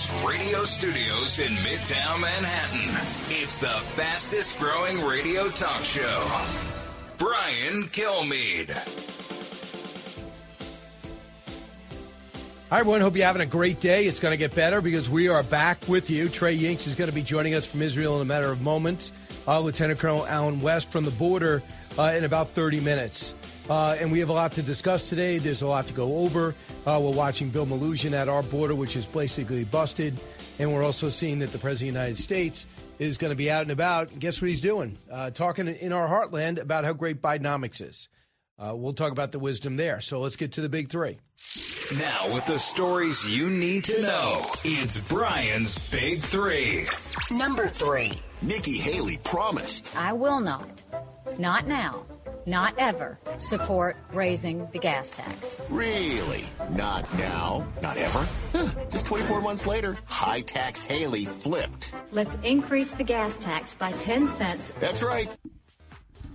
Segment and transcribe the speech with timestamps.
[0.00, 2.88] News radio studios in Midtown Manhattan,
[3.28, 6.26] it's the fastest growing radio talk show.
[7.18, 8.70] Brian Kilmeade.
[12.70, 13.02] Hi, everyone.
[13.02, 14.06] Hope you're having a great day.
[14.06, 16.30] It's going to get better because we are back with you.
[16.30, 19.12] Trey Yingst is going to be joining us from Israel in a matter of moments.
[19.46, 21.62] Uh, Lieutenant Colonel Allen West from the border
[21.98, 23.34] uh, in about 30 minutes.
[23.70, 25.38] Uh, and we have a lot to discuss today.
[25.38, 26.56] There's a lot to go over.
[26.84, 30.18] Uh, we're watching Bill Melugin at our border, which is basically busted.
[30.58, 32.66] And we're also seeing that the President of the United States
[32.98, 34.10] is going to be out and about.
[34.10, 34.98] And guess what he's doing?
[35.10, 38.08] Uh, talking in our heartland about how great Bidenomics is.
[38.58, 40.00] Uh, we'll talk about the wisdom there.
[40.00, 41.18] So let's get to the big three.
[41.96, 46.86] Now, with the stories you need to know, it's Brian's Big Three.
[47.30, 48.12] Number three.
[48.42, 49.94] Nikki Haley promised.
[49.96, 50.82] I will not,
[51.38, 52.06] not now,
[52.46, 55.60] not ever, support raising the gas tax.
[55.68, 56.44] Really?
[56.70, 57.66] Not now?
[57.82, 58.26] Not ever?
[58.52, 58.68] Huh.
[58.90, 61.94] Just 24 months later, high tax Haley flipped.
[62.12, 64.72] Let's increase the gas tax by 10 cents.
[64.80, 65.28] That's right.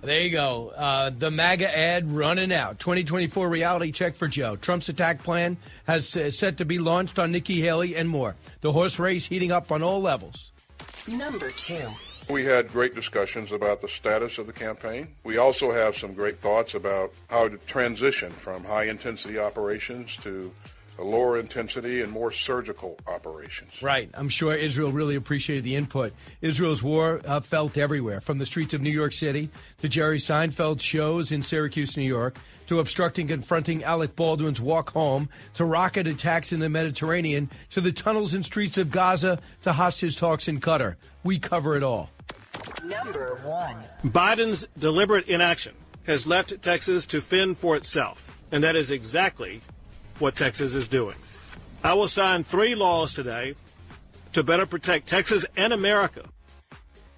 [0.02, 0.72] There you go.
[0.76, 2.78] Uh, the MAGA ad running out.
[2.78, 4.54] 2024 reality check for Joe.
[4.54, 8.36] Trump's attack plan has uh, set to be launched on Nikki Haley and more.
[8.60, 10.52] The horse race heating up on all levels.
[11.08, 11.88] Number two.
[12.28, 15.08] We had great discussions about the status of the campaign.
[15.22, 20.52] We also have some great thoughts about how to transition from high intensity operations to
[20.98, 23.82] lower intensity and more surgical operations.
[23.82, 24.10] Right.
[24.14, 26.12] I'm sure Israel really appreciated the input.
[26.40, 30.80] Israel's war uh, felt everywhere, from the streets of New York City to Jerry Seinfeld
[30.80, 36.52] shows in Syracuse, New York, to obstructing confronting Alec Baldwin's walk home, to rocket attacks
[36.52, 40.96] in the Mediterranean, to the tunnels and streets of Gaza, to hostage talks in Qatar.
[41.22, 42.10] We cover it all.
[42.84, 43.76] Number one.
[44.04, 45.74] Biden's deliberate inaction
[46.06, 49.60] has left Texas to fend for itself, and that is exactly
[50.18, 51.16] what Texas is doing.
[51.82, 53.54] I will sign three laws today
[54.32, 56.22] to better protect Texas and America.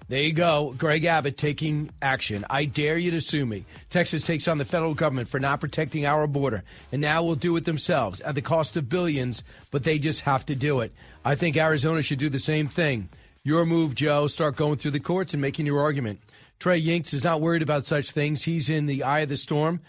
[0.09, 0.73] There you go.
[0.75, 2.43] Greg Abbott taking action.
[2.49, 3.65] I dare you to sue me.
[3.91, 7.55] Texas takes on the federal government for not protecting our border, and now will do
[7.57, 10.91] it themselves at the cost of billions, but they just have to do it.
[11.23, 13.07] I think Arizona should do the same thing.
[13.43, 14.27] Your move, Joe.
[14.27, 16.19] Start going through the courts and making your argument.
[16.59, 18.43] Trey Yingst is not worried about such things.
[18.43, 19.79] He's in the eye of the storm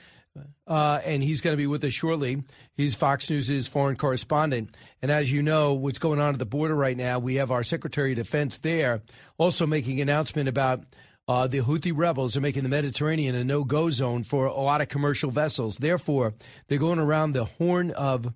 [0.66, 2.42] uh, and he's going to be with us shortly.
[2.76, 4.76] He's Fox News' foreign correspondent.
[5.02, 7.64] And as you know, what's going on at the border right now, we have our
[7.64, 9.02] Secretary of Defense there
[9.38, 10.84] also making an announcement about
[11.26, 14.80] uh, the Houthi rebels are making the Mediterranean a no go zone for a lot
[14.80, 15.76] of commercial vessels.
[15.76, 16.34] Therefore,
[16.68, 18.32] they're going around the horn of.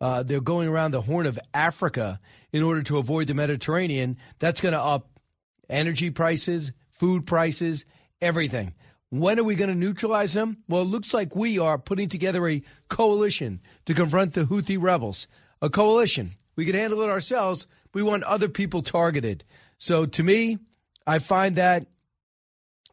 [0.00, 2.20] Uh, they're going around the Horn of Africa
[2.52, 4.16] in order to avoid the Mediterranean.
[4.38, 5.20] That's going to up
[5.68, 7.84] energy prices, food prices,
[8.20, 8.74] everything.
[9.10, 10.58] When are we going to neutralize them?
[10.68, 15.26] Well, it looks like we are putting together a coalition to confront the Houthi rebels.
[15.60, 16.30] A coalition.
[16.56, 17.66] We can handle it ourselves.
[17.92, 19.44] We want other people targeted.
[19.78, 20.58] So to me,
[21.06, 21.86] I find that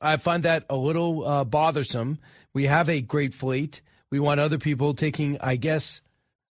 [0.02, 2.20] I find that a little uh, bothersome.
[2.54, 3.82] We have a great fleet.
[4.10, 6.02] We want other people taking, I guess,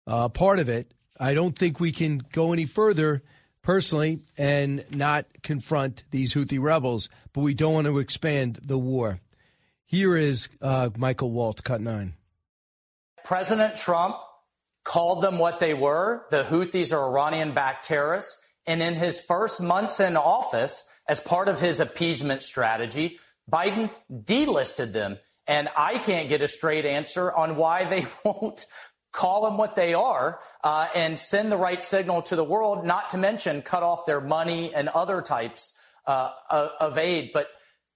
[0.07, 0.93] uh, part of it.
[1.19, 3.23] I don't think we can go any further
[3.61, 9.19] personally and not confront these Houthi rebels, but we don't want to expand the war.
[9.85, 12.13] Here is uh, Michael Waltz, cut nine.
[13.23, 14.17] President Trump
[14.83, 16.25] called them what they were.
[16.29, 18.37] The Houthis are Iranian backed terrorists.
[18.65, 23.19] And in his first months in office, as part of his appeasement strategy,
[23.51, 25.19] Biden delisted them.
[25.47, 28.65] And I can't get a straight answer on why they won't
[29.13, 33.11] call them what they are uh, and send the right signal to the world, not
[33.11, 35.73] to mention cut off their money and other types
[36.05, 37.29] uh, of aid.
[37.33, 37.47] But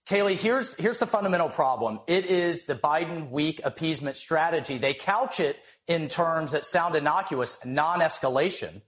[0.08, 2.00] Kaylee, here's, here's the fundamental problem.
[2.08, 4.78] It is the Biden weak appeasement strategy.
[4.78, 8.82] They couch it in terms that sound innocuous, non-escalation.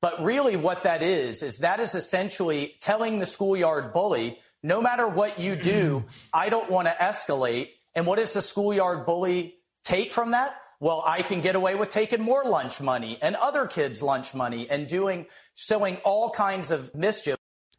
[0.00, 5.08] But really what that is, is that is essentially telling the schoolyard bully, no matter
[5.08, 6.04] what you do,
[6.34, 7.70] I don't want to escalate.
[7.94, 9.54] And what does the schoolyard bully
[9.84, 10.54] take from that?
[10.82, 14.68] Well, I can get away with taking more lunch money and other kids' lunch money
[14.68, 17.36] and doing, sowing all kinds of mischief.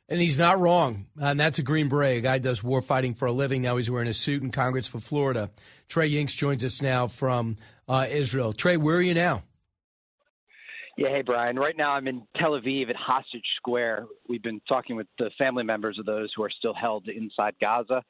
[0.08, 1.08] And he's not wrong.
[1.20, 2.20] And that's a Green Beret.
[2.20, 3.62] A guy does war fighting for a living.
[3.62, 5.50] Now he's wearing a suit in Congress for Florida.
[5.90, 7.58] Trey Yingst joins us now from
[7.90, 8.54] uh, Israel.
[8.54, 9.44] Trey, where are you now?
[10.98, 11.58] Yeah, hey, Brian.
[11.58, 14.06] Right now I'm in Tel Aviv at Hostage Square.
[14.30, 18.02] We've been talking with the family members of those who are still held inside Gaza.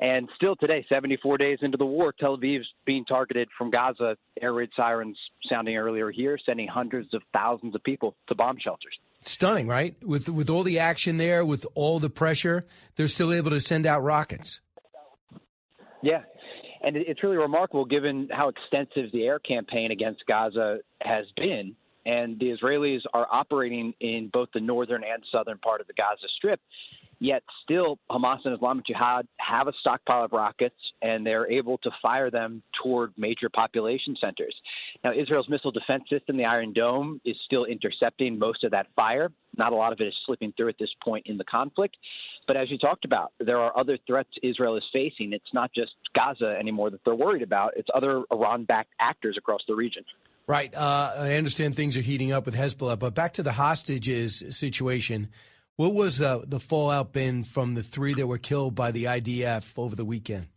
[0.00, 4.16] And still today, 74 days into the war, Tel Aviv's being targeted from Gaza.
[4.40, 8.98] Air raid sirens sounding earlier here, sending hundreds of thousands of people to bomb shelters.
[9.20, 9.94] Stunning, right?
[10.02, 12.64] With with all the action there, with all the pressure,
[12.96, 14.60] they're still able to send out rockets.
[16.02, 16.22] Yeah,
[16.82, 21.76] and it's really remarkable given how extensive the air campaign against Gaza has been.
[22.06, 26.26] And the Israelis are operating in both the northern and southern part of the Gaza
[26.36, 26.58] Strip.
[27.22, 31.90] Yet still, Hamas and Islamic Jihad have a stockpile of rockets, and they're able to
[32.00, 34.54] fire them toward major population centers.
[35.04, 39.30] Now, Israel's missile defense system, the Iron Dome, is still intercepting most of that fire.
[39.58, 41.94] Not a lot of it is slipping through at this point in the conflict.
[42.46, 45.34] But as you talked about, there are other threats Israel is facing.
[45.34, 49.60] It's not just Gaza anymore that they're worried about, it's other Iran backed actors across
[49.68, 50.04] the region.
[50.46, 50.74] Right.
[50.74, 55.28] Uh, I understand things are heating up with Hezbollah, but back to the hostages situation.
[55.80, 59.72] What was uh, the fallout been from the three that were killed by the IDF
[59.78, 60.48] over the weekend?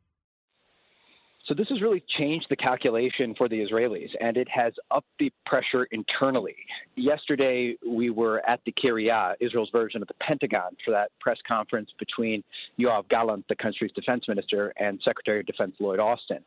[1.48, 5.31] So this has really changed the calculation for the Israelis, and it has upped the
[5.46, 6.58] pressure internally.
[6.98, 11.90] Yesterday, we were at the Kiryat, Israel's version of the Pentagon, for that press conference
[12.00, 12.44] between
[12.78, 16.44] Yoav Gallant, the country's defense minister, and Secretary of Defense Lloyd Austin.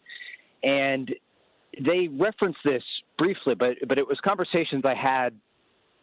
[0.63, 1.15] And
[1.83, 2.83] they referenced this
[3.17, 5.33] briefly, but but it was conversations I had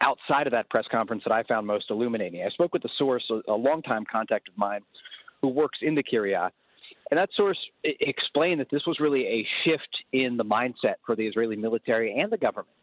[0.04, 2.44] outside of that press conference that I found most illuminating.
[2.44, 4.82] I spoke with a source, a, a longtime contact of mine,
[5.42, 6.52] who works in the Kiryat,
[7.10, 11.26] and that source explained that this was really a shift in the mindset for the
[11.28, 12.76] Israeli military and the government,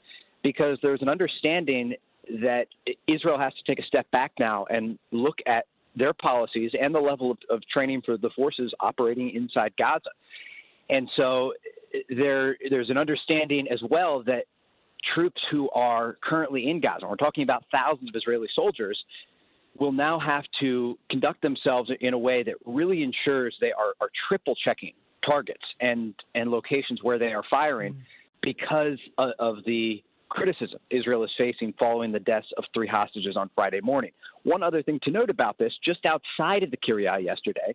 [0.43, 1.95] because there's an understanding
[2.43, 2.67] that
[3.09, 5.65] Israel has to take a step back now and look at
[5.97, 10.11] their policies and the level of, of training for the forces operating inside Gaza.
[10.91, 11.53] And so
[12.09, 14.45] there, there's an understanding as well that
[15.15, 18.99] troops who are currently in Gaza, we're talking about thousands of Israeli soldiers,
[19.79, 24.11] will now have to conduct themselves in a way that really ensures they are, are
[24.29, 24.93] triple checking
[25.25, 27.99] targets and, and locations where they are firing mm.
[28.43, 33.51] because of, of the criticism Israel is facing following the deaths of three hostages on
[33.55, 34.13] Friday morning.
[34.45, 37.75] One other thing to note about this, just outside of the Kiryat yesterday,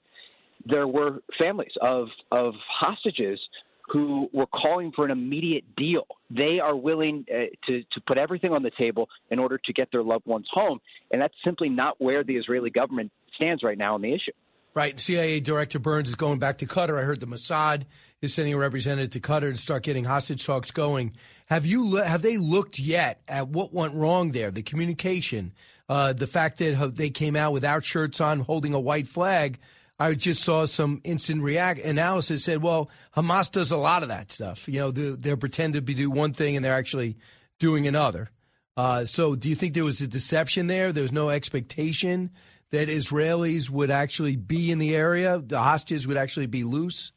[0.66, 3.40] there were families of, of hostages
[3.88, 6.08] who were calling for an immediate deal.
[6.30, 9.90] They are willing uh, to, to put everything on the table in order to get
[9.92, 10.80] their loved ones home.
[11.12, 14.32] And that's simply not where the Israeli government stands right now on the issue.
[14.74, 15.00] Right.
[15.00, 17.00] CIA Director Burns is going back to Qatar.
[17.00, 17.84] I heard the Mossad
[18.22, 21.14] is sending a representative to Qatar to start getting hostage talks going.
[21.46, 24.52] Have you have they looked yet at what went wrong there?
[24.52, 25.54] The communication,
[25.88, 29.60] uh, the fact that they came out without shirts on, holding a white flag.
[29.98, 34.32] I just saw some instant react analysis said, well, Hamas does a lot of that
[34.32, 34.68] stuff.
[34.68, 37.18] You know, they, they pretend to be do one thing and they're actually
[37.60, 38.30] doing another.
[38.76, 40.92] Uh, so, do you think there was a deception there?
[40.92, 42.32] There was no expectation
[42.72, 45.42] that Israelis would actually be in the area.
[45.46, 47.14] The hostages would actually be loose.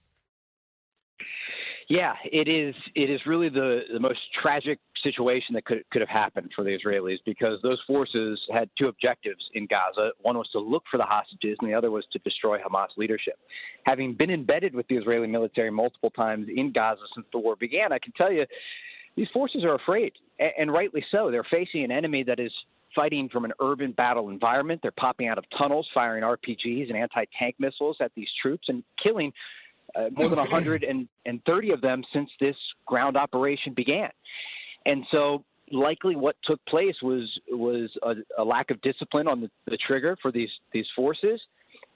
[1.88, 2.76] Yeah, it is.
[2.94, 4.78] It is really the the most tragic
[5.10, 9.42] situation that could could have happened for the Israelis because those forces had two objectives
[9.54, 10.10] in Gaza.
[10.22, 13.38] One was to look for the hostages, and the other was to destroy Hamas leadership.
[13.84, 17.92] Having been embedded with the Israeli military multiple times in Gaza since the war began,
[17.92, 18.44] I can tell you
[19.16, 20.12] these forces are afraid,
[20.58, 21.30] and rightly so.
[21.30, 22.52] They're facing an enemy that is
[22.94, 24.80] fighting from an urban battle environment.
[24.82, 28.82] They're popping out of tunnels, firing RPGs and anti tank missiles at these troops, and
[29.02, 29.32] killing
[29.94, 34.10] uh, more than 130 of them since this ground operation began.
[34.86, 39.50] And so, likely, what took place was was a, a lack of discipline on the,
[39.66, 41.40] the trigger for these these forces,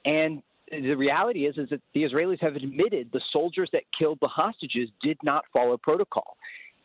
[0.05, 4.29] and the reality is is that the Israelis have admitted the soldiers that killed the
[4.29, 6.37] hostages did not follow protocol.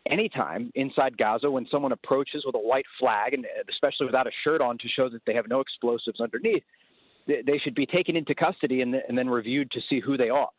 [0.09, 4.61] Anytime inside Gaza, when someone approaches with a white flag, and especially without a shirt
[4.61, 6.63] on to show that they have no explosives underneath,
[7.27, 10.49] they should be taken into custody and, and then reviewed to see who they are.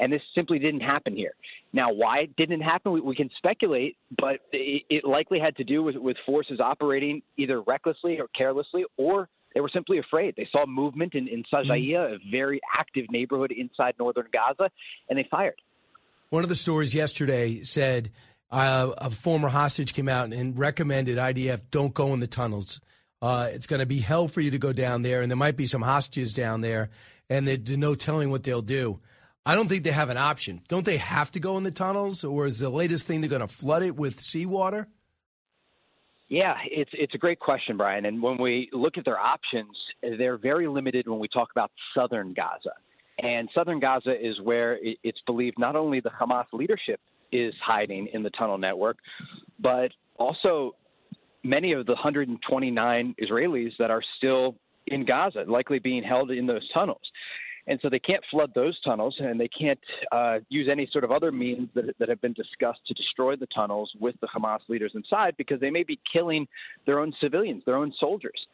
[0.00, 1.34] And this simply didn't happen here.
[1.72, 5.64] Now, why it didn't happen, we, we can speculate, but it, it, likely had to
[5.64, 10.34] do with, with forces operating either recklessly or carelessly, or they were simply afraid.
[10.36, 12.14] They saw movement in, in Sajaiya, mm-hmm.
[12.14, 14.70] a very active neighborhood inside northern Gaza,
[15.08, 15.60] and they fired.
[16.30, 18.10] One of the stories yesterday said
[18.50, 22.80] uh, a former hostage came out and recommended IDF don't go in the tunnels.
[23.22, 25.56] Uh, it's going to be hell for you to go down there, and there might
[25.56, 26.88] be some hostages down there,
[27.28, 28.98] and there's no telling what they'll do.
[29.46, 30.60] I don't think they have an option.
[30.68, 33.40] Don't they have to go in the tunnels, or is the latest thing they're going
[33.40, 34.86] to flood it with seawater?
[36.28, 38.04] Yeah, it's it's a great question, Brian.
[38.06, 42.34] And when we look at their options, they're very limited when we talk about southern
[42.34, 42.74] Gaza.
[43.18, 47.00] And southern Gaza is where it's believed not only the Hamas leadership
[47.32, 48.98] is hiding in the tunnel network,
[49.58, 50.76] but also
[51.42, 54.56] many of the 129 Israelis that are still
[54.86, 57.00] in Gaza, likely being held in those tunnels.
[57.70, 59.78] And so they can't flood those tunnels, and they can't
[60.10, 63.46] uh, use any sort of other means that, that have been discussed to destroy the
[63.54, 66.48] tunnels with the Hamas leaders inside because they may be killing
[66.84, 68.48] their own civilians, their own soldiers.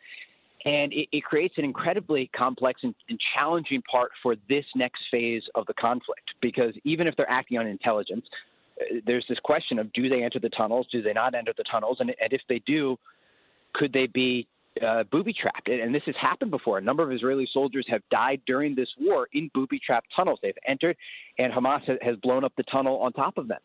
[0.66, 5.42] And it, it creates an incredibly complex and, and challenging part for this next phase
[5.54, 8.26] of the conflict because even if they're acting on intelligence,
[8.82, 11.64] uh, there's this question of do they enter the tunnels, do they not enter the
[11.70, 12.98] tunnels, and, and if they do,
[13.72, 14.46] could they be
[14.84, 15.68] uh, booby trapped.
[15.68, 16.78] And this has happened before.
[16.78, 20.38] A number of Israeli soldiers have died during this war in booby trapped tunnels.
[20.42, 20.96] They've entered,
[21.38, 23.60] and Hamas has blown up the tunnel on top of them.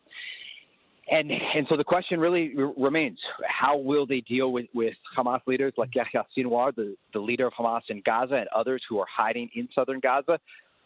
[1.10, 5.72] And and so the question really remains: How will they deal with, with Hamas leaders
[5.76, 9.50] like Yahya Sinwar, the, the leader of Hamas in Gaza, and others who are hiding
[9.54, 10.38] in southern Gaza,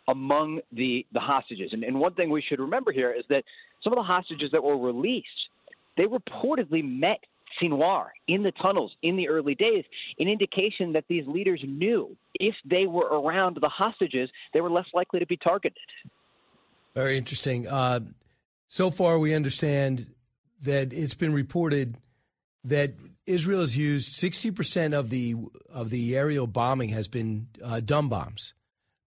[0.09, 1.71] among the the hostages?
[1.73, 3.45] And, and one thing we should remember here is that
[3.85, 5.29] some of the hostages that were released,
[5.99, 7.21] they reportedly met
[7.61, 9.85] Sinwar in the tunnels in the early days,
[10.19, 14.87] an indication that these leaders knew if they were around the hostages, they were less
[14.95, 15.79] likely to be targeted.
[16.95, 17.67] Very interesting.
[17.67, 18.01] Uh,
[18.69, 20.07] so far, we understand
[20.63, 21.97] that it's been reported
[22.65, 22.95] that
[23.27, 25.35] Israel has used 60% of the
[25.69, 28.55] of the aerial bombing has been uh, dumb bombs,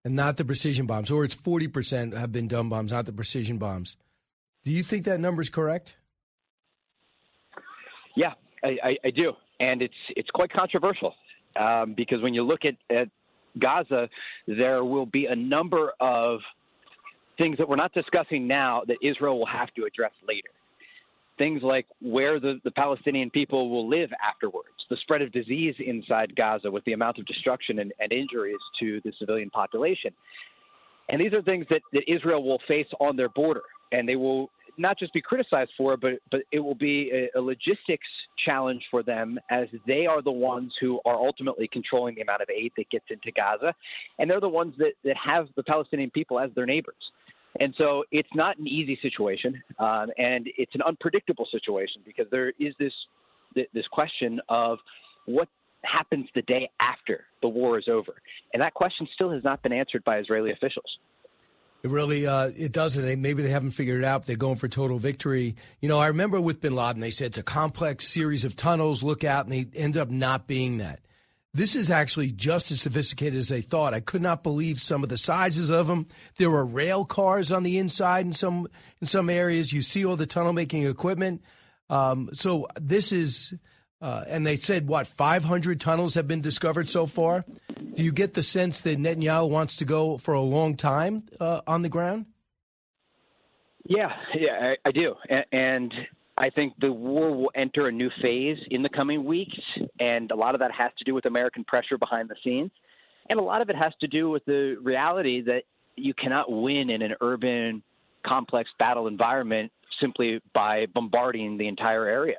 [0.04, 3.58] and not the precision bombs, or it's 40% have been dumb bombs, not the precision
[3.58, 3.96] bombs.
[4.64, 5.96] Do you think that number is correct?
[8.20, 11.12] Yeah, I, I, I do, and it's it's quite controversial
[11.58, 13.08] um, because when you look at, at
[13.58, 14.02] Gaza,
[14.46, 16.40] there will be a number of
[17.38, 20.52] things that we're not discussing now that Israel will have to address later.
[21.38, 26.36] Things like where the, the Palestinian people will live afterwards, the spread of disease inside
[26.36, 30.12] Gaza with the amount of destruction and, and injuries to the civilian population.
[31.08, 33.62] And these are things that, that Israel will face on their border,
[33.92, 37.38] and they will not just be criticized for it, but but it will be a,
[37.38, 38.06] a, logistics
[38.44, 42.48] challenge for them as they are the ones who are ultimately controlling the amount of
[42.50, 43.74] aid that gets into Gaza,
[44.18, 46.94] and they're the ones that that have the Palestinian people as their neighbors.
[47.58, 52.52] And so it's not an easy situation, um, and it's an unpredictable situation because there
[52.60, 52.92] is this
[53.54, 54.78] this question of
[55.26, 55.48] what
[55.82, 58.14] happens the day after the war is over,
[58.52, 60.98] and that question still has not been answered by Israeli officials.
[61.82, 63.20] It really uh, it doesn't.
[63.20, 64.26] Maybe they haven't figured it out.
[64.26, 65.56] They're going for total victory.
[65.80, 69.02] You know, I remember with Bin Laden, they said it's a complex series of tunnels.
[69.02, 71.00] Look out, and they end up not being that.
[71.52, 73.94] This is actually just as sophisticated as they thought.
[73.94, 76.06] I could not believe some of the sizes of them.
[76.36, 78.68] There were rail cars on the inside in some
[79.00, 79.72] in some areas.
[79.72, 81.42] You see all the tunnel making equipment.
[81.88, 83.54] Um, so this is
[84.00, 87.44] uh, and they said, what, 500 tunnels have been discovered so far?
[87.94, 91.60] Do you get the sense that Netanyahu wants to go for a long time uh,
[91.66, 92.26] on the ground?
[93.84, 95.14] Yeah, yeah, I, I do.
[95.28, 95.94] And, and
[96.38, 99.58] I think the war will enter a new phase in the coming weeks.
[99.98, 102.70] And a lot of that has to do with American pressure behind the scenes.
[103.28, 105.64] And a lot of it has to do with the reality that
[105.96, 107.82] you cannot win in an urban,
[108.26, 112.36] complex battle environment simply by bombarding the entire area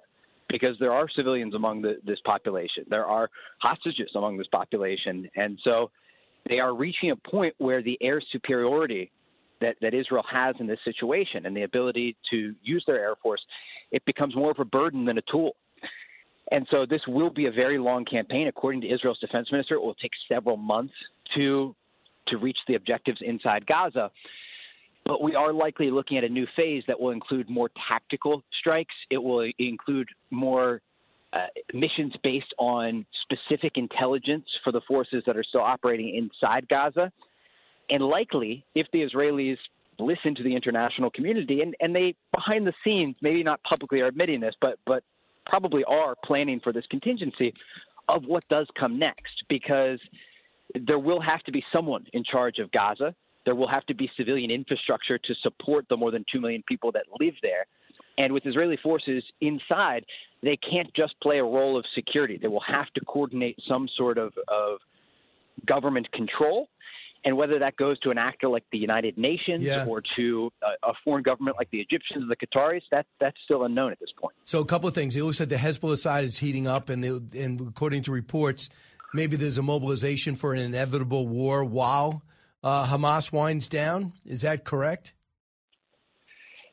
[0.51, 2.85] because there are civilians among the, this population.
[2.89, 3.29] There are
[3.59, 5.29] hostages among this population.
[5.35, 5.91] And so
[6.47, 9.11] they are reaching a point where the air superiority
[9.61, 13.41] that, that Israel has in this situation and the ability to use their air force,
[13.91, 15.55] it becomes more of a burden than a tool.
[16.51, 18.47] And so this will be a very long campaign.
[18.47, 20.93] According to Israel's defense minister, it will take several months
[21.35, 21.75] to
[22.27, 24.11] to reach the objectives inside Gaza.
[25.05, 28.93] But we are likely looking at a new phase that will include more tactical strikes.
[29.09, 30.81] It will include more
[31.33, 37.11] uh, missions based on specific intelligence for the forces that are still operating inside Gaza.
[37.89, 39.57] And likely, if the Israelis
[39.99, 44.07] listen to the international community and, and they, behind the scenes, maybe not publicly are
[44.07, 45.03] admitting this, but, but
[45.45, 47.53] probably are planning for this contingency
[48.07, 49.99] of what does come next, because
[50.73, 53.13] there will have to be someone in charge of Gaza
[53.45, 56.91] there will have to be civilian infrastructure to support the more than 2 million people
[56.91, 57.65] that live there.
[58.17, 60.05] And with Israeli forces inside,
[60.43, 62.37] they can't just play a role of security.
[62.39, 64.79] They will have to coordinate some sort of, of
[65.65, 66.67] government control.
[67.23, 69.85] And whether that goes to an actor like the United Nations yeah.
[69.85, 73.63] or to a, a, foreign government like the Egyptians or the Qataris, that, that's still
[73.63, 74.33] unknown at this point.
[74.45, 75.15] So, a couple of things.
[75.15, 78.69] It looks like the Hezbollah side is heating up, and, they, and according to reports,
[79.13, 82.23] maybe there's a mobilization for an inevitable war while
[82.63, 84.13] uh, Hamas winds down.
[84.25, 85.13] Is that correct?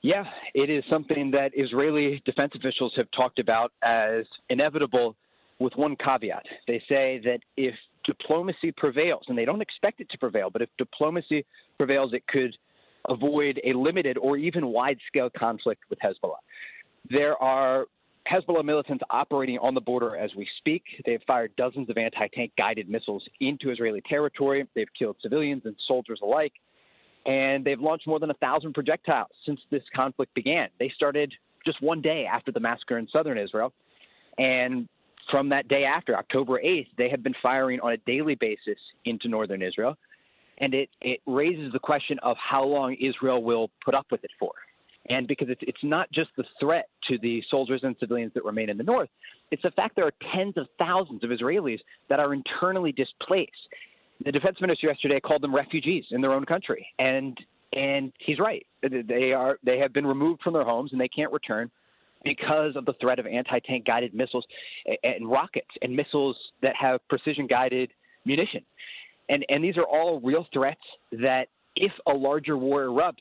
[0.02, 5.16] Yeah, it is something that Israeli defense officials have talked about as inevitable
[5.58, 6.44] with one caveat.
[6.68, 10.68] They say that if diplomacy prevails, and they don't expect it to prevail, but if
[10.78, 11.44] diplomacy
[11.76, 12.56] prevails, it could
[13.08, 16.36] avoid a limited or even wide scale conflict with Hezbollah.
[17.10, 17.86] There are
[18.30, 20.82] Hezbollah militants operating on the border as we speak.
[21.06, 24.66] They've fired dozens of anti tank guided missiles into Israeli territory.
[24.74, 26.52] They've killed civilians and soldiers alike.
[27.26, 30.68] And they've launched more than a thousand projectiles since this conflict began.
[30.78, 31.32] They started
[31.64, 33.72] just one day after the massacre in southern Israel.
[34.38, 34.88] And
[35.30, 39.28] from that day after, October 8th, they have been firing on a daily basis into
[39.28, 39.96] northern Israel.
[40.58, 44.30] And it, it raises the question of how long Israel will put up with it
[44.38, 44.52] for.
[45.08, 48.70] And because it's, it's not just the threat to the soldiers and civilians that remain
[48.70, 49.08] in the north,
[49.50, 53.52] it's the fact there are tens of thousands of Israelis that are internally displaced.
[54.24, 57.38] The defense minister yesterday called them refugees in their own country, and
[57.72, 58.66] and he's right.
[58.82, 61.70] They are they have been removed from their homes and they can't return
[62.24, 64.44] because of the threat of anti-tank guided missiles
[65.04, 67.90] and rockets and missiles that have precision guided
[68.24, 68.62] munition.
[69.28, 70.80] And and these are all real threats
[71.12, 71.46] that
[71.76, 73.14] if a larger war erupts,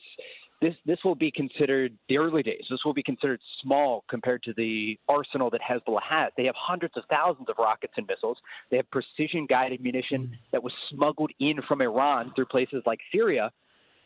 [0.60, 2.62] this this will be considered the early days.
[2.68, 6.32] This will be considered small compared to the arsenal that Hezbollah has.
[6.36, 8.38] They have hundreds of thousands of rockets and missiles.
[8.70, 10.30] They have precision guided munition mm.
[10.52, 13.50] that was smuggled in from Iran through places like Syria.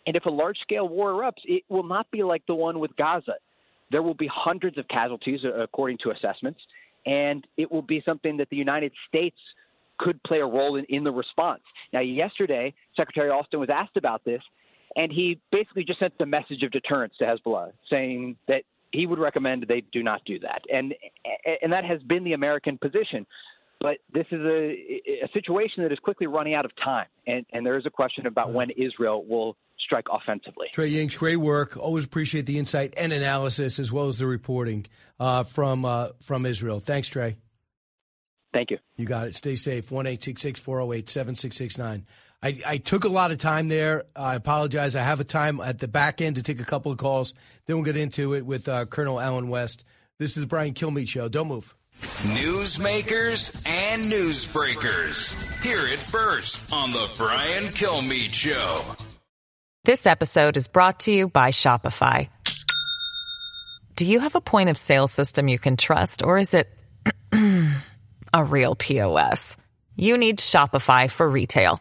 [0.07, 2.95] And if a large scale war erupts, it will not be like the one with
[2.97, 3.35] Gaza.
[3.91, 6.61] There will be hundreds of casualties, uh, according to assessments,
[7.07, 9.37] and it will be something that the United States
[9.99, 11.63] could play a role in, in the response.
[11.93, 14.43] Now, yesterday, Secretary Austin was asked about this,
[14.97, 19.19] and he basically just sent the message of deterrence to Hezbollah, saying that he would
[19.19, 20.63] recommend they do not do that.
[20.73, 20.95] And
[21.63, 23.27] and that has been the American position.
[23.81, 27.67] But this is a, a situation that is quickly running out of time, and, and
[27.67, 30.69] there is a question about when Israel will strike offensively.
[30.73, 31.77] Trey Yingst, great work.
[31.77, 34.87] Always appreciate the insight and analysis as well as the reporting
[35.19, 36.79] uh, from uh, from Israel.
[36.79, 37.39] Thanks, Trey.
[38.53, 38.79] Thank you.
[38.97, 39.35] You got it.
[39.35, 39.91] Stay safe.
[39.91, 42.07] One eight six six four zero oh eight seven six six nine.
[42.43, 44.05] I, I took a lot of time there.
[44.17, 44.97] I apologize.
[44.97, 47.35] I have a time at the back end to take a couple of calls.
[47.67, 49.85] Then we'll get into it with uh, Colonel Allen West.
[50.19, 51.29] This is the Brian Kilmeade Show.
[51.29, 51.75] Don't move.
[52.01, 55.63] Newsmakers and newsbreakers.
[55.63, 58.81] Hear it first on the Brian Kilmeade Show.
[59.85, 62.29] This episode is brought to you by Shopify.
[63.95, 66.69] Do you have a point of sale system you can trust, or is it
[68.35, 69.57] a real POS?
[69.97, 71.81] You need Shopify for retail.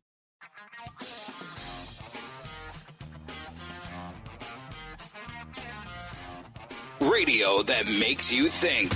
[7.09, 8.91] Radio that makes you think.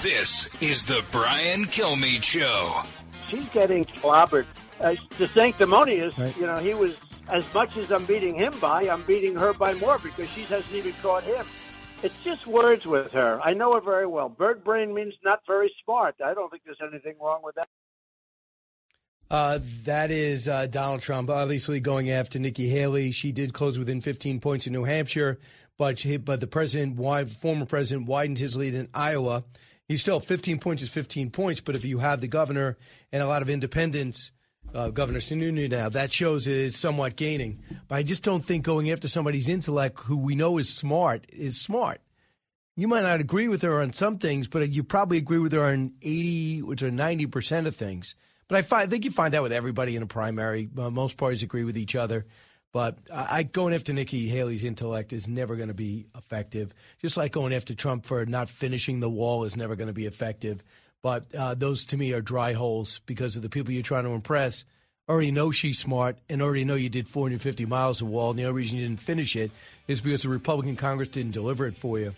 [0.00, 2.82] This is the Brian Kilmeade Show.
[3.28, 4.46] She's getting clobbered.
[4.80, 6.36] Uh, the sanctimonious, right.
[6.36, 9.74] you know, he was, as much as I'm beating him by, I'm beating her by
[9.74, 11.44] more because she hasn't even caught him.
[12.02, 13.40] It's just words with her.
[13.42, 14.28] I know her very well.
[14.28, 16.16] Bird brain means not very smart.
[16.24, 17.68] I don't think there's anything wrong with that.
[19.30, 23.12] Uh, that is uh, Donald Trump, obviously going after Nikki Haley.
[23.12, 25.38] She did close within 15 points in New Hampshire
[25.82, 26.96] but but the president,
[27.40, 29.42] former president, widened his lead in Iowa.
[29.88, 32.78] He's still 15 points is 15 points, but if you have the governor
[33.10, 34.30] and a lot of independents,
[34.72, 37.60] uh, Governor Sununu now, that shows it's somewhat gaining.
[37.88, 41.60] But I just don't think going after somebody's intellect, who we know is smart, is
[41.60, 42.00] smart.
[42.76, 45.64] You might not agree with her on some things, but you probably agree with her
[45.64, 48.14] on 80 or 90 percent of things.
[48.46, 50.70] But I, find, I think you find that with everybody in a primary.
[50.78, 52.24] Uh, most parties agree with each other.
[52.72, 56.72] But I going after Nikki Haley's intellect is never going to be effective.
[57.00, 60.06] Just like going after Trump for not finishing the wall is never going to be
[60.06, 60.62] effective.
[61.02, 64.10] But uh, those to me are dry holes because of the people you're trying to
[64.10, 64.64] impress
[65.08, 68.30] already know she's smart and already know you did 450 miles of wall.
[68.30, 69.50] And the only reason you didn't finish it
[69.88, 72.14] is because the Republican Congress didn't deliver it for you.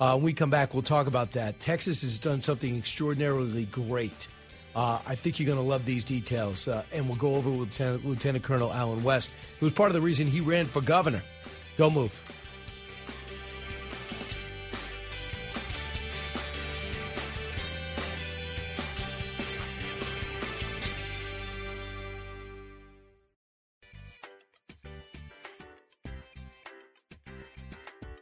[0.00, 1.60] Uh, when we come back, we'll talk about that.
[1.60, 4.28] Texas has done something extraordinarily great
[4.74, 7.60] uh, I think you're going to love these details, uh, and we'll go over with
[7.60, 11.22] Lieutenant, Lieutenant Colonel Allen West, who was part of the reason he ran for governor.
[11.76, 12.22] Don't move.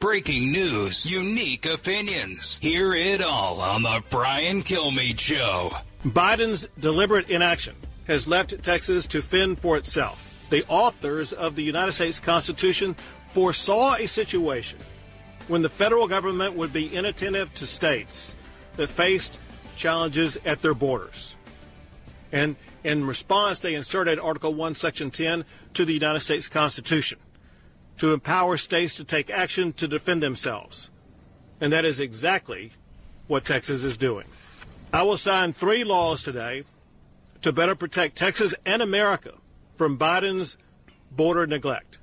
[0.09, 2.59] breaking news, unique opinions.
[2.61, 5.71] Hear it all on The Brian Kilmeade Show.
[6.13, 7.75] Biden's deliberate inaction
[8.07, 10.47] has left Texas to fend for itself.
[10.51, 12.95] The authors of the United States Constitution
[13.29, 14.79] foresaw a situation
[15.49, 18.37] when the federal government would be inattentive to states
[18.77, 19.39] that faced
[19.77, 21.35] challenges at their borders.
[22.33, 25.45] And in response, they inserted Article 1, Section 10
[25.75, 27.19] to the United States Constitution
[27.99, 30.91] to empower states to take action to defend themselves.
[31.61, 32.73] And that is exactly
[33.27, 34.27] what Texas is doing.
[34.93, 36.65] I will sign three laws today
[37.43, 39.35] to better protect Texas and America
[39.77, 40.57] from Biden's
[41.11, 41.99] border neglect.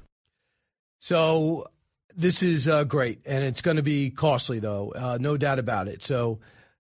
[0.99, 1.67] So
[2.15, 5.87] this is uh, great, and it's going to be costly, though, uh, no doubt about
[5.87, 6.03] it.
[6.03, 6.39] So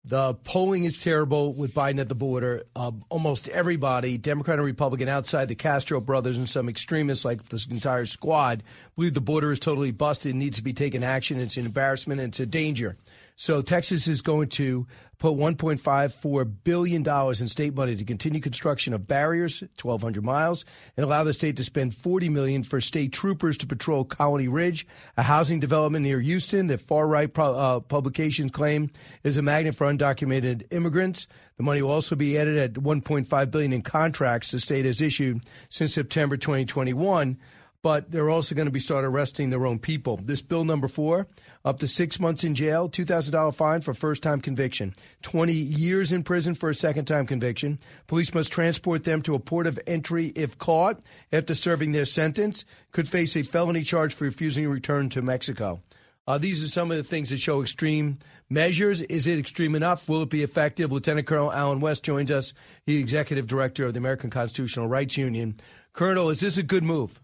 [0.05, 2.64] the polling is terrible with Biden at the border.
[2.77, 7.66] Uh, almost everybody, Democrat and Republican, outside the Castro brothers and some extremists like this
[7.66, 8.62] entire squad,
[8.94, 11.40] believe the border is totally busted and needs to be taken action.
[11.40, 12.96] It's an embarrassment and it's a danger.
[13.40, 14.88] So Texas is going to
[15.20, 20.64] put 1.54 billion dollars in state money to continue construction of barriers, 1,200 miles,
[20.96, 24.88] and allow the state to spend 40 million for state troopers to patrol Colony Ridge,
[25.16, 28.90] a housing development near Houston that far-right uh, publications claim
[29.22, 31.29] is a magnet for undocumented immigrants.
[31.59, 35.44] The money will also be added at 1.5 billion in contracts the state has issued
[35.68, 37.38] since September 2021
[37.83, 40.17] but they're also going to be start arresting their own people.
[40.17, 41.29] This bill number four,
[41.64, 46.25] up to six months in jail, $2,000 fine for first time conviction, 20 years in
[46.25, 47.79] prison for a second time conviction.
[48.07, 51.01] Police must transport them to a port of entry if caught
[51.33, 55.81] after serving their sentence, could face a felony charge for refusing to return to Mexico.
[56.27, 58.19] Uh, these are some of the things that show extreme
[58.51, 59.01] measures.
[59.03, 60.09] Is it extreme enough?
[60.11, 60.93] Will it be effective?
[60.93, 62.53] Lieutenant Colonel Allen West joins us,
[62.85, 65.59] the executive director of the American Constitutional Rights Union.
[65.95, 67.19] Colonel, is this a good move?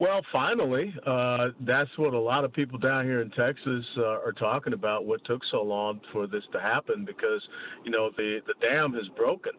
[0.00, 4.32] Well, finally, uh, that's what a lot of people down here in Texas uh, are
[4.32, 5.04] talking about.
[5.04, 7.04] What took so long for this to happen?
[7.04, 7.46] Because
[7.84, 9.52] you know the the dam has broken.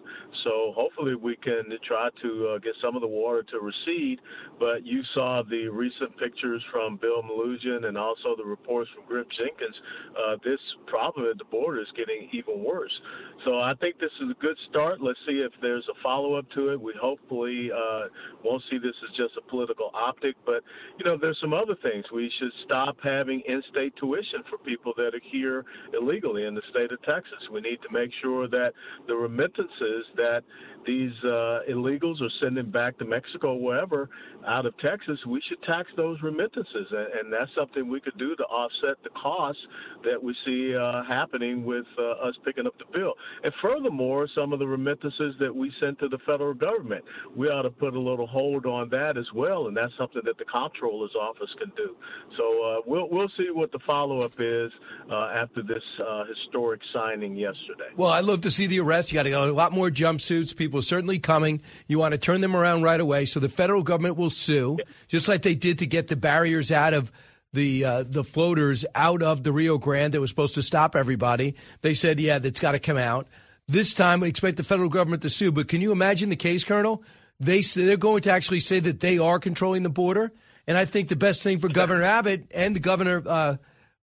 [0.43, 4.19] So hopefully we can try to uh, get some of the water to recede.
[4.59, 9.27] But you saw the recent pictures from Bill Melugin and also the reports from Griff
[9.37, 9.75] Jenkins.
[10.17, 12.99] Uh, this problem at the border is getting even worse.
[13.45, 15.01] So I think this is a good start.
[15.01, 16.81] Let's see if there's a follow up to it.
[16.81, 18.07] We hopefully uh,
[18.43, 20.63] won't see this as just a political optic but
[20.97, 22.05] you know, there's some other things.
[22.13, 26.91] We should stop having in-state tuition for people that are here illegally in the state
[26.91, 27.39] of Texas.
[27.51, 28.73] We need to make sure that
[29.07, 30.43] the remittances that
[30.85, 34.09] these uh, illegals are sending back to Mexico, wherever,
[34.47, 38.35] out of Texas, we should tax those remittances, and, and that's something we could do
[38.35, 39.61] to offset the costs
[40.03, 43.13] that we see uh, happening with uh, us picking up the bill.
[43.43, 47.03] And furthermore, some of the remittances that we send to the federal government,
[47.35, 50.37] we ought to put a little hold on that as well, and that's something that
[50.37, 51.95] the comptroller's office can do.
[52.37, 54.71] So uh, we'll we'll see what the follow up is
[55.11, 57.89] uh, after this uh, historic signing yesterday.
[57.95, 59.11] Well, I'd love to see the arrest.
[59.11, 60.55] You got a lot more jumpsuits.
[60.55, 61.61] People are certainly coming.
[61.87, 65.27] You want to turn them around right away, so the federal government will sue, just
[65.27, 67.11] like they did to get the barriers out of
[67.53, 71.55] the uh, the floaters out of the Rio Grande that was supposed to stop everybody.
[71.81, 73.27] They said, yeah, that's got to come out.
[73.67, 75.51] This time, we expect the federal government to sue.
[75.51, 77.03] But can you imagine the case, Colonel?
[77.39, 80.31] They they're going to actually say that they are controlling the border.
[80.67, 83.57] And I think the best thing for Governor Abbott and the Governor uh,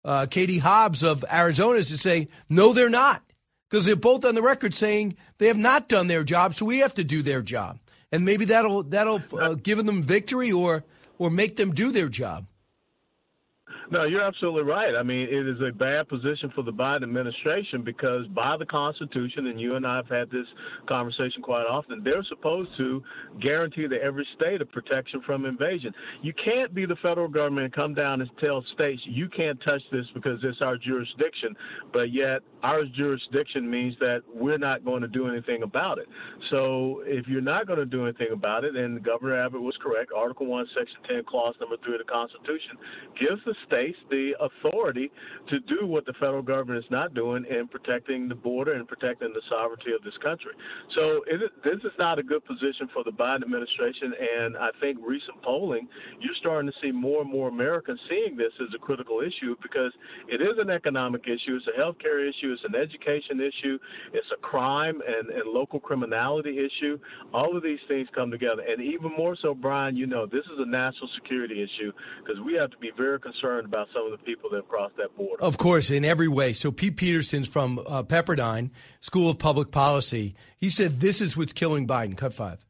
[0.04, 3.22] uh, Katie Hobbs of Arizona is to say, no, they're not.
[3.68, 6.78] Because they're both on the record saying they have not done their job, so we
[6.78, 7.78] have to do their job.
[8.11, 10.85] And maybe that'll that'll uh, give them victory or
[11.18, 12.46] or make them do their job.
[13.90, 14.94] No, you're absolutely right.
[14.94, 19.46] I mean, it is a bad position for the Biden administration because by the Constitution,
[19.46, 20.44] and you and I have had this
[20.87, 23.03] conversation quite often, they're supposed to
[23.40, 25.94] guarantee to every state a protection from invasion.
[26.20, 29.81] You can't be the federal government and come down and tell states you can't touch
[29.90, 31.57] this because it's our jurisdiction,
[31.90, 36.09] but yet our jurisdiction means that we're not going to do anything about it.
[36.51, 40.11] So if you're not going to do anything about it, and Governor Abbott was correct,
[40.14, 42.77] Article 1, Section 10, Clause number 3 of the Constitution
[43.18, 45.11] gives the state states the authority
[45.49, 49.33] to do what the federal government is not doing in protecting the border and protecting
[49.33, 50.53] the sovereignty of this country.
[50.95, 54.99] So it, this is not a good position for the Biden administration, and I think
[55.05, 55.88] recent polling,
[56.21, 59.93] you're starting to see more and more Americans seeing this as a critical issue because
[60.29, 63.79] it is an economic issue, it's a health care issue, it's an education issue,
[64.12, 66.99] it's a crime and, and local criminality issue.
[67.33, 70.59] All of these things come together, and even more so, Brian, you know, this is
[70.59, 74.24] a national security issue because we have to be very concerned about some of the
[74.24, 75.42] people that have crossed that border.
[75.42, 76.52] Of course, in every way.
[76.52, 80.35] So Pete Peterson's from uh, Pepperdine School of Public Policy.
[80.57, 82.16] He said this is what's killing Biden.
[82.16, 82.64] Cut five.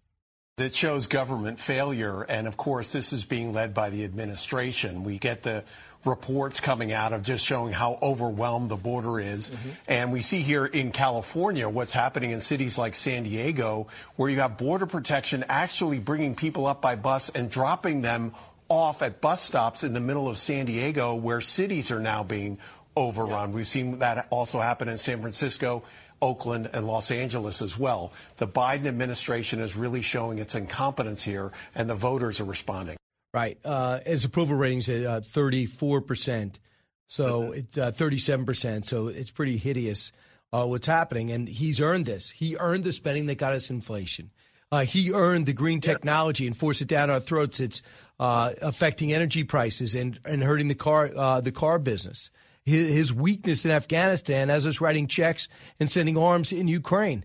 [0.58, 5.04] It shows government failure, and of course, this is being led by the administration.
[5.04, 5.64] We get the
[6.04, 9.50] reports coming out of just showing how overwhelmed the border is.
[9.50, 9.68] Mm-hmm.
[9.88, 14.40] And we see here in California what's happening in cities like San Diego, where you
[14.40, 18.34] have border protection actually bringing people up by bus and dropping them
[18.68, 22.58] off at bus stops in the middle of San Diego, where cities are now being
[22.96, 23.50] overrun.
[23.50, 23.56] Yeah.
[23.56, 25.84] We've seen that also happen in San Francisco.
[26.20, 28.12] Oakland and Los Angeles as well.
[28.38, 32.96] The Biden administration is really showing its incompetence here, and the voters are responding.
[33.32, 33.58] Right.
[33.64, 36.58] Uh, his approval ratings at uh, 34%.
[37.06, 37.54] So mm-hmm.
[37.54, 38.84] it's uh, 37%.
[38.84, 40.12] So it's pretty hideous
[40.52, 41.30] uh, what's happening.
[41.30, 42.30] And he's earned this.
[42.30, 44.30] He earned the spending that got us inflation.
[44.70, 47.60] Uh, he earned the green technology and forced it down our throats.
[47.60, 47.82] It's
[48.18, 52.30] uh, affecting energy prices and, and hurting the car the car business.
[52.64, 55.48] His, his weakness in Afghanistan has us writing checks
[55.80, 57.24] and sending arms in Ukraine.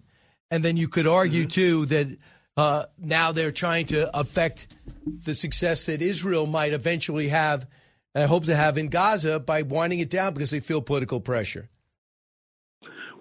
[0.50, 1.50] And then you could argue, mm-hmm.
[1.50, 2.08] too, that
[2.56, 4.68] uh, now they're trying to affect
[5.06, 7.68] the success that Israel might eventually have,
[8.16, 11.70] I hope to have in Gaza by winding it down because they feel political pressure.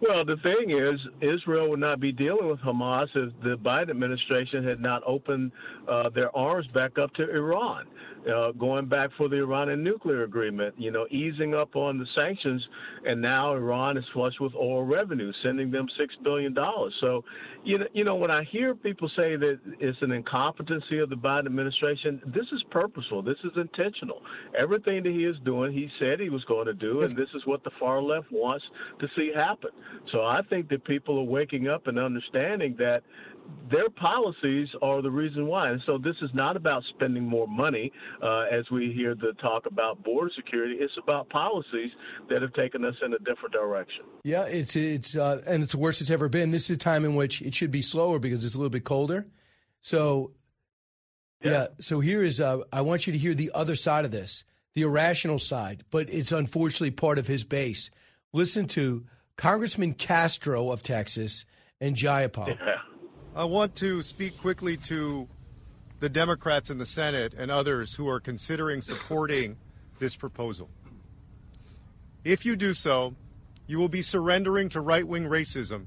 [0.02, 4.64] Well, the thing is, Israel would not be dealing with Hamas if the Biden administration
[4.64, 5.52] had not opened
[5.86, 7.86] uh, their arms back up to Iran
[8.30, 12.66] uh, going back for the Iranian nuclear agreement, you know, easing up on the sanctions,
[13.04, 16.94] and now Iran is flush with oil revenue, sending them six billion dollars.
[17.00, 17.24] So,
[17.64, 21.16] you know, you know, when I hear people say that it's an incompetency of the
[21.16, 23.22] Biden administration, this is purposeful.
[23.22, 24.22] This is intentional.
[24.58, 27.42] Everything that he is doing, he said he was going to do, and this is
[27.44, 28.64] what the far left wants
[29.00, 29.70] to see happen.
[30.12, 33.02] So I think that people are waking up and understanding that
[33.70, 35.70] their policies are the reason why.
[35.70, 39.66] And so this is not about spending more money, uh, as we hear the talk
[39.66, 40.76] about border security.
[40.78, 41.90] It's about policies
[42.28, 44.04] that have taken us in a different direction.
[44.24, 46.50] Yeah, it's it's uh, and it's the worst it's ever been.
[46.50, 48.84] This is a time in which it should be slower because it's a little bit
[48.84, 49.26] colder.
[49.80, 50.32] So,
[51.42, 51.50] yeah.
[51.50, 54.44] yeah so here is uh, I want you to hear the other side of this,
[54.74, 57.90] the irrational side, but it's unfortunately part of his base.
[58.32, 59.04] Listen to
[59.36, 61.44] Congressman Castro of Texas
[61.80, 62.48] and Jayapal.
[62.48, 62.78] Yeah.
[63.34, 65.26] I want to speak quickly to
[66.02, 69.56] the Democrats in the Senate and others who are considering supporting
[70.00, 70.68] this proposal.
[72.24, 73.14] If you do so,
[73.68, 75.86] you will be surrendering to right wing racism.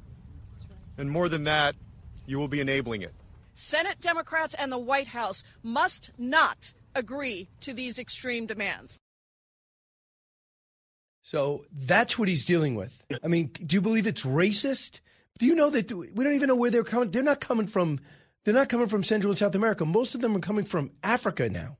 [0.98, 1.76] And more than that,
[2.26, 3.14] you will be enabling it.
[3.56, 8.98] Senate Democrats and the White House must not agree to these extreme demands.
[11.24, 13.04] So that's what he's dealing with.
[13.22, 15.02] I mean, do you believe it's racist?
[15.40, 17.12] Do you know that we don't even know where they're coming?
[17.12, 18.00] They're not coming from.
[18.46, 19.86] They're not coming from Central and South America.
[19.86, 21.78] Most of them are coming from Africa now.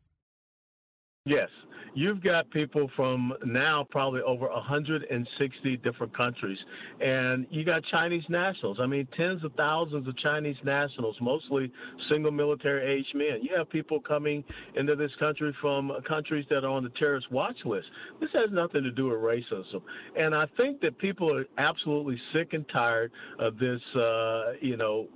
[1.24, 1.50] Yes,
[1.96, 6.58] you've got people from now probably over 160 different countries,
[7.02, 8.78] and you got Chinese nationals.
[8.80, 11.72] I mean, tens of thousands of Chinese nationals, mostly
[12.10, 13.40] single military age men.
[13.42, 14.44] You have people coming
[14.76, 17.88] into this country from countries that are on the terrorist watch list.
[18.20, 19.82] This has nothing to do with racism,
[20.18, 25.08] and I think that people are absolutely sick and tired of this, uh, you know,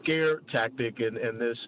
[0.00, 1.58] scare tactic and, and this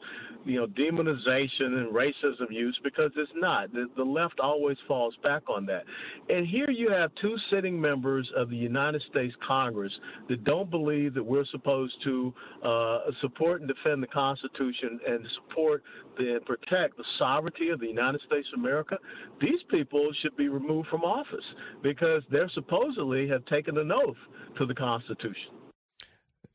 [0.44, 3.72] you know, demonization and racism use because it's not.
[3.72, 5.84] The, the left always falls back on that.
[6.28, 9.92] And here you have two sitting members of the United States Congress
[10.28, 12.32] that don't believe that we're supposed to
[12.64, 15.82] uh, support and defend the Constitution and support
[16.18, 18.96] and protect the sovereignty of the United States of America.
[19.40, 21.44] These people should be removed from office
[21.82, 24.16] because they're supposedly have taken an oath
[24.58, 25.52] to the Constitution.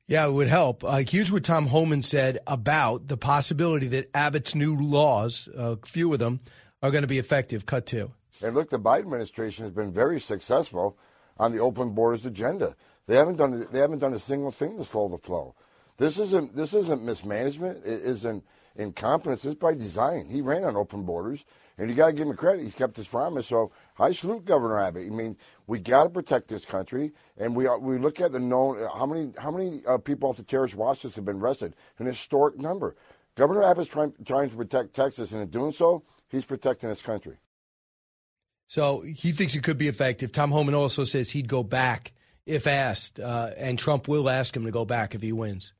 [0.08, 0.84] Yeah, it would help.
[0.84, 5.76] Uh, here's what Tom Homan said about the possibility that Abbott's new laws, a uh,
[5.84, 6.42] few of them,
[6.88, 7.66] are going to be effective.
[7.66, 8.12] Cut two.
[8.42, 10.98] And look, the Biden administration has been very successful
[11.38, 12.76] on the open borders agenda.
[13.08, 15.56] They haven't done they haven't done a single thing to slow the flow.
[15.98, 17.86] This isn't this isn't mismanagement.
[17.86, 18.44] It isn't
[18.76, 19.46] incompetence.
[19.46, 20.28] It's by design.
[20.30, 21.46] He ran on open borders,
[21.78, 22.64] and you got to give him credit.
[22.64, 23.48] He's kept his promise.
[23.48, 25.08] So I salute Governor Abbott.
[25.08, 28.88] I mean, we got to protect this country, and we we look at the known
[28.94, 32.06] how many how many uh, people off the terrorist watch list have been arrested, an
[32.06, 32.96] historic number.
[33.36, 37.38] Governor Abbott's trying trying to protect Texas, and in doing so, he's protecting his country.
[38.68, 40.32] So he thinks it could be effective.
[40.32, 42.14] Tom Homan also says he'd go back
[42.46, 45.74] if asked, uh, and Trump will ask him to go back if he wins.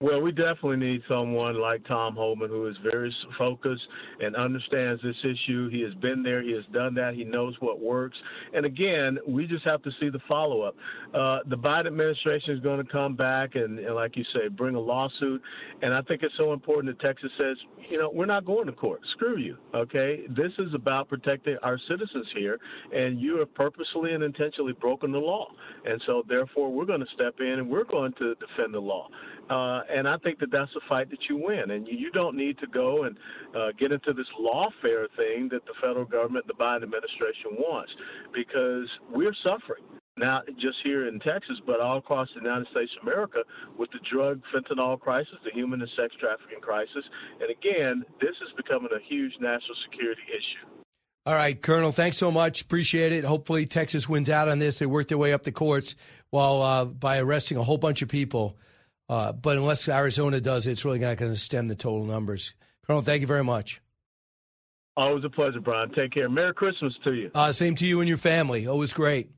[0.00, 3.82] Well, we definitely need someone like Tom Homan who is very focused
[4.20, 5.68] and understands this issue.
[5.70, 8.16] He has been there, he has done that, he knows what works.
[8.54, 10.76] And again, we just have to see the follow up.
[11.12, 14.76] Uh, the Biden administration is going to come back and, and, like you say, bring
[14.76, 15.42] a lawsuit.
[15.82, 17.56] And I think it's so important that Texas says,
[17.88, 19.00] you know, we're not going to court.
[19.16, 19.56] Screw you.
[19.74, 20.26] Okay?
[20.28, 22.60] This is about protecting our citizens here,
[22.94, 25.48] and you have purposely and intentionally broken the law.
[25.84, 29.08] And so, therefore, we're going to step in and we're going to defend the law.
[29.50, 31.70] Uh, and I think that that's a fight that you win.
[31.70, 33.16] And you, you don't need to go and
[33.56, 37.90] uh, get into this lawfare thing that the federal government, the Biden administration wants,
[38.34, 39.82] because we're suffering
[40.18, 43.38] not just here in Texas, but all across the United States of America
[43.78, 47.04] with the drug fentanyl crisis, the human and sex trafficking crisis.
[47.40, 50.82] And again, this is becoming a huge national security issue.
[51.24, 52.62] All right, Colonel, thanks so much.
[52.62, 53.24] Appreciate it.
[53.24, 54.78] Hopefully, Texas wins out on this.
[54.78, 55.94] They work their way up the courts
[56.30, 58.56] while uh, by arresting a whole bunch of people.
[59.08, 62.52] Uh, but unless Arizona does it's really not going to stem the total numbers.
[62.86, 63.80] Colonel, thank you very much.
[64.96, 65.90] Always a pleasure, Brian.
[65.92, 66.28] Take care.
[66.28, 67.30] Merry Christmas to you.
[67.34, 68.66] Uh, same to you and your family.
[68.66, 69.30] Always great.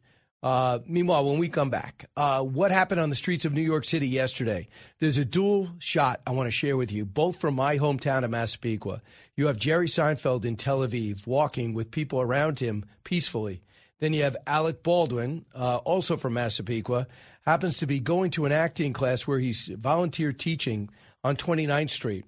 [0.43, 3.85] Uh, meanwhile, when we come back, uh, what happened on the streets of New York
[3.85, 4.69] City yesterday?
[4.99, 8.31] There's a dual shot I want to share with you, both from my hometown of
[8.31, 9.03] Massapequa.
[9.37, 13.61] You have Jerry Seinfeld in Tel Aviv walking with people around him peacefully.
[13.99, 17.07] Then you have Alec Baldwin, uh, also from Massapequa,
[17.43, 20.91] happens to be going to an acting class where he's volunteer teaching
[21.25, 22.25] on 29th Street.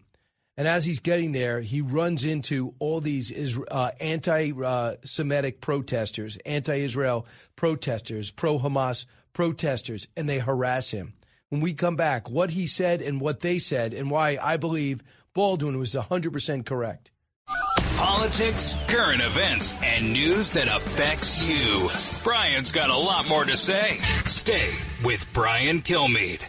[0.57, 4.53] And as he's getting there, he runs into all these uh, anti
[5.05, 11.15] Semitic protesters, anti Israel protesters, pro Hamas protesters, and they harass him.
[11.49, 15.03] When we come back, what he said and what they said, and why I believe
[15.35, 17.11] Baldwin was 100% correct.
[18.03, 21.89] Politics, current events, and news that affects you.
[22.25, 23.93] Brian's got a lot more to say.
[24.27, 24.71] Stay
[25.05, 26.41] with Brian Kilmeade.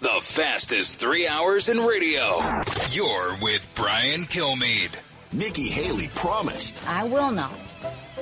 [0.00, 2.62] The fastest three hours in radio.
[2.90, 4.98] You're with Brian Kilmeade.
[5.30, 6.84] Nikki Haley promised.
[6.88, 7.54] I will not,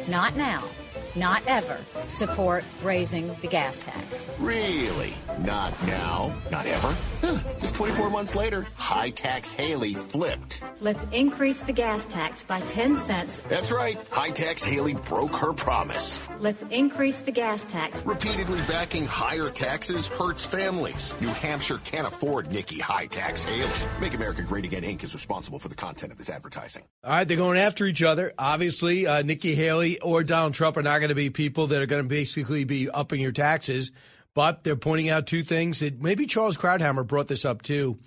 [0.07, 0.64] not now,
[1.18, 4.26] not ever, support raising the gas tax.
[4.38, 5.12] Really?
[5.40, 6.35] Not now?
[6.50, 6.96] Not ever?
[7.20, 7.38] Huh.
[7.59, 10.62] Just 24 months later, high tax Haley flipped.
[10.81, 13.40] Let's increase the gas tax by 10 cents.
[13.48, 13.98] That's right.
[14.11, 16.22] High tax Haley broke her promise.
[16.38, 18.04] Let's increase the gas tax.
[18.07, 21.14] Repeatedly backing higher taxes hurts families.
[21.20, 23.68] New Hampshire can't afford Nikki High Tax Haley.
[24.00, 25.02] Make America Great Again Inc.
[25.02, 26.85] is responsible for the content of this advertising.
[27.02, 28.33] All right, they're going after each other.
[28.38, 31.87] Obviously, uh, Nikki Haley or Donald Trump are not going to be people that are
[31.87, 33.92] going to basically be upping your taxes.
[34.35, 37.99] But they're pointing out two things that maybe Charles Krauthammer brought this up too.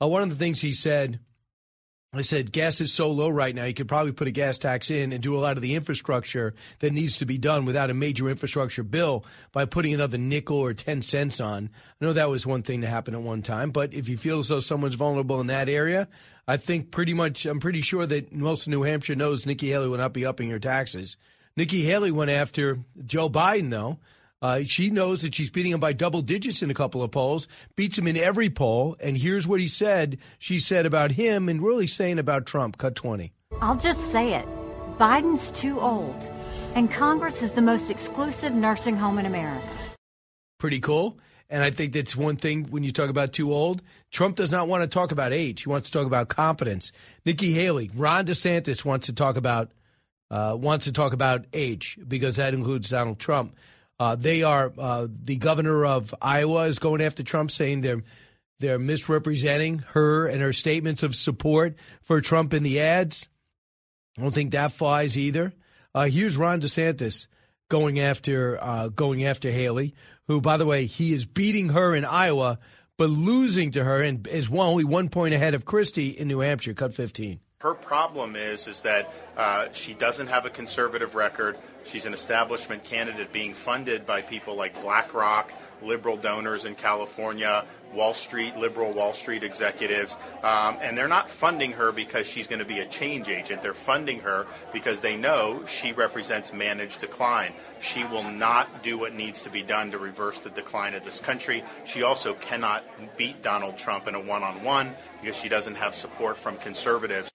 [0.00, 1.20] Uh, one of the things he said,
[2.12, 4.90] I said, gas is so low right now, you could probably put a gas tax
[4.90, 7.94] in and do a lot of the infrastructure that needs to be done without a
[7.94, 11.70] major infrastructure bill by putting another nickel or 10 cents on.
[12.00, 14.40] I know that was one thing to happen at one time, but if you feel
[14.40, 16.08] as though someone's vulnerable in that area,
[16.48, 19.88] I think pretty much, I'm pretty sure that most of New Hampshire knows Nikki Haley
[19.88, 21.16] will not be upping your taxes.
[21.56, 23.98] Nikki Haley went after Joe Biden, though.
[24.42, 27.46] Uh, she knows that she's beating him by double digits in a couple of polls,
[27.76, 28.96] beats him in every poll.
[29.00, 30.18] And here's what he said.
[30.38, 32.78] She said about him and really saying about Trump.
[32.78, 33.32] Cut 20.
[33.60, 34.46] I'll just say it
[34.98, 36.16] Biden's too old,
[36.74, 39.66] and Congress is the most exclusive nursing home in America.
[40.58, 41.18] Pretty cool.
[41.50, 43.82] And I think that's one thing when you talk about too old.
[44.12, 45.62] Trump does not want to talk about age.
[45.62, 46.92] He wants to talk about competence.
[47.24, 49.70] Nikki Haley, Ron DeSantis wants to talk about
[50.30, 53.56] uh, wants to talk about age because that includes Donald Trump.
[53.98, 58.02] Uh, they are uh, the governor of Iowa is going after Trump, saying they're
[58.58, 63.28] they're misrepresenting her and her statements of support for Trump in the ads.
[64.16, 65.52] I don't think that flies either.
[65.94, 67.26] Uh, here's Ron DeSantis
[67.68, 69.94] going after uh, going after Haley,
[70.28, 72.58] who, by the way, he is beating her in Iowa,
[72.96, 76.74] but losing to her and is only one point ahead of Christie in New Hampshire.
[76.74, 77.40] Cut 15.
[77.60, 81.58] Her problem is is that uh, she doesn't have a conservative record.
[81.84, 88.14] She's an establishment candidate being funded by people like BlackRock, liberal donors in California, Wall
[88.14, 92.64] Street, liberal Wall Street executives, um, and they're not funding her because she's going to
[92.64, 93.60] be a change agent.
[93.60, 97.52] They're funding her because they know she represents managed decline.
[97.78, 101.20] She will not do what needs to be done to reverse the decline of this
[101.20, 101.62] country.
[101.84, 102.84] She also cannot
[103.18, 107.30] beat Donald Trump in a one on one because she doesn't have support from conservatives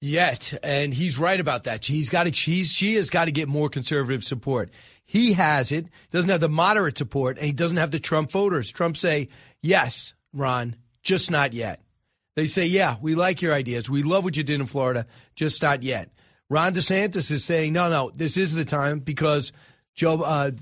[0.00, 1.84] yet, and he's right about that.
[1.84, 2.32] He's got to.
[2.32, 4.70] She's, she has got to get more conservative support.
[5.04, 5.86] He has it.
[6.10, 8.70] Doesn't have the moderate support, and he doesn't have the Trump voters.
[8.70, 9.28] Trump say
[9.62, 11.80] yes, Ron, just not yet.
[12.36, 13.90] They say, yeah, we like your ideas.
[13.90, 16.10] We love what you did in Florida, just not yet.
[16.48, 19.52] Ron DeSantis is saying, no, no, this is the time because
[19.94, 20.52] Joe uh,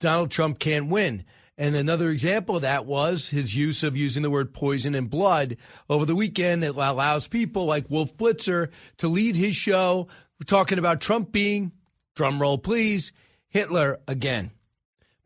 [0.00, 1.24] Donald Trump can't win.
[1.58, 5.58] And another example of that was his use of using the word poison and blood
[5.88, 10.08] over the weekend that allows people like Wolf Blitzer to lead his show
[10.46, 11.72] talking about Trump being,
[12.16, 13.12] drumroll please,
[13.48, 14.50] Hitler again.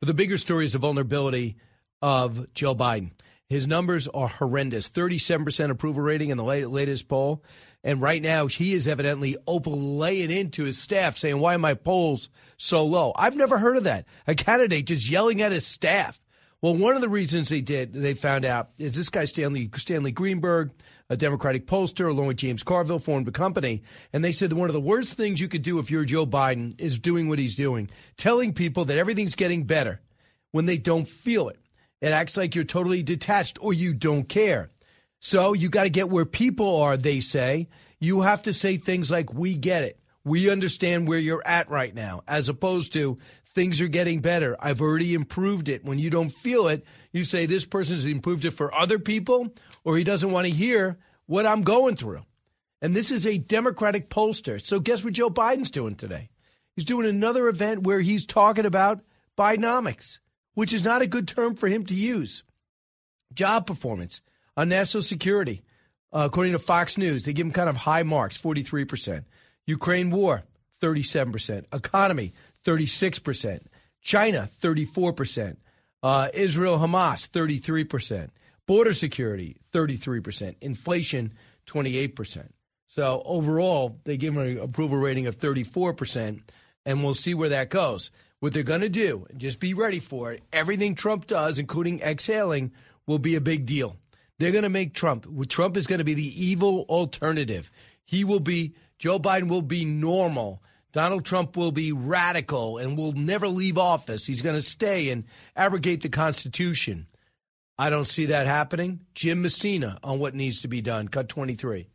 [0.00, 1.56] But the bigger story is the vulnerability
[2.02, 3.12] of Joe Biden.
[3.48, 7.44] His numbers are horrendous 37% approval rating in the latest poll.
[7.84, 11.74] And right now, he is evidently open laying into his staff saying, Why are my
[11.74, 13.12] polls so low?
[13.16, 14.06] I've never heard of that.
[14.26, 16.20] A candidate just yelling at his staff.
[16.62, 20.10] Well, one of the reasons they did, they found out, is this guy, Stanley, Stanley
[20.10, 20.70] Greenberg,
[21.08, 23.82] a Democratic pollster, along with James Carville, formed a company.
[24.12, 26.26] And they said that one of the worst things you could do if you're Joe
[26.26, 30.00] Biden is doing what he's doing, telling people that everything's getting better
[30.50, 31.60] when they don't feel it.
[32.00, 34.70] It acts like you're totally detached or you don't care.
[35.20, 37.68] So you got to get where people are, they say.
[37.98, 39.98] You have to say things like, we get it.
[40.24, 43.18] We understand where you're at right now, as opposed to
[43.54, 44.56] things are getting better.
[44.60, 45.84] I've already improved it.
[45.84, 49.54] When you don't feel it, you say this person's improved it for other people,
[49.84, 52.22] or he doesn't want to hear what I'm going through.
[52.82, 54.64] And this is a Democratic pollster.
[54.64, 56.28] So guess what Joe Biden's doing today?
[56.74, 59.00] He's doing another event where he's talking about
[59.38, 60.18] Bidenomics,
[60.54, 62.42] which is not a good term for him to use.
[63.32, 64.20] Job performance
[64.56, 65.62] on national security.
[66.12, 69.24] Uh, according to Fox News, they give him kind of high marks 43%.
[69.66, 70.44] Ukraine war,
[70.80, 71.64] 37%.
[71.72, 72.32] Economy,
[72.64, 73.60] 36%.
[74.00, 75.56] China, 34%.
[76.02, 78.30] Uh, Israel Hamas, 33%.
[78.66, 80.56] Border security, 33%.
[80.60, 81.32] Inflation,
[81.66, 82.48] 28%.
[82.88, 86.40] So overall, they give him an approval rating of 34%,
[86.84, 88.10] and we'll see where that goes.
[88.40, 92.72] What they're going to do, just be ready for it, everything Trump does, including exhaling,
[93.06, 93.96] will be a big deal.
[94.38, 95.26] They're going to make Trump.
[95.48, 97.70] Trump is going to be the evil alternative.
[98.04, 100.62] He will be, Joe Biden will be normal.
[100.92, 104.26] Donald Trump will be radical and will never leave office.
[104.26, 105.24] He's going to stay and
[105.54, 107.06] abrogate the Constitution.
[107.78, 109.00] I don't see that happening.
[109.14, 111.08] Jim Messina on what needs to be done.
[111.08, 111.88] Cut 23.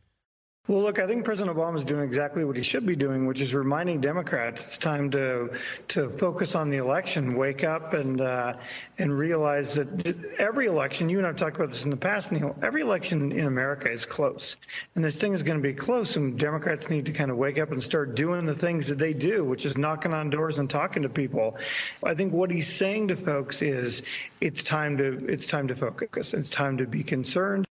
[0.67, 3.41] Well, look, I think President Obama is doing exactly what he should be doing, which
[3.41, 5.49] is reminding Democrats it's time to
[5.87, 8.53] to focus on the election, wake up, and uh,
[8.99, 11.09] and realize that every election.
[11.09, 12.55] You and I've talked about this in the past, Neil.
[12.61, 14.55] Every election in America is close,
[14.93, 16.15] and this thing is going to be close.
[16.15, 19.13] And Democrats need to kind of wake up and start doing the things that they
[19.13, 21.57] do, which is knocking on doors and talking to people.
[22.03, 24.03] I think what he's saying to folks is
[24.39, 26.35] it's time to it's time to focus.
[26.35, 27.65] It's time to be concerned.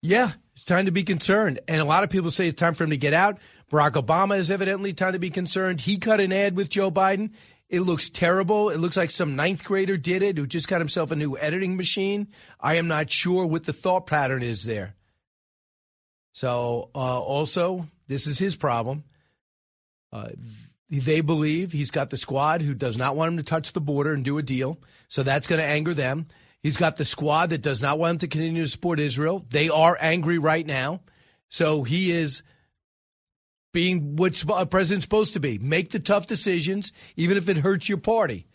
[0.00, 1.60] Yeah, it's time to be concerned.
[1.66, 3.38] And a lot of people say it's time for him to get out.
[3.70, 5.80] Barack Obama is evidently time to be concerned.
[5.80, 7.30] He cut an ad with Joe Biden.
[7.68, 8.70] It looks terrible.
[8.70, 11.76] It looks like some ninth grader did it who just got himself a new editing
[11.76, 12.28] machine.
[12.58, 14.94] I am not sure what the thought pattern is there.
[16.32, 19.04] So, uh, also, this is his problem.
[20.12, 20.28] Uh,
[20.88, 24.14] they believe he's got the squad who does not want him to touch the border
[24.14, 24.78] and do a deal.
[25.08, 26.28] So that's going to anger them.
[26.62, 29.44] He's got the squad that does not want him to continue to support Israel.
[29.50, 31.00] They are angry right now.
[31.48, 32.42] So he is
[33.72, 37.88] being what a president's supposed to be make the tough decisions, even if it hurts
[37.88, 38.46] your party.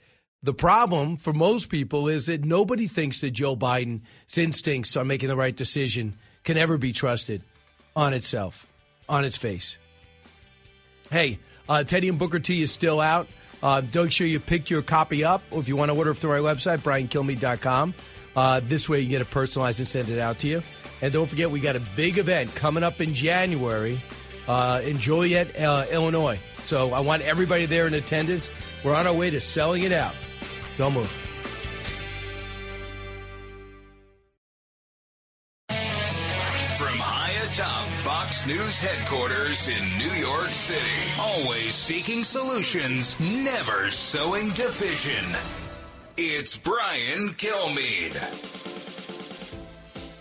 [0.42, 5.30] The problem for most people is that nobody thinks that Joe Biden's instincts on making
[5.30, 7.42] the right decision can ever be trusted
[7.96, 8.68] on itself,
[9.08, 9.78] on its face.
[11.10, 11.40] Hey,
[11.70, 13.30] uh, Teddy and Booker T is still out.
[13.64, 15.42] Uh, make sure you pick your copy up.
[15.50, 17.96] Or if you want to order through our website, briankilmeade.com.
[18.36, 20.62] Uh, this way you get it personalized and send it out to you.
[21.02, 24.02] And don't forget, we got a big event coming up in January
[24.48, 26.40] uh, in Joliet, uh, Illinois.
[26.60, 28.50] So I want everybody there in attendance.
[28.84, 30.16] We're on our way to selling it out.
[30.78, 31.23] Don't move.
[38.46, 40.82] News headquarters in New York City.
[41.18, 45.24] Always seeking solutions, never sowing division.
[46.18, 48.18] It's Brian Kilmeade.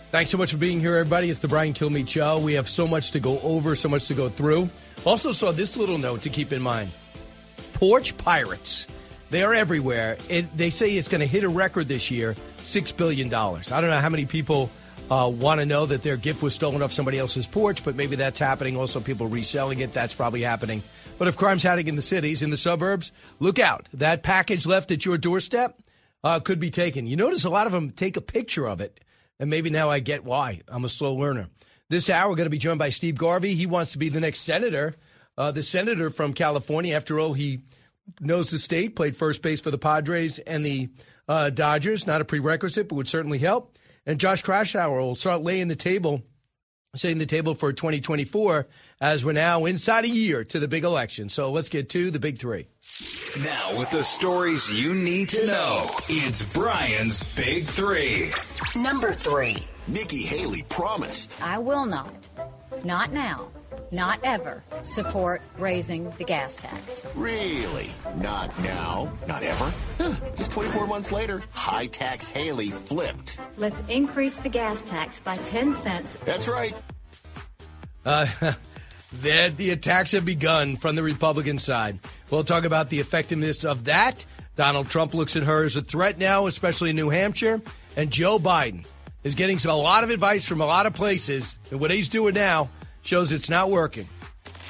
[0.09, 1.29] Thanks so much for being here, everybody.
[1.29, 2.39] It's the Brian Kilmeade Show.
[2.39, 4.69] We have so much to go over, so much to go through.
[5.03, 6.91] Also, saw this little note to keep in mind
[7.73, 8.87] porch pirates.
[9.31, 10.15] They are everywhere.
[10.29, 13.33] It, they say it's going to hit a record this year $6 billion.
[13.33, 14.69] I don't know how many people
[15.11, 18.15] uh, want to know that their gift was stolen off somebody else's porch, but maybe
[18.15, 18.77] that's happening.
[18.77, 20.83] Also, people reselling it, that's probably happening.
[21.17, 23.87] But if crime's happening in the cities, in the suburbs, look out.
[23.93, 25.79] That package left at your doorstep
[26.23, 27.05] uh, could be taken.
[27.05, 28.99] You notice a lot of them take a picture of it,
[29.39, 30.61] and maybe now I get why.
[30.67, 31.49] I'm a slow learner.
[31.89, 33.55] This hour, we're going to be joined by Steve Garvey.
[33.55, 34.95] He wants to be the next senator,
[35.37, 36.95] uh, the senator from California.
[36.95, 37.61] After all, he
[38.19, 40.89] knows the state, played first base for the Padres and the
[41.27, 42.07] uh, Dodgers.
[42.07, 43.77] Not a prerequisite, but would certainly help.
[44.05, 46.21] And Josh Kraushaar will start laying the table,
[46.95, 48.67] setting the table for 2024
[48.99, 51.29] as we're now inside a year to the big election.
[51.29, 52.67] So let's get to the big three.
[53.41, 58.29] Now, with the stories you need to know, it's Brian's Big Three.
[58.75, 59.57] Number three.
[59.87, 61.41] Nikki Haley promised.
[61.41, 62.29] I will not.
[62.83, 63.47] Not now.
[63.93, 67.05] Not ever, support raising the gas tax.
[67.15, 67.91] Really?
[68.17, 69.11] Not now?
[69.27, 69.71] Not ever?
[69.99, 73.39] Huh, Just 24 months later, high tax Haley flipped.
[73.57, 76.17] Let's increase the gas tax by 10 cents.
[76.25, 76.73] That's right.
[78.05, 78.27] Uh,
[79.21, 81.99] the, the attacks have begun from the Republican side.
[82.29, 84.25] We'll talk about the effectiveness of that.
[84.57, 87.61] Donald Trump looks at her as a threat now, especially in New Hampshire.
[87.95, 88.85] And Joe Biden
[89.23, 91.57] is getting a lot of advice from a lot of places.
[91.71, 92.69] And what he's doing now
[93.03, 94.07] shows it's not working.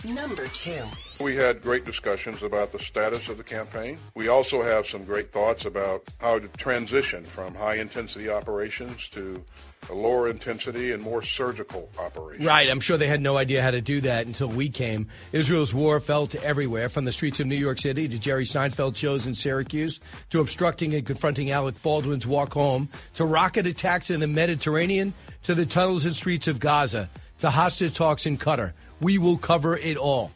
[0.05, 0.81] Number two.
[1.21, 3.97] We had great discussions about the status of the campaign.
[4.15, 9.41] We also have some great thoughts about how to transition from high intensity operations to
[9.89, 12.45] a lower intensity and more surgical operations.
[12.45, 12.69] Right.
[12.69, 15.07] I'm sure they had no idea how to do that until we came.
[15.31, 19.25] Israel's war felt everywhere, from the streets of New York City to Jerry Seinfeld shows
[19.25, 19.99] in Syracuse
[20.31, 25.13] to obstructing and confronting Alec Baldwin's walk home to rocket attacks in the Mediterranean
[25.43, 27.09] to the tunnels and streets of Gaza
[27.43, 28.71] to hostage talks in Qatar.
[29.01, 30.31] We will cover it all.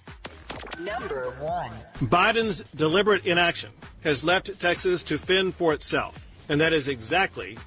[0.82, 1.72] Number one.
[2.02, 3.70] Biden's deliberate inaction
[4.04, 7.58] has left Texas to fend for itself, and that is exactly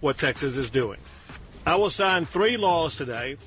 [0.00, 0.98] what Texas is doing.
[1.64, 3.38] I will sign three laws today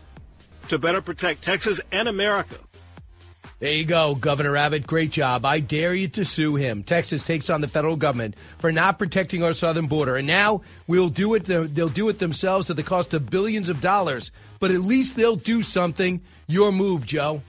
[0.70, 2.58] to better protect Texas and America.
[3.66, 4.86] There you go, Governor Abbott.
[4.86, 5.44] Great job.
[5.44, 6.84] I dare you to sue him.
[6.84, 11.10] Texas takes on the federal government for not protecting our southern border, and now we'll
[11.10, 11.46] do it.
[11.46, 14.30] They'll do it themselves at the cost of billions of dollars.
[14.60, 16.22] But at least they'll do something.
[16.46, 17.42] Your move, Joe.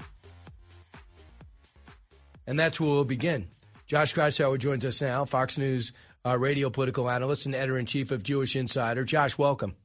[2.47, 3.49] And that's where we'll begin.
[3.87, 5.93] Josh Kraushaar joins us now, Fox News
[6.25, 9.05] uh, radio political analyst and editor in chief of Jewish Insider.
[9.05, 9.77] Josh, welcome.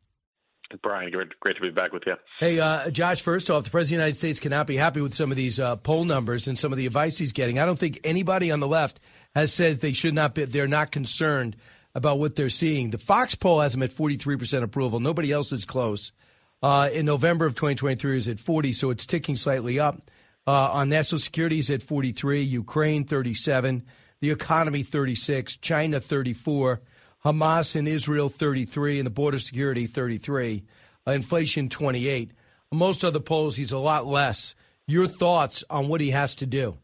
[0.77, 2.15] Brian, great, great to be back with you.
[2.39, 5.13] Hey, uh, Josh, first off, the President of the United States cannot be happy with
[5.13, 7.59] some of these uh, poll numbers and some of the advice he's getting.
[7.59, 8.99] I don't think anybody on the left
[9.35, 11.55] has said they should not be, they're not concerned
[11.93, 12.89] about what they're seeing.
[12.89, 14.99] The Fox poll has him at 43% approval.
[14.99, 16.11] Nobody else is close.
[16.63, 20.11] Uh, in November of 2023 is at 40, so it's ticking slightly up.
[20.45, 23.83] Uh, on national security is at 43, Ukraine 37,
[24.21, 26.81] the economy 36, China 34,
[27.23, 30.63] Hamas in Israel 33, and the border security 33,
[31.07, 32.31] uh, inflation 28.
[32.71, 34.55] Most other polls, he's a lot less.
[34.87, 36.77] Your thoughts on what he has to do?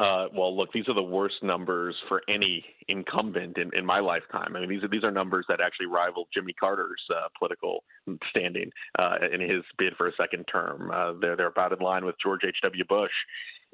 [0.00, 4.56] Uh, well, look, these are the worst numbers for any incumbent in, in my lifetime.
[4.56, 7.84] I mean, these are these are numbers that actually rival Jimmy Carter's uh, political
[8.28, 10.90] standing uh, in his bid for a second term.
[10.90, 12.56] Uh, they're they're about in line with George H.
[12.64, 12.84] W.
[12.88, 13.12] Bush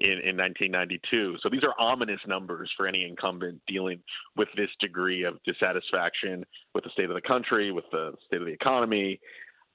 [0.00, 1.36] in, in 1992.
[1.42, 4.00] So these are ominous numbers for any incumbent dealing
[4.36, 6.44] with this degree of dissatisfaction
[6.74, 9.20] with the state of the country, with the state of the economy.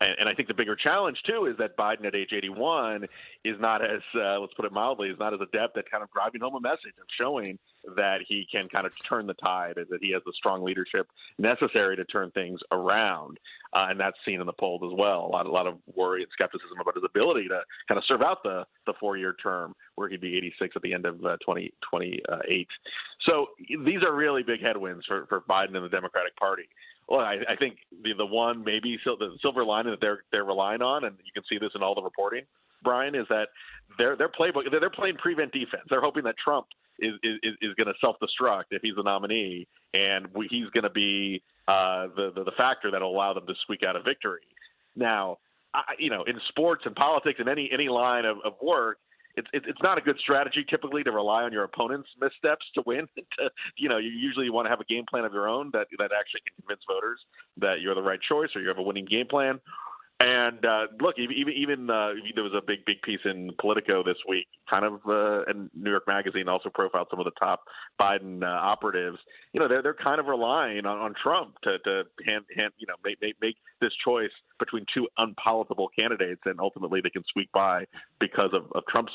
[0.05, 3.07] And, and I think the bigger challenge too is that Biden at age 81
[3.43, 6.11] is not as, uh, let's put it mildly, is not as adept at kind of
[6.11, 7.57] driving home a message of showing
[7.95, 11.07] that he can kind of turn the tide, and that he has the strong leadership
[11.37, 13.39] necessary to turn things around.
[13.73, 15.25] Uh, and that's seen in the polls as well.
[15.25, 18.21] A lot, a lot of worry and skepticism about his ability to kind of serve
[18.21, 22.67] out the, the four-year term, where he'd be 86 at the end of uh, 2028.
[23.25, 23.47] so
[23.85, 26.63] these are really big headwinds for, for Biden and the Democratic Party.
[27.07, 30.45] Well, I, I think the the one maybe sil- the silver lining that they're they're
[30.45, 32.43] relying on, and you can see this in all the reporting,
[32.83, 33.49] Brian, is that
[33.97, 35.83] their their playbook they're, they're playing prevent defense.
[35.89, 36.67] They're hoping that Trump
[36.99, 40.83] is is, is going to self destruct if he's the nominee, and we, he's going
[40.83, 44.41] to be uh, the, the the factor that'll allow them to squeak out a victory.
[44.95, 45.37] Now,
[45.73, 48.97] I, you know, in sports and politics and any any line of, of work,
[49.37, 53.07] it's it's not a good strategy typically to rely on your opponent's missteps to win.
[53.15, 55.87] to, you know, you usually want to have a game plan of your own that
[55.97, 57.19] that actually can convince voters
[57.57, 59.59] that you're the right choice or you have a winning game plan.
[60.21, 64.15] And uh, look, even even uh, there was a big big piece in Politico this
[64.25, 67.63] week, kind of, uh, and New York Magazine also profiled some of the top
[67.99, 69.17] Biden uh, operatives.
[69.51, 72.87] You know, they're they're kind of relying on, on Trump to to hand, hand you
[72.87, 77.51] know make, make make this choice between two unpalatable candidates, and ultimately they can squeak
[77.51, 77.83] by
[78.17, 79.11] because of, of Trump's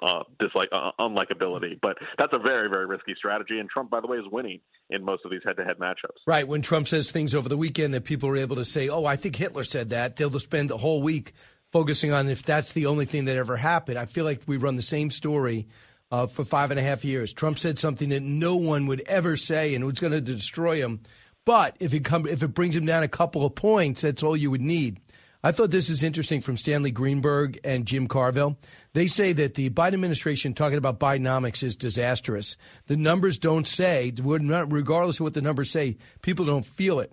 [0.00, 1.76] uh, dislike uh, unlikability.
[1.82, 5.04] But that's a very very risky strategy, and Trump, by the way, is winning in
[5.04, 6.22] most of these head to head matchups.
[6.24, 6.46] Right.
[6.46, 9.16] When Trump says things over the weekend that people are able to say, "Oh, I
[9.16, 11.32] think Hitler said that," they'll spend the whole week
[11.72, 13.98] focusing on if that's the only thing that ever happened.
[13.98, 15.66] I feel like we run the same story
[16.10, 17.32] uh, for five and a half years.
[17.32, 20.76] Trump said something that no one would ever say, and it was going to destroy
[20.76, 21.00] him.
[21.44, 24.36] But if it come, if it brings him down a couple of points, that's all
[24.36, 25.00] you would need.
[25.42, 28.58] I thought this is interesting from Stanley Greenberg and Jim Carville.
[28.94, 32.56] They say that the Biden administration talking about Bidenomics is disastrous.
[32.88, 37.12] The numbers don't say, regardless of what the numbers say, people don't feel it.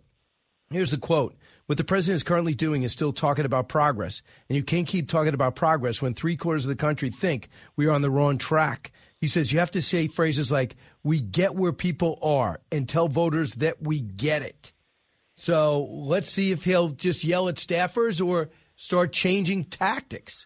[0.72, 1.36] Here's the quote
[1.74, 4.22] What the president is currently doing is still talking about progress.
[4.48, 7.88] And you can't keep talking about progress when three quarters of the country think we
[7.88, 8.92] are on the wrong track.
[9.20, 13.08] He says you have to say phrases like, we get where people are, and tell
[13.08, 14.72] voters that we get it.
[15.34, 20.46] So let's see if he'll just yell at staffers or start changing tactics.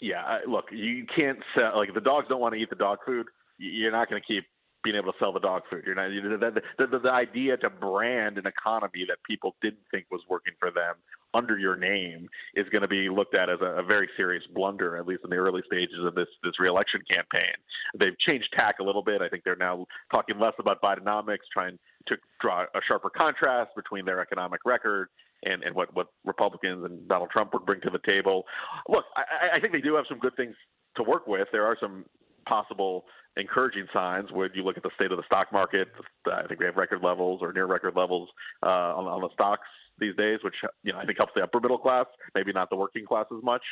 [0.00, 3.00] yeah, look, you can't sell like if the dogs don't want to eat the dog
[3.04, 3.26] food.
[3.58, 4.44] You're not going to keep
[4.86, 5.82] being able to sell the dog food.
[5.84, 6.12] You're not.
[6.12, 10.06] You know, the, the, the, the idea to brand an economy that people didn't think
[10.12, 10.94] was working for them
[11.34, 14.96] under your name is going to be looked at as a, a very serious blunder,
[14.96, 17.52] at least in the early stages of this this reelection campaign.
[17.98, 19.22] They've changed tack a little bit.
[19.22, 24.04] I think they're now talking less about Bidenomics, trying to draw a sharper contrast between
[24.04, 25.08] their economic record
[25.42, 28.44] and, and what, what Republicans and Donald Trump would bring to the table.
[28.88, 30.54] Look, I, I think they do have some good things
[30.96, 31.48] to work with.
[31.50, 32.04] There are some
[32.46, 33.04] possible
[33.36, 35.88] encouraging signs when you look at the state of the stock market.
[36.26, 38.28] I think we have record levels or near record levels
[38.62, 39.68] uh, on, on the stocks
[39.98, 42.76] these days, which you know I think helps the upper middle class, maybe not the
[42.76, 43.62] working class as much.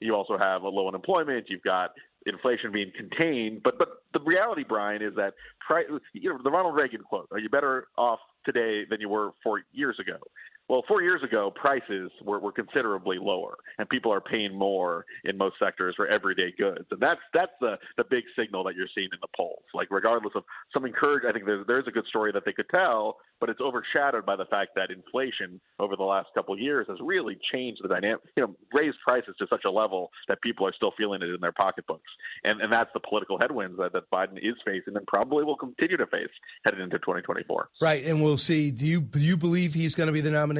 [0.00, 1.46] You also have a low unemployment.
[1.48, 1.90] You've got
[2.26, 5.34] inflation being contained, but but the reality, Brian, is that
[5.66, 9.30] pri- you know the Ronald Reagan quote: "Are you better off today than you were
[9.42, 10.18] four years ago?"
[10.68, 15.36] Well, four years ago, prices were, were considerably lower, and people are paying more in
[15.36, 19.08] most sectors for everyday goods, and that's that's the the big signal that you're seeing
[19.12, 19.64] in the polls.
[19.74, 22.68] Like, regardless of some encourage, I think there's there's a good story that they could
[22.70, 26.86] tell, but it's overshadowed by the fact that inflation over the last couple of years
[26.88, 28.20] has really changed the dynamic.
[28.36, 31.40] You know, raised prices to such a level that people are still feeling it in
[31.40, 32.10] their pocketbooks,
[32.44, 35.96] and and that's the political headwinds that, that Biden is facing and probably will continue
[35.96, 36.30] to face
[36.64, 37.68] headed into 2024.
[37.80, 38.70] Right, and we'll see.
[38.70, 40.51] Do you do you believe he's going to be the nominee?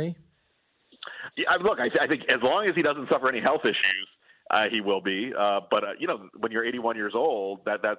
[1.36, 4.08] Yeah, I- look, I, I think as long as he doesn't suffer any health issues,
[4.50, 5.32] uh, he will be.
[5.38, 7.98] Uh, but uh, you know, when you're 81 years old, that that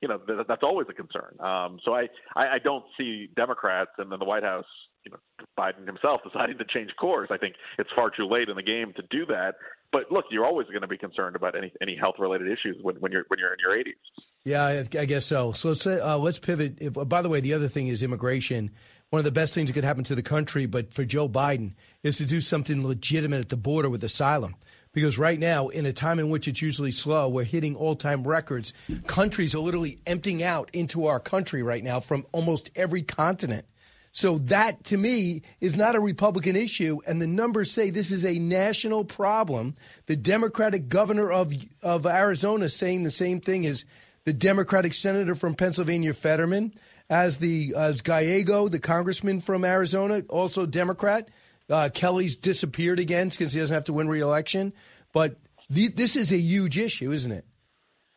[0.00, 1.34] you know that, that's always a concern.
[1.40, 4.66] Um, so I, I I don't see Democrats and then the White House,
[5.04, 5.18] you know,
[5.58, 7.30] Biden himself deciding to change course.
[7.32, 9.54] I think it's far too late in the game to do that.
[9.90, 12.96] But look, you're always going to be concerned about any any health related issues when,
[12.96, 14.24] when you're when you're in your 80s.
[14.44, 15.52] Yeah, I, guess so.
[15.52, 16.78] So let's uh, let's pivot.
[16.80, 18.70] If, by the way, the other thing is immigration.
[19.10, 21.72] One of the best things that could happen to the country, but for Joe Biden,
[22.02, 24.54] is to do something legitimate at the border with asylum.
[24.92, 28.26] Because right now, in a time in which it's usually slow, we're hitting all time
[28.26, 28.74] records.
[29.06, 33.66] Countries are literally emptying out into our country right now from almost every continent.
[34.12, 38.24] So that, to me, is not a Republican issue, and the numbers say this is
[38.24, 39.74] a national problem.
[40.06, 41.52] The Democratic governor of
[41.82, 43.84] of Arizona saying the same thing as
[44.24, 46.74] the Democratic senator from Pennsylvania, Fetterman,
[47.10, 51.28] as the as Gallego, the congressman from Arizona, also Democrat.
[51.70, 54.72] Uh, Kelly's disappeared again because he doesn't have to win re-election.
[55.12, 55.36] But
[55.68, 57.44] this is a huge issue, isn't it?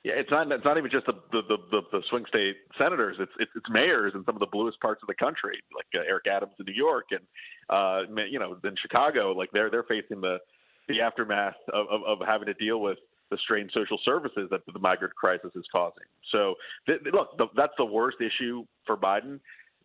[0.03, 0.51] Yeah, it's not.
[0.51, 3.17] It's not even just the the, the, the, the swing state senators.
[3.19, 6.03] It's, it's it's mayors in some of the bluest parts of the country, like uh,
[6.07, 7.21] Eric Adams in New York, and
[7.69, 10.39] uh, you know, in Chicago, like they're they're facing the
[10.87, 12.97] the aftermath of, of, of having to deal with
[13.31, 16.03] the strained social services that the migrant crisis is causing.
[16.31, 16.55] So,
[16.85, 19.39] th- look, the, that's the worst issue for Biden.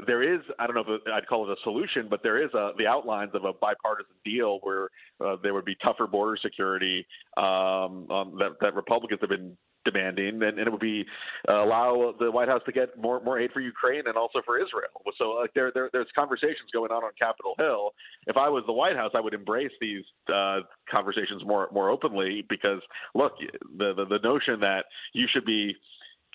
[0.06, 2.72] There is, I don't know if I'd call it a solution, but there is a,
[2.76, 4.88] the outlines of a bipartisan deal where
[5.24, 10.42] uh, there would be tougher border security um, um, that, that Republicans have been demanding,
[10.42, 11.04] and, and it would be
[11.48, 14.58] uh, allow the White House to get more more aid for Ukraine and also for
[14.58, 14.90] Israel.
[15.16, 17.94] So like there, there there's conversations going on on Capitol Hill.
[18.26, 22.44] If I was the White House, I would embrace these uh, conversations more more openly
[22.48, 22.82] because
[23.14, 23.32] look,
[23.78, 24.84] the, the the notion that
[25.14, 25.74] you should be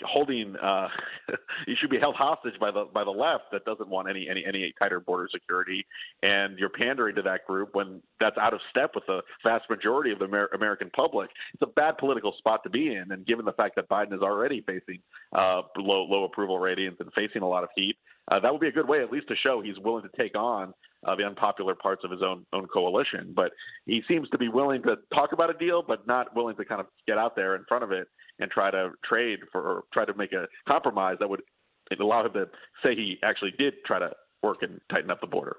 [0.06, 0.88] holding uh
[1.68, 4.44] you should be held hostage by the by the left that doesn't want any any
[4.46, 5.86] any tighter border security.
[6.24, 10.12] And you're pandering to that group when that's out of step with the vast majority
[10.12, 11.30] of the Amer- American public.
[11.54, 13.12] It's a bad political spot to be in.
[13.12, 15.00] And given the fact that Biden is already facing
[15.36, 17.98] uh low low approval ratings and facing a lot of heat
[18.30, 20.36] uh, that would be a good way at least to show he's willing to take
[20.36, 20.74] on
[21.06, 23.34] uh, the unpopular parts of his own own coalition.
[23.36, 23.52] But
[23.86, 26.80] he seems to be willing to talk about a deal but not willing to kind
[26.80, 28.08] of get out there in front of it
[28.42, 31.42] and try to trade for or try to make a compromise that would
[32.00, 32.46] allow him to
[32.84, 34.12] say he actually did try to
[34.44, 35.58] work and tighten up the border.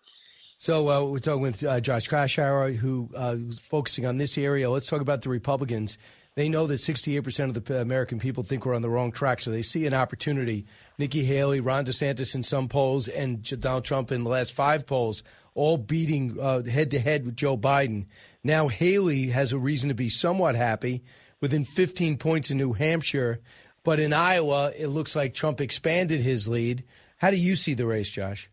[0.58, 4.70] So uh, we're talking with uh, Josh Kraushaar, who uh, who's focusing on this area.
[4.70, 5.98] Let's talk about the Republicans.
[6.34, 9.50] They know that 68% of the American people think we're on the wrong track, so
[9.50, 10.64] they see an opportunity.
[10.96, 15.22] Nikki Haley, Ron DeSantis in some polls, and Donald Trump in the last five polls,
[15.54, 18.06] all beating head to head with Joe Biden.
[18.42, 21.02] Now Haley has a reason to be somewhat happy
[21.42, 23.40] within 15 points in New Hampshire.
[23.84, 26.84] But in Iowa, it looks like Trump expanded his lead.
[27.18, 28.48] How do you see the race, Josh?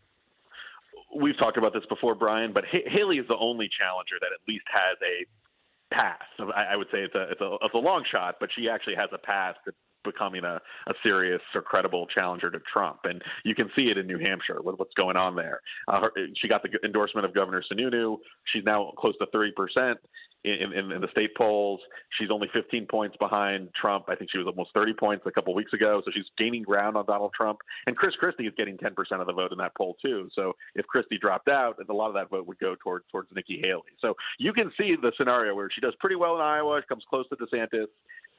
[1.16, 4.42] We've talked about this before, Brian, but H- Haley is the only challenger that at
[4.48, 6.20] least has a path.
[6.56, 8.96] I, I would say it's a, it's a it's a long shot, but she actually
[8.96, 9.74] has a path to
[10.04, 13.00] becoming a, a serious or credible challenger to Trump.
[13.04, 15.62] And you can see it in New Hampshire with what's going on there.
[15.88, 16.12] Uh, her,
[16.42, 18.18] she got the endorsement of Governor Sununu.
[18.54, 19.96] She's now close to 30%.
[20.44, 21.80] In, in, in the state polls.
[22.18, 24.06] She's only 15 points behind Trump.
[24.08, 26.02] I think she was almost 30 points a couple weeks ago.
[26.06, 27.60] So she's gaining ground on Donald Trump.
[27.88, 30.30] And Chris Christie is getting 10% of the vote in that poll too.
[30.34, 33.60] So if Christie dropped out, a lot of that vote would go towards towards Nikki
[33.62, 33.92] Haley.
[34.00, 37.04] So you can see the scenario where she does pretty well in Iowa, she comes
[37.10, 37.88] close to DeSantis,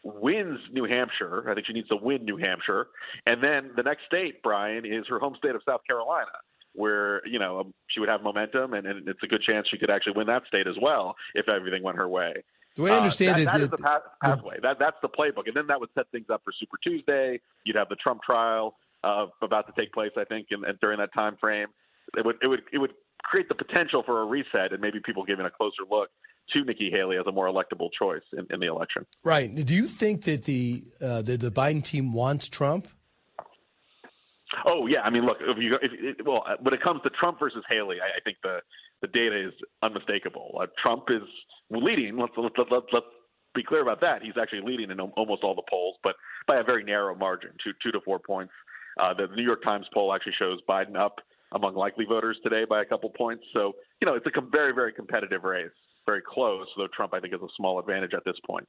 [0.02, 1.48] wins New Hampshire.
[1.50, 2.88] I think she needs to win New Hampshire,
[3.26, 6.30] and then the next state, Brian, is her home state of South Carolina
[6.74, 9.78] where you know um, she would have momentum, and, and, it's a good chance she
[9.78, 12.32] could actually win that state as well if everything went her way.
[12.76, 13.44] Do I understand uh, it?
[13.46, 14.56] That, that is the path, pathway.
[14.62, 17.40] That that's the playbook, and then that would set things up for Super Tuesday.
[17.64, 20.98] You'd have the Trump trial uh, about to take place, I think, and, and during
[20.98, 21.68] that time frame,
[22.16, 22.92] it would it would it would
[23.22, 26.10] create the potential for a reset, and maybe people giving a closer look
[26.52, 29.06] to Nikki Haley as a more electable choice in, in the election.
[29.22, 29.54] Right.
[29.54, 32.88] Do you think that the uh, the, the Biden team wants Trump?
[34.66, 37.38] Oh yeah, I mean, look, if you if, well, uh, when it comes to Trump
[37.38, 38.58] versus Haley, I, I think the
[39.00, 40.58] the data is unmistakable.
[40.60, 41.22] Uh, Trump is
[41.70, 42.18] leading.
[42.18, 43.06] Let's let's let's, let's
[43.54, 44.22] be clear about that.
[44.22, 47.72] He's actually leading in almost all the polls, but by a very narrow margin, two
[47.82, 48.52] two to four points.
[49.00, 51.20] Uh, the New York Times poll actually shows Biden up
[51.52, 53.44] among likely voters today by a couple points.
[53.52, 55.70] So you know, it's a very very competitive race,
[56.06, 56.66] very close.
[56.76, 58.66] Though Trump, I think, has a small advantage at this point.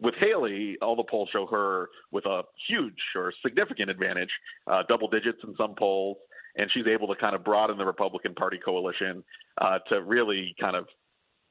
[0.00, 4.30] With Haley, all the polls show her with a huge or significant advantage,
[4.66, 6.16] uh, double digits in some polls,
[6.56, 9.22] and she's able to kind of broaden the Republican Party coalition
[9.60, 10.86] uh, to really kind of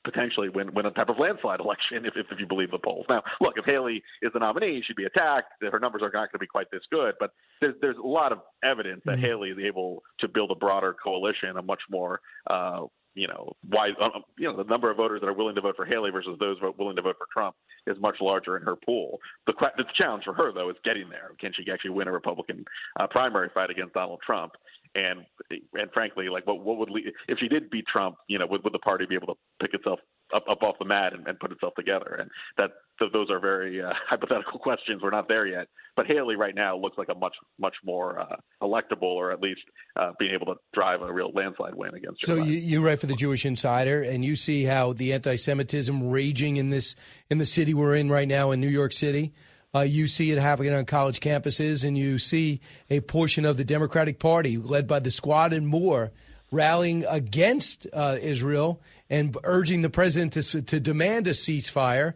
[0.03, 3.05] potentially win win a type of landslide election if, if, if you believe the polls.
[3.09, 5.47] Now, look, if Haley is the nominee, she'd be attacked.
[5.61, 7.31] Her numbers are not going to be quite this good, but
[7.61, 9.25] there's there's a lot of evidence that mm-hmm.
[9.25, 12.19] Haley is able to build a broader coalition, a much more
[12.49, 12.81] uh,
[13.15, 15.61] you know, why, uh, um, you know, the number of voters that are willing to
[15.61, 17.55] vote for Haley versus those willing to vote for Trump
[17.85, 19.19] is much larger in her pool.
[19.45, 21.31] The, the challenge for her, though, is getting there.
[21.39, 22.65] Can she actually win a Republican
[22.99, 24.53] uh, primary fight against Donald Trump?
[24.95, 25.25] And
[25.73, 28.15] and frankly, like what what would lead, if she did beat Trump?
[28.27, 29.99] You know, would, would the party be able to pick itself
[30.35, 32.17] up, up off the mat and, and put itself together?
[32.19, 32.69] And that
[32.99, 35.01] so those are very uh, hypothetical questions.
[35.01, 35.67] We're not there yet.
[35.95, 39.61] But Haley right now looks like a much much more uh, electable, or at least
[39.95, 42.23] uh, being able to drive a real landslide win against.
[42.23, 46.57] So you, you write for the Jewish Insider, and you see how the anti-Semitism raging
[46.57, 46.95] in this
[47.31, 49.33] in the city we're in right now in New York City.
[49.75, 53.63] Uh, you see it happening on college campuses, and you see a portion of the
[53.63, 56.11] Democratic Party, led by the Squad and more,
[56.51, 62.13] rallying against uh, Israel and urging the president to, to demand a ceasefire.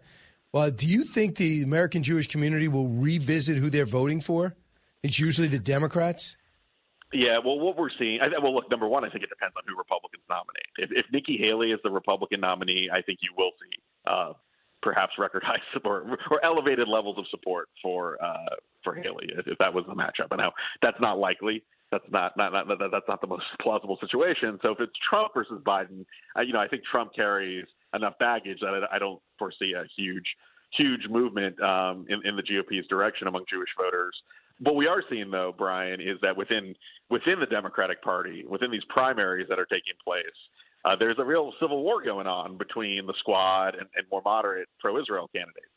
[0.51, 4.55] Well, do you think the American Jewish community will revisit who they're voting for?
[5.03, 6.35] It's usually the Democrats.
[7.13, 9.63] Yeah, well, what we're seeing, I, well, look, number one, I think it depends on
[9.67, 10.67] who Republicans nominate.
[10.77, 14.33] If, if Nikki Haley is the Republican nominee, I think you will see uh,
[14.87, 19.57] perhaps record high support or elevated levels of support for uh, for Haley if, if
[19.57, 20.31] that was the matchup.
[20.31, 21.61] And now that's not likely.
[21.91, 24.59] That's not, not, not that's not the most plausible situation.
[24.61, 26.05] So if it's Trump versus Biden,
[26.45, 30.25] you know, I think Trump carries enough baggage that I, I don't foresee a huge
[30.77, 34.15] huge movement um, in, in the GOP's direction among Jewish voters.
[34.59, 36.75] What we are seeing, though, Brian, is that within
[37.09, 40.23] within the Democratic Party, within these primaries that are taking place,
[40.85, 44.67] uh, there's a real civil war going on between the squad and, and more moderate
[44.79, 45.67] pro-Israel candidates.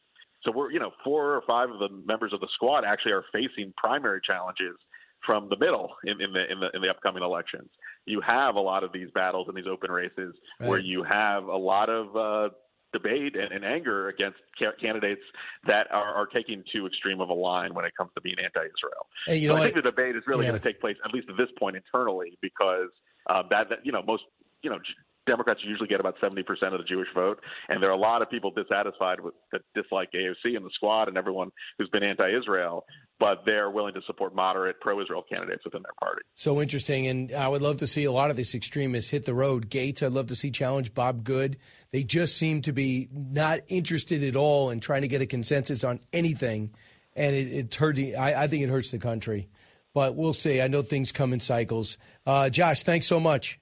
[0.42, 3.24] So we're, you know, four or five of the members of the squad actually are
[3.32, 4.76] facing primary challenges
[5.24, 7.68] from the middle in, in the in the in the upcoming elections.
[8.06, 10.68] You have a lot of these battles and these open races right.
[10.68, 12.54] where you have a lot of uh,
[12.92, 15.20] debate and, and, anger against ca- candidates
[15.66, 19.06] that are, are, taking too extreme of a line when it comes to being anti-Israel.
[19.26, 19.84] Hey, so I think what?
[19.84, 20.50] the debate is really yeah.
[20.50, 22.88] going to take place at least at this point internally because
[23.28, 24.24] uh, that, that you know most
[24.62, 24.78] you know
[25.26, 26.40] Democrats usually get about 70%
[26.72, 30.10] of the Jewish vote, and there are a lot of people dissatisfied with that dislike
[30.12, 32.84] AOC and the squad and everyone who's been anti-Israel,
[33.18, 36.22] but they're willing to support moderate pro-Israel candidates within their party.
[36.34, 39.34] So interesting, and I would love to see a lot of these extremists hit the
[39.34, 39.70] road.
[39.70, 41.58] Gaetz, I'd love to see challenge Bob Good.
[41.92, 45.84] They just seem to be not interested at all in trying to get a consensus
[45.84, 46.70] on anything,
[47.14, 48.16] and it, it's hurting.
[48.16, 49.48] I, I think it hurts the country,
[49.92, 50.60] but we'll see.
[50.60, 51.98] I know things come in cycles.
[52.26, 53.60] Uh, Josh, thanks so much.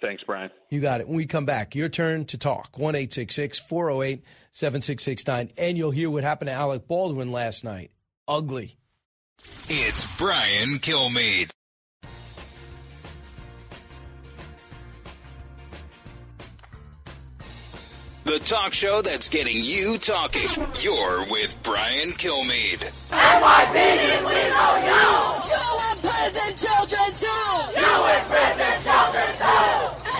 [0.00, 0.50] Thanks, Brian.
[0.70, 1.08] You got it.
[1.08, 2.78] When we come back, your turn to talk.
[2.78, 5.50] 1 408 7669.
[5.56, 7.90] And you'll hear what happened to Alec Baldwin last night.
[8.26, 8.76] Ugly.
[9.68, 11.50] It's Brian Kilmeade.
[18.28, 20.42] The talk show that's getting you talking.
[20.82, 22.84] You're with Brian Kilmeade.
[23.08, 25.08] NYPD, we know you!
[25.48, 27.56] You in prison, children too!
[27.72, 29.72] You in prison, children too!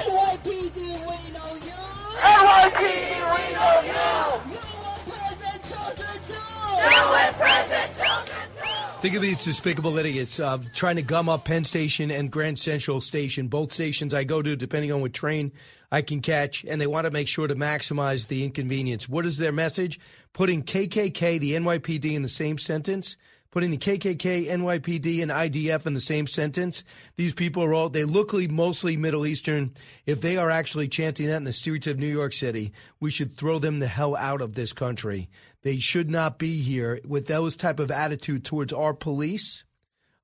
[0.09, 1.81] NYPD, we know you!
[2.17, 4.09] NYPD, we know you!
[4.49, 6.49] You in prison, children too!
[6.81, 9.01] You in prison, children too!
[9.03, 13.03] Think of these despicable idiots uh, trying to gum up Penn Station and Grand Central
[13.03, 15.53] Station, both stations I go to, depending on what train
[15.91, 19.09] I can catch, and they want to make sure to maximize the inconvenience.
[19.09, 19.99] What is their message?
[20.33, 23.17] Putting KKK, the NYPD, in the same sentence.
[23.51, 26.85] Putting the KKK, NYPD, and IDF in the same sentence.
[27.17, 29.73] These people are all, they look mostly Middle Eastern.
[30.05, 33.39] If they are actually chanting that in the streets of New York City, we should
[33.39, 35.31] throw them the hell out of this country.
[35.63, 39.65] They should not be here with those type of attitude towards our police,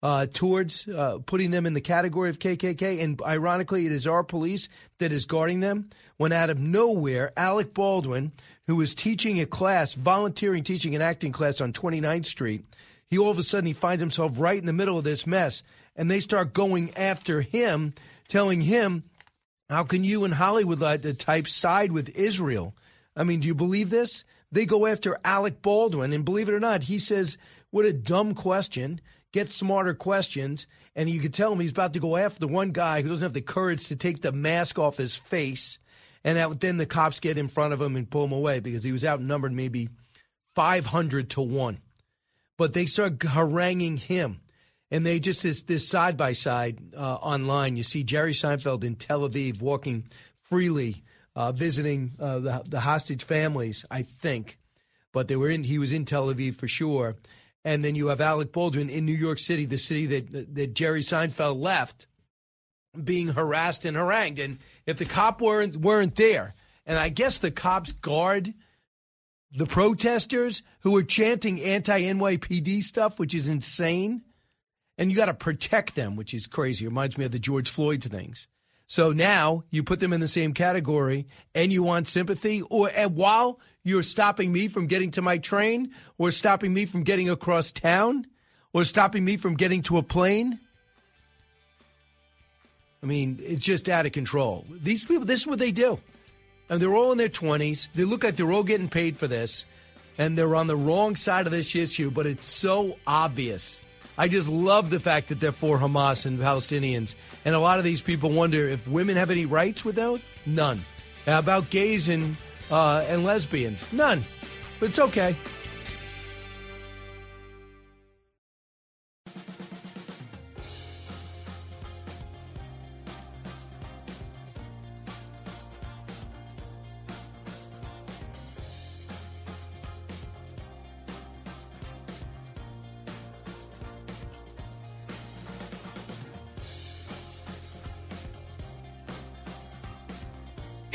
[0.04, 3.02] uh, towards uh, putting them in the category of KKK.
[3.02, 5.88] And ironically, it is our police that is guarding them.
[6.18, 8.30] When out of nowhere, Alec Baldwin,
[8.66, 12.64] who was teaching a class, volunteering teaching an acting class on 29th Street,
[13.06, 15.62] he all of a sudden he finds himself right in the middle of this mess,
[15.96, 17.94] and they start going after him,
[18.28, 19.04] telling him,
[19.70, 22.74] "How can you in Hollywood like the type side with Israel?"
[23.16, 24.24] I mean, do you believe this?
[24.52, 27.38] They go after Alec Baldwin, and believe it or not, he says,
[27.70, 29.00] "What a dumb question."
[29.34, 32.70] Get smarter questions, and you can tell him he's about to go after the one
[32.70, 35.80] guy who doesn't have the courage to take the mask off his face,
[36.22, 38.84] and that, then the cops get in front of him and pull him away because
[38.84, 39.88] he was outnumbered maybe
[40.54, 41.80] five hundred to one.
[42.58, 44.40] But they start haranguing him,
[44.92, 47.76] and they just this this side by side online.
[47.76, 50.04] You see Jerry Seinfeld in Tel Aviv walking
[50.48, 51.02] freely
[51.34, 54.60] uh, visiting uh, the, the hostage families, I think.
[55.12, 55.64] But they were in.
[55.64, 57.16] He was in Tel Aviv for sure.
[57.64, 61.00] And then you have Alec Baldwin in New York City, the city that that Jerry
[61.00, 62.06] Seinfeld left,
[63.02, 64.38] being harassed and harangued.
[64.38, 66.54] And if the cop weren't weren't there,
[66.84, 68.52] and I guess the cops guard
[69.54, 74.22] the protesters who are chanting anti NYPD stuff, which is insane.
[74.98, 76.86] And you got to protect them, which is crazy.
[76.86, 78.46] Reminds me of the George Floyd things.
[78.86, 83.58] So now you put them in the same category and you want sympathy or while
[83.82, 88.26] you're stopping me from getting to my train or stopping me from getting across town
[88.72, 90.58] or stopping me from getting to a plane.
[93.02, 94.64] I mean, it's just out of control.
[94.70, 96.00] These people, this is what they do.
[96.68, 97.88] And they're all in their 20s.
[97.94, 99.66] They look like they're all getting paid for this.
[100.16, 103.82] And they're on the wrong side of this issue, but it's so obvious.
[104.16, 107.14] I just love the fact that they're for Hamas and Palestinians.
[107.44, 110.20] And a lot of these people wonder if women have any rights without?
[110.46, 110.84] None.
[111.26, 112.36] About gays and,
[112.70, 113.90] uh, and lesbians?
[113.92, 114.24] None.
[114.78, 115.36] But it's okay.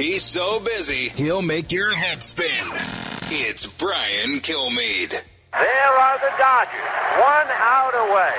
[0.09, 2.65] He's so busy, he'll make your head spin.
[3.29, 5.13] It's Brian Kilmeade.
[5.13, 6.89] There are the Dodgers,
[7.21, 8.33] one out away.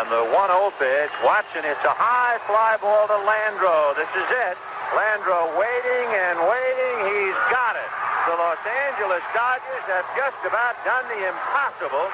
[0.00, 3.92] And the 1 0 pitch, watching it's a high fly ball to Landreaux.
[3.92, 4.56] This is it.
[4.96, 6.96] Landreaux waiting and waiting.
[7.04, 7.92] He's got it.
[8.24, 12.08] The Los Angeles Dodgers have just about done the impossible.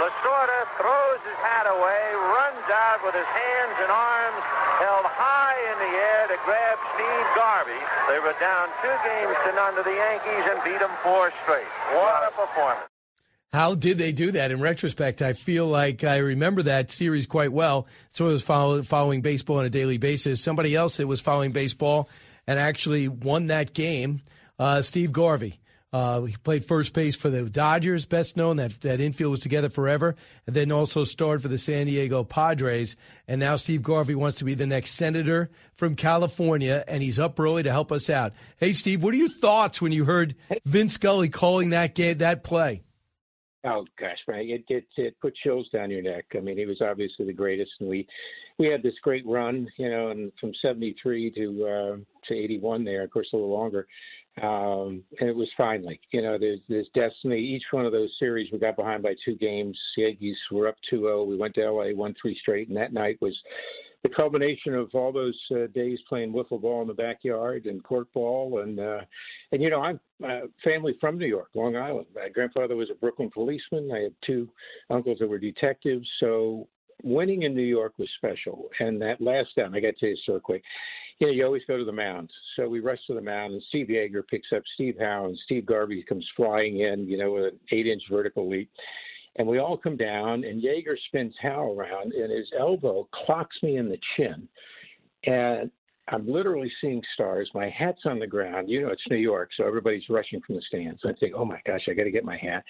[0.00, 2.00] Lasorda throws his hat away,
[2.32, 4.40] runs out with his hands and arms
[4.78, 7.82] held high in the air to grab Steve Garvey.
[8.08, 11.66] They were down two games to none to the Yankees and beat them four straight.
[11.92, 12.88] What a performance.
[13.52, 14.50] How did they do that?
[14.50, 17.86] In retrospect, I feel like I remember that series quite well.
[18.10, 20.42] So I was follow, following baseball on a daily basis.
[20.42, 22.08] Somebody else that was following baseball
[22.46, 24.20] and actually won that game,
[24.58, 25.60] uh, Steve Garvey.
[25.90, 28.56] Uh, he played first base for the Dodgers, best known.
[28.56, 30.16] That that infield was together forever,
[30.46, 32.94] and then also starred for the San Diego Padres.
[33.26, 37.40] And now Steve Garvey wants to be the next senator from California, and he's up
[37.40, 38.34] early to help us out.
[38.58, 40.34] Hey, Steve, what are your thoughts when you heard
[40.66, 42.82] Vince Scully calling that game, that play?
[43.64, 46.26] Oh gosh, man, it, it it put chills down your neck.
[46.36, 48.06] I mean, he was obviously the greatest, and we
[48.58, 51.96] we had this great run, you know, and from '73 to uh,
[52.28, 53.86] to '81 there, of course, a little longer.
[54.42, 57.38] Um, and it was finally, you know, there's there's destiny.
[57.38, 59.78] Each one of those series, we got behind by two games.
[59.96, 61.26] Yankees were up 2-0.
[61.26, 63.36] We went to LA, won three straight, and that night was
[64.02, 68.06] the culmination of all those uh, days playing wiffle ball in the backyard and court
[68.12, 69.00] ball and uh
[69.50, 72.06] and you know I'm uh, family from New York, Long Island.
[72.14, 73.90] My grandfather was a Brooklyn policeman.
[73.92, 74.48] I had two
[74.90, 76.68] uncles that were detectives, so
[77.02, 78.68] winning in New York was special.
[78.80, 80.62] And that last down, I got to tell you so quick.
[81.18, 82.30] You know, you always go to the mound.
[82.54, 85.66] So we rush to the mound, and Steve Yeager picks up Steve Howe, and Steve
[85.66, 88.70] Garvey comes flying in, you know, with an eight-inch vertical leap.
[89.36, 93.76] And we all come down, and Yeager spins Howe around, and his elbow clocks me
[93.76, 94.48] in the chin.
[95.24, 95.70] And
[96.10, 97.50] I'm literally seeing stars.
[97.54, 98.68] My hat's on the ground.
[98.68, 101.00] You know, it's New York, so everybody's rushing from the stands.
[101.04, 102.64] I think, oh my gosh, I got to get my hat.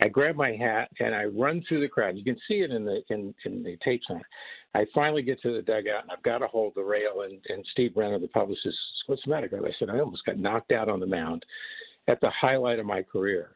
[0.00, 2.16] I grab my hat and I run through the crowd.
[2.16, 4.26] You can see it in the in, in the tapes on it.
[4.74, 7.22] I finally get to the dugout and I've got to hold the rail.
[7.22, 8.74] And, and Steve Brener, the publicist, says,
[9.06, 9.48] what's the matter?
[9.64, 11.44] I said, I almost got knocked out on the mound
[12.08, 13.52] at the highlight of my career.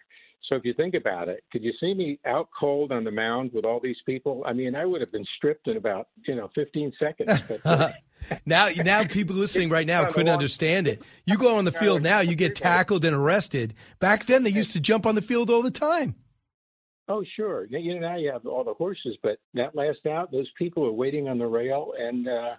[0.49, 3.53] So if you think about it, could you see me out cold on the mound
[3.53, 4.43] with all these people?
[4.47, 7.43] I mean, I would have been stripped in about you know 15 seconds.
[7.65, 7.91] Uh,
[8.47, 11.03] now, now people listening right now couldn't understand it.
[11.27, 13.75] You go on the field now, you get tackled and arrested.
[13.99, 16.15] Back then, they used to jump on the field all the time.
[17.09, 17.67] Oh, sure.
[17.71, 20.93] You know, now you have all the horses, but that last out, those people are
[20.93, 22.55] waiting on the rail, and uh,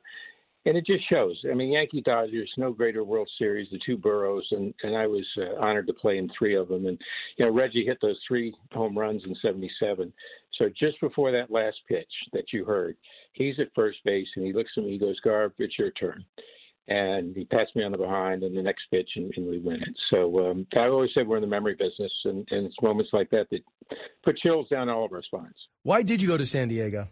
[0.66, 1.40] and it just shows.
[1.50, 5.26] I mean, Yankee Dodgers, no greater World Series, the two boroughs, and and I was
[5.38, 6.88] uh, honored to play in three of them.
[6.88, 7.00] And
[7.38, 10.12] you know, Reggie hit those three home runs in '77.
[10.58, 12.98] So just before that last pitch that you heard,
[13.34, 16.26] he's at first base and he looks at me, he goes, "Garb, it's your turn."
[16.90, 19.76] And he passed me on the behind, and the next pitch, and, and we win
[19.76, 19.96] it.
[20.10, 23.30] So um, I always said we're in the memory business, and, and it's moments like
[23.30, 23.62] that that
[24.24, 25.54] put chills down all of our spines.
[25.84, 27.08] Why did you go to San Diego?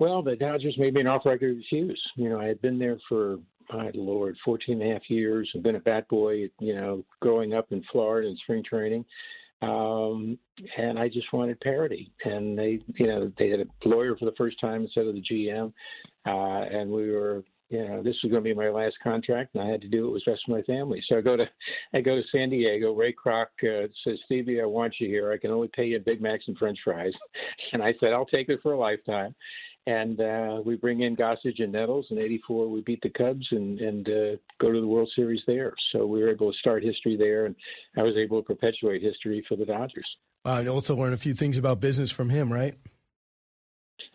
[0.00, 2.02] Well, the Dodgers made me an offer I could refuse.
[2.16, 3.38] You know, I had been there for,
[3.72, 7.54] my Lord, 14 and a half years and been a bat boy, you know, growing
[7.54, 9.04] up in Florida in spring training.
[9.62, 10.38] Um,
[10.76, 12.12] and I just wanted parity.
[12.24, 15.22] And they, you know, they had a lawyer for the first time instead of the
[15.22, 15.72] GM.
[16.26, 17.42] Uh, and we were,
[17.74, 20.06] you know, this was going to be my last contract, and I had to do
[20.06, 21.02] it with the rest of my family.
[21.08, 21.44] So I go to,
[21.92, 22.92] I go to San Diego.
[22.92, 25.32] Ray Kroc uh, says, Stevie, I want you here.
[25.32, 27.12] I can only pay you Big Macs and French fries.
[27.72, 29.34] And I said, I'll take it for a lifetime
[29.86, 32.06] and uh, we bring in Gossage and Nettles.
[32.10, 35.74] In '84, we beat the Cubs and and uh, go to the World Series there.
[35.92, 37.54] So we were able to start history there, and
[37.96, 40.06] I was able to perpetuate history for the Dodgers.
[40.44, 42.74] Wow, also learn a few things about business from him, right?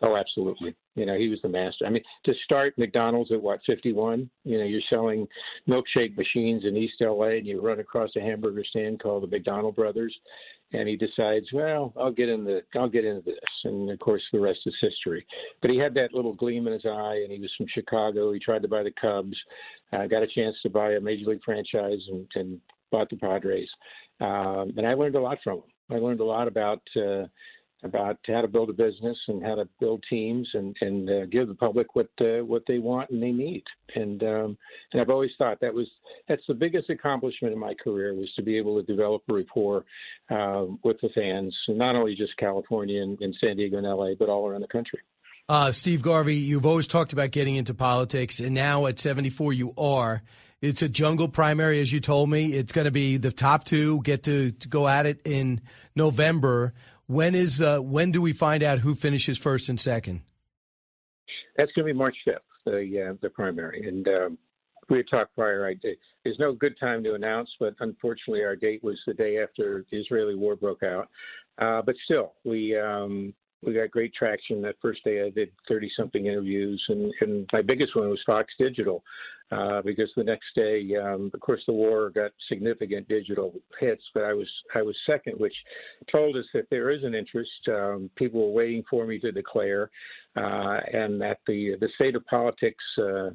[0.02, 0.74] Oh, absolutely.
[0.94, 1.86] You know, he was the master.
[1.86, 4.30] I mean, to start McDonald's at what, 51?
[4.44, 5.28] You know, you're selling
[5.68, 9.76] milkshake machines in East LA and you run across a hamburger stand called the McDonald
[9.76, 10.14] Brothers
[10.72, 14.22] and he decides, well, I'll get in the, I'll get into this, and of course
[14.32, 15.26] the rest is history.
[15.60, 18.32] But he had that little gleam in his eye, and he was from Chicago.
[18.32, 19.36] He tried to buy the Cubs,
[19.92, 22.60] uh, got a chance to buy a major league franchise, and, and
[22.92, 23.68] bought the Padres.
[24.20, 25.62] Um, and I learned a lot from him.
[25.90, 27.24] I learned a lot about uh,
[27.82, 31.48] about how to build a business and how to build teams and and uh, give
[31.48, 33.62] the public what uh, what they want and they need.
[33.94, 34.58] And um,
[34.92, 35.86] and I've always thought that was
[36.28, 39.84] that's the biggest accomplishment in my career was to be able to develop a rapport
[40.30, 44.28] uh, with the fans, not only just California and, and San Diego and LA, but
[44.28, 45.00] all around the country.
[45.48, 49.74] Uh, Steve Garvey, you've always talked about getting into politics, and now at 74, you
[49.76, 50.22] are.
[50.60, 52.52] It's a jungle primary, as you told me.
[52.52, 55.62] It's going to be the top two get to, to go at it in
[55.96, 56.74] November.
[57.10, 60.20] When is uh, when do we find out who finishes first and second?
[61.56, 64.38] That's going to be March fifth, the uh, the primary, and um,
[64.88, 65.66] we had talked prior.
[65.66, 65.74] I,
[66.22, 69.98] there's no good time to announce, but unfortunately, our date was the day after the
[69.98, 71.08] Israeli war broke out.
[71.58, 74.62] Uh, but still, we um, we got great traction.
[74.62, 78.52] That first day, I did 30 something interviews, and, and my biggest one was Fox
[78.58, 79.02] Digital,
[79.52, 84.24] uh, because the next day, um, of course, the war got significant digital hits, but
[84.24, 85.54] I was I was second, which
[86.10, 87.50] told us that there is an interest.
[87.68, 89.90] Um, people were waiting for me to declare,
[90.36, 93.30] uh, and that the the state of politics uh,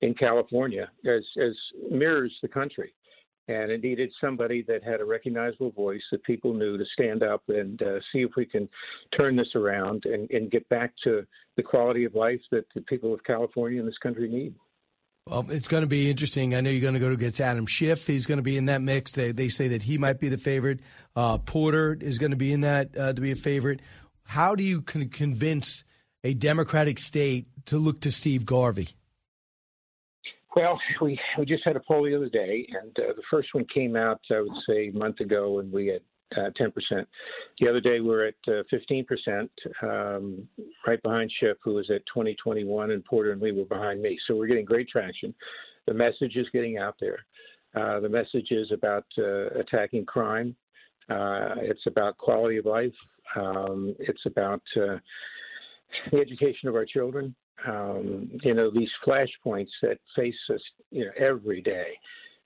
[0.00, 1.54] in California as as
[1.90, 2.92] mirrors the country
[3.50, 7.42] and it needed somebody that had a recognizable voice that people knew to stand up
[7.48, 8.68] and uh, see if we can
[9.16, 11.26] turn this around and, and get back to
[11.56, 14.54] the quality of life that the people of California and this country need.
[15.26, 16.54] Well, it's going to be interesting.
[16.54, 18.06] I know you're going to go against Adam Schiff.
[18.06, 19.12] He's going to be in that mix.
[19.12, 20.80] They, they say that he might be the favorite.
[21.16, 23.80] Uh, Porter is going to be in that uh, to be a favorite.
[24.22, 25.82] How do you con- convince
[26.22, 28.90] a Democratic state to look to Steve Garvey?
[30.56, 33.64] Well, we we just had a poll the other day, and uh, the first one
[33.72, 36.00] came out, I would say, a month ago, and we had
[36.36, 36.72] uh, 10%.
[37.60, 39.48] The other day, we we're at uh, 15%,
[39.82, 40.48] um,
[40.86, 44.18] right behind Schiff, who was at 2021, and Porter and Lee were behind me.
[44.26, 45.34] So we're getting great traction.
[45.86, 47.24] The message is getting out there.
[47.74, 50.56] Uh, the message is about uh, attacking crime.
[51.08, 52.92] Uh, it's about quality of life.
[53.36, 55.00] Um, it's about the
[56.12, 57.34] education of our children
[57.66, 61.98] um, you know, these flashpoints that face us, you know, every day.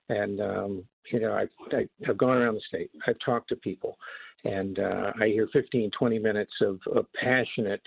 [0.09, 1.45] And, um, you know, I,
[1.75, 3.97] I, have gone around the state, I've talked to people,
[4.43, 7.81] and uh, I hear 15, 20 minutes of, of passionate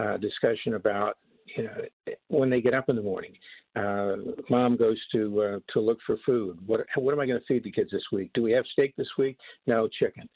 [0.00, 1.18] uh, discussion about,
[1.56, 3.32] you know, when they get up in the morning.
[3.76, 4.16] Uh,
[4.50, 6.58] mom goes to uh, to look for food.
[6.66, 8.30] What what am I going to feed the kids this week?
[8.34, 9.36] Do we have steak this week?
[9.66, 10.28] No, chicken.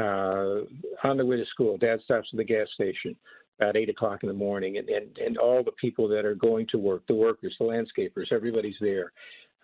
[0.00, 0.64] Uh,
[1.04, 3.14] on the way to school, dad stops at the gas station
[3.58, 6.66] about eight o'clock in the morning, and, and, and all the people that are going
[6.70, 9.12] to work, the workers, the landscapers, everybody's there.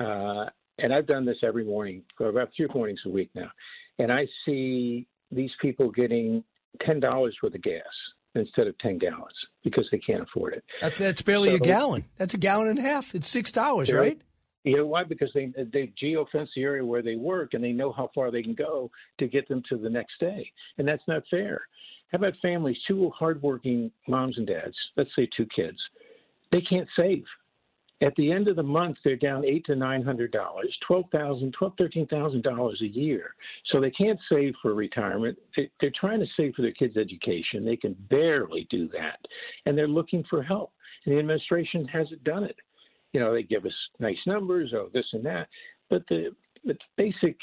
[0.01, 0.47] Uh,
[0.79, 3.51] and I've done this every morning for about three mornings a week now.
[3.99, 6.43] And I see these people getting
[6.87, 7.83] $10 worth of gas
[8.35, 10.65] instead of 10 gallons because they can't afford it.
[10.81, 12.05] That's, that's barely So- a gallon.
[12.19, 13.15] That's a gallon and a half.
[13.15, 14.21] It's six dollars, right?
[14.65, 15.05] You know why?
[15.05, 18.43] Because they they geofence the area where they work and they know how far they
[18.43, 21.61] can go to get them to the next day, and that's not fair.
[22.13, 25.79] How about families, two hardworking moms and dads, let's say two kids,
[26.53, 27.25] they can't save.
[28.03, 31.53] At the end of the month, they're down eight to nine hundred dollars, twelve thousand,
[31.53, 33.35] twelve, thirteen thousand dollars a year.
[33.67, 35.39] So they can't save for retirement.
[35.57, 37.65] They, they're trying to save for their kids' education.
[37.65, 39.21] They can barely do that,
[39.65, 40.73] and they're looking for help.
[41.05, 42.57] And the administration hasn't done it.
[43.13, 45.49] You know, they give us nice numbers, oh this and that,
[45.89, 46.35] but the
[46.65, 47.37] but the basic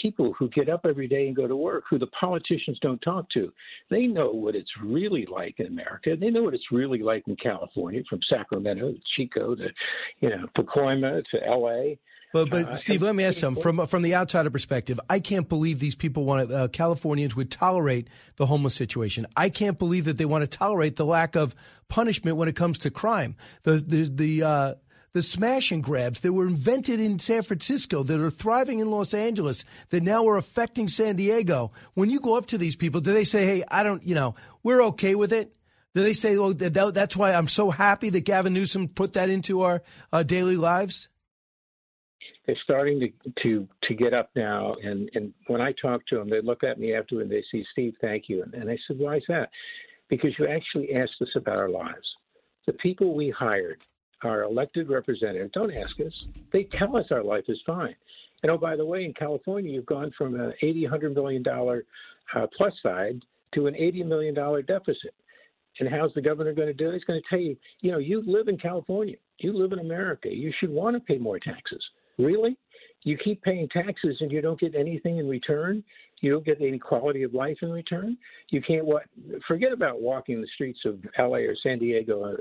[0.00, 3.28] people who get up every day and go to work, who the politicians don't talk
[3.30, 3.52] to,
[3.90, 6.16] they know what it's really like in America.
[6.18, 9.68] They know what it's really like in California, from Sacramento to Chico to,
[10.20, 11.98] you know, Pacoima to L.A.
[12.32, 15.00] But but Uh, Steve, let me ask something from from the outsider perspective.
[15.08, 19.26] I can't believe these people want uh, Californians would tolerate the homeless situation.
[19.36, 21.56] I can't believe that they want to tolerate the lack of
[21.88, 23.34] punishment when it comes to crime.
[23.64, 24.74] The the the uh,
[25.12, 29.12] the smash and grabs that were invented in San Francisco that are thriving in Los
[29.12, 31.72] Angeles that now are affecting San Diego.
[31.94, 34.34] When you go up to these people, do they say, "Hey, I don't, you know,
[34.62, 35.54] we're okay with it"?
[35.94, 39.30] Do they say, "Well, that, that's why I'm so happy that Gavin Newsom put that
[39.30, 39.82] into our
[40.12, 41.08] uh, daily lives"?
[42.46, 46.28] they're starting to to to get up now and and when i talk to them
[46.28, 48.98] they look at me after and they say steve thank you and, and i said
[48.98, 49.50] why is that
[50.08, 52.16] because you actually asked us about our lives
[52.66, 53.82] the people we hired
[54.22, 56.12] our elected representatives don't ask us
[56.52, 57.94] they tell us our life is fine
[58.42, 61.84] and oh by the way in california you've gone from an 80 100 million dollar
[62.34, 63.20] uh, plus side
[63.54, 65.14] to an 80 million dollar deficit
[65.78, 66.94] and how's the governor going to do it?
[66.94, 70.28] He's going to tell you, you know, you live in California, you live in America,
[70.28, 71.82] you should want to pay more taxes.
[72.18, 72.56] Really?
[73.02, 75.82] You keep paying taxes and you don't get anything in return.
[76.20, 78.18] You don't get any quality of life in return.
[78.50, 79.04] You can't what?
[79.48, 82.36] Forget about walking the streets of LA or San Diego.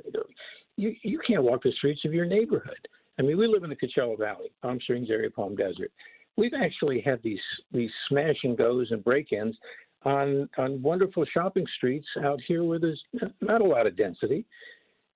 [0.80, 2.88] You you can't walk the streets of your neighborhood.
[3.18, 5.92] I mean, we live in the Coachella Valley, Palm Springs area, Palm Desert.
[6.38, 9.58] We've actually had these these smash and goes and break-ins
[10.04, 13.04] on on wonderful shopping streets out here where there's
[13.42, 14.46] not a lot of density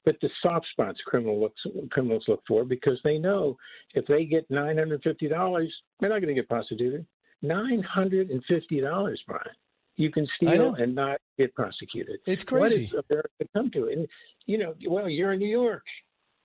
[0.06, 1.62] but the soft spots criminal looks,
[1.92, 3.58] criminals look for because they know
[3.94, 7.06] if they get nine hundred fifty dollars, they're not going to get prosecuted.
[7.42, 9.44] Nine hundred and fifty dollars, Brian.
[9.96, 12.20] You can steal and not get prosecuted.
[12.26, 12.86] It's What crazy.
[12.86, 13.88] has America come to?
[13.88, 14.08] And
[14.46, 15.84] you know, well, you're in New York.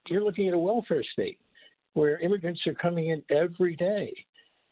[0.09, 1.39] You're looking at a welfare state
[1.95, 4.15] where immigrants are coming in every day.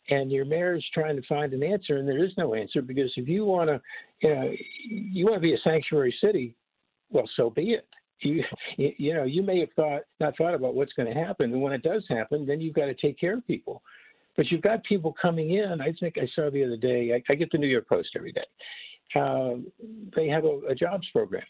[0.08, 3.10] And your mayor is trying to find an answer, and there is no answer because
[3.16, 3.80] if you want to,
[4.20, 4.52] you know,
[4.88, 6.54] you want to be a sanctuary city,
[7.10, 7.88] well, so be it
[8.20, 8.42] you
[8.76, 11.72] you know you may have thought not thought about what's going to happen and when
[11.72, 13.82] it does happen then you've got to take care of people
[14.36, 15.80] but you've got people coming in.
[15.80, 18.32] I think i saw the other day i, I get the new york post every
[18.32, 18.44] day.
[19.14, 19.66] Um,
[20.14, 21.44] they have a, a jobs program.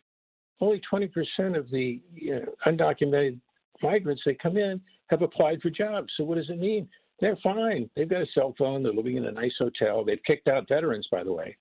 [0.61, 1.11] Only 20%
[1.57, 3.41] of the you know, undocumented
[3.83, 6.09] migrants that come in have applied for jobs.
[6.17, 6.89] So what does it mean?
[7.21, 7.91] They're fine.
[7.97, 8.83] They've got a cell phone.
[8.83, 10.05] They're living in a nice hotel.
[10.05, 11.57] They've kicked out veterans by the way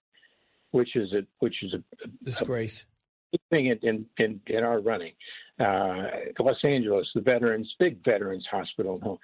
[0.76, 2.86] which is a which is a, Disgrace.
[3.32, 5.13] big thing in, in, in, in our running.
[5.57, 6.03] Uh,
[6.38, 9.17] Los Angeles, the veterans, big veterans hospital, home,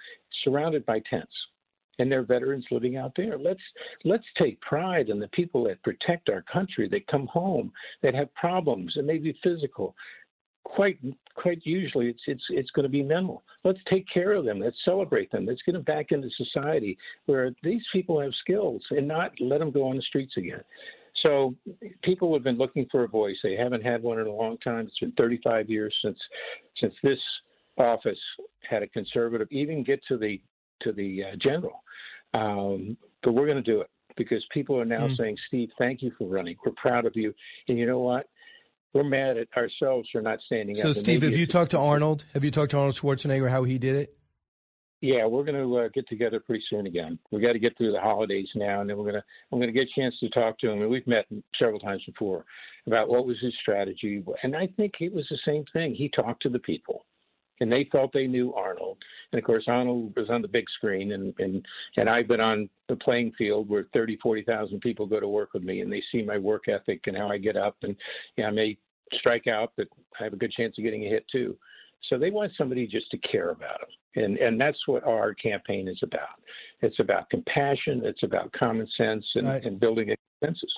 [0.44, 1.32] surrounded by tents,
[1.98, 3.38] and their veterans living out there.
[3.38, 3.60] Let's
[4.04, 7.72] let's take pride in the people that protect our country, that come home,
[8.02, 9.94] that have problems, and maybe physical.
[10.64, 10.98] Quite
[11.34, 13.42] quite usually, it's it's it's going to be mental.
[13.64, 14.60] Let's take care of them.
[14.60, 15.46] Let's celebrate them.
[15.46, 19.70] Let's get them back into society where these people have skills, and not let them
[19.70, 20.62] go on the streets again.
[21.22, 21.54] So
[22.02, 23.36] people have been looking for a voice.
[23.42, 24.86] They haven't had one in a long time.
[24.86, 26.18] It's been 35 years since
[26.80, 27.18] since this
[27.78, 28.18] office
[28.68, 30.40] had a conservative even get to the
[30.82, 31.82] to the uh, general.
[32.34, 35.16] Um, but we're going to do it because people are now Mm.
[35.16, 36.56] saying, Steve, thank you for running.
[36.64, 37.34] We're proud of you.
[37.68, 38.28] And you know what?
[38.94, 40.82] We're mad at ourselves for not standing up.
[40.82, 42.24] So, Steve, have you talked to Arnold?
[42.34, 44.16] Have you talked to Arnold Schwarzenegger how he did it?
[45.00, 47.18] Yeah, we're going to uh, get together pretty soon again.
[47.32, 49.72] We got to get through the holidays now, and then we're going to I'm going
[49.72, 50.80] to get a chance to talk to him.
[50.80, 51.26] And we've met
[51.58, 52.44] several times before
[52.86, 55.94] about what was his strategy, and I think it was the same thing.
[55.94, 57.04] He talked to the people,
[57.62, 58.98] and they felt they knew Arnold.
[59.32, 61.64] And of course, Arnold was on the big screen, and and
[61.96, 65.62] and I've been on the playing field where 30, 40,000 people go to work with
[65.62, 67.96] me, and they see my work ethic and how I get up, and
[68.36, 68.76] yeah, I may
[69.14, 69.86] strike out, but
[70.20, 71.56] I have a good chance of getting a hit too.
[72.08, 74.24] So they want somebody just to care about them.
[74.24, 76.40] And, and that's what our campaign is about.
[76.80, 78.02] It's about compassion.
[78.04, 79.64] It's about common sense and, Right.
[79.64, 80.72] and building a consensus.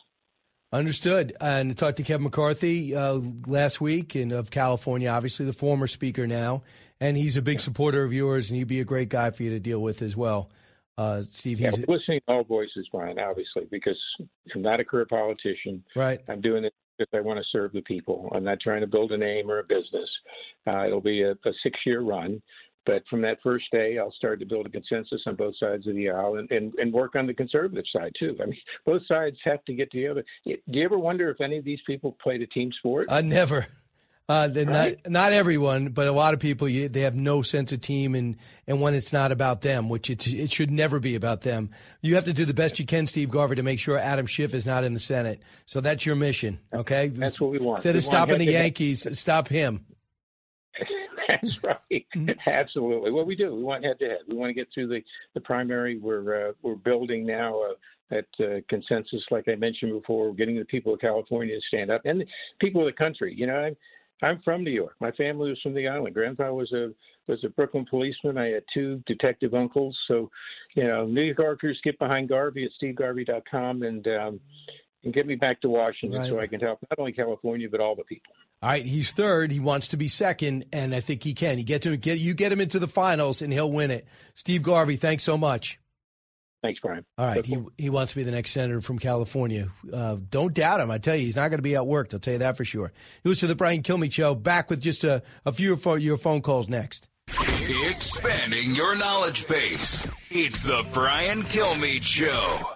[0.74, 1.36] Understood.
[1.40, 5.86] And I talked to Kevin McCarthy uh, last week and of California, obviously the former
[5.86, 6.64] speaker now,
[7.00, 9.50] and he's a big supporter of yours, and he'd be a great guy for you
[9.50, 10.50] to deal with as well.
[10.98, 13.98] Uh, Steve, he's we're listening to all voices, Brian, obviously, because
[14.52, 15.84] I'm not a career politician.
[15.94, 16.20] right.
[16.28, 18.30] I'm doing it because I want to serve the people.
[18.34, 20.08] I'm not trying to build a name or a business.
[20.66, 22.42] Uh, it'll be a, a six year run.
[22.86, 25.94] But from that first day, I'll start to build a consensus on both sides of
[25.94, 28.36] the aisle and, and, and work on the conservative side, too.
[28.42, 30.24] I mean, both sides have to get together.
[30.44, 33.08] Do you ever wonder if any of these people played a team sport?
[33.08, 33.66] Uh, never.
[34.26, 34.66] Uh, Right.
[34.66, 38.14] not not everyone, but a lot of people you, they have no sense of team,
[38.14, 38.36] and
[38.66, 41.68] and when it's not about them, which it's it should never be about them.
[42.00, 44.54] You have to do the best you can, Steve Garvey, to make sure Adam Schiff
[44.54, 45.42] is not in the Senate.
[45.66, 47.08] So that's your mission, okay?
[47.08, 47.76] That's what we want.
[47.80, 48.50] Instead We of want stopping the.
[48.52, 49.84] Yankees, stop him.
[51.28, 52.06] That's right.
[52.46, 53.10] Absolutely.
[53.10, 54.18] What we do, we want head to head.
[54.28, 55.02] We want to get through the
[55.34, 55.98] the primary.
[55.98, 57.74] We're uh, we're building now uh,
[58.10, 60.28] that uh, consensus, like I mentioned before.
[60.28, 62.26] We're getting the people of California to stand up and the
[62.60, 63.34] people of the country.
[63.36, 63.76] You know, I'm
[64.22, 64.94] I'm from New York.
[65.00, 66.14] My family was from the island.
[66.14, 66.92] Grandpa was a
[67.26, 68.36] was a Brooklyn policeman.
[68.38, 69.96] I had two detective uncles.
[70.08, 70.30] So,
[70.74, 74.40] you know, New Yorkers get behind Garvey at stevegarvey.com and um,
[75.04, 76.28] and get me back to Washington Right.
[76.28, 78.32] so I can help not only California but all the people.
[78.64, 79.52] All right, he's third.
[79.52, 81.58] He wants to be second, and I think he can.
[81.58, 81.94] He gets him.
[81.96, 84.06] Get you get him into the finals, and he'll win it.
[84.32, 85.78] Steve Garvey, thanks so much.
[86.62, 87.04] Thanks, Brian.
[87.18, 89.68] All right, he he wants to be the next senator from California.
[89.92, 90.90] Uh, don't doubt him.
[90.90, 92.14] I tell you, he's not going to be outworked.
[92.14, 92.90] I'll tell you that for sure.
[93.22, 94.34] He was to the Brian Kilmeade show.
[94.34, 97.06] Back with just a, a few of your phone calls next.
[97.28, 100.08] Expanding your knowledge base.
[100.30, 102.73] It's the Brian Kilmeade Show.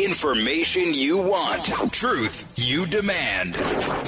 [0.00, 3.52] Information you want, truth you demand.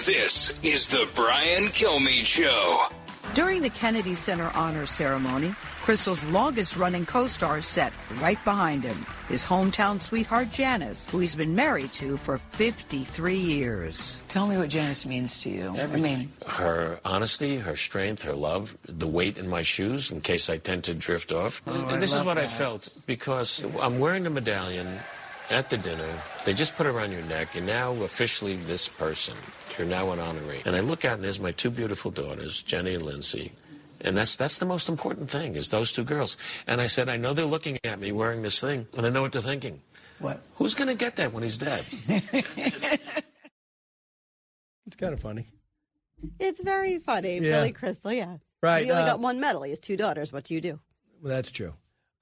[0.07, 2.87] This is the Brian Kilmeade Show.
[3.35, 7.93] During the Kennedy Center Honor Ceremony, Crystal's longest running co star sat
[8.23, 14.23] right behind him, his hometown sweetheart Janice, who he's been married to for 53 years.
[14.29, 15.77] Tell me what Janice means to you.
[15.79, 20.49] I mean, her honesty, her strength, her love, the weight in my shoes in case
[20.49, 21.61] I tend to drift off.
[21.67, 24.99] Oh, and this is love what I felt because I'm wearing the medallion
[25.53, 26.09] at the dinner.
[26.45, 27.55] They just put it around your neck.
[27.55, 29.37] You're now officially this person.
[29.79, 30.65] You're now an honoree.
[30.67, 33.53] And I look out and there's my two beautiful daughters, Jenny and Lindsay.
[34.01, 36.37] And that's that's the most important thing is those two girls.
[36.67, 39.23] And I said, I know they're looking at me wearing this thing, and I know
[39.23, 39.81] what they're thinking.
[40.19, 40.41] What?
[40.57, 41.85] Who's going to get that when he's dead?
[44.87, 45.47] It's kind of funny.
[46.39, 47.37] It's very funny.
[47.39, 47.61] Yeah.
[47.61, 48.37] Billy Crystal, yeah.
[48.63, 49.63] Right, He only uh, got one medal.
[49.63, 50.33] He has two daughters.
[50.33, 50.81] What do you do?
[51.23, 51.73] Well, that's true.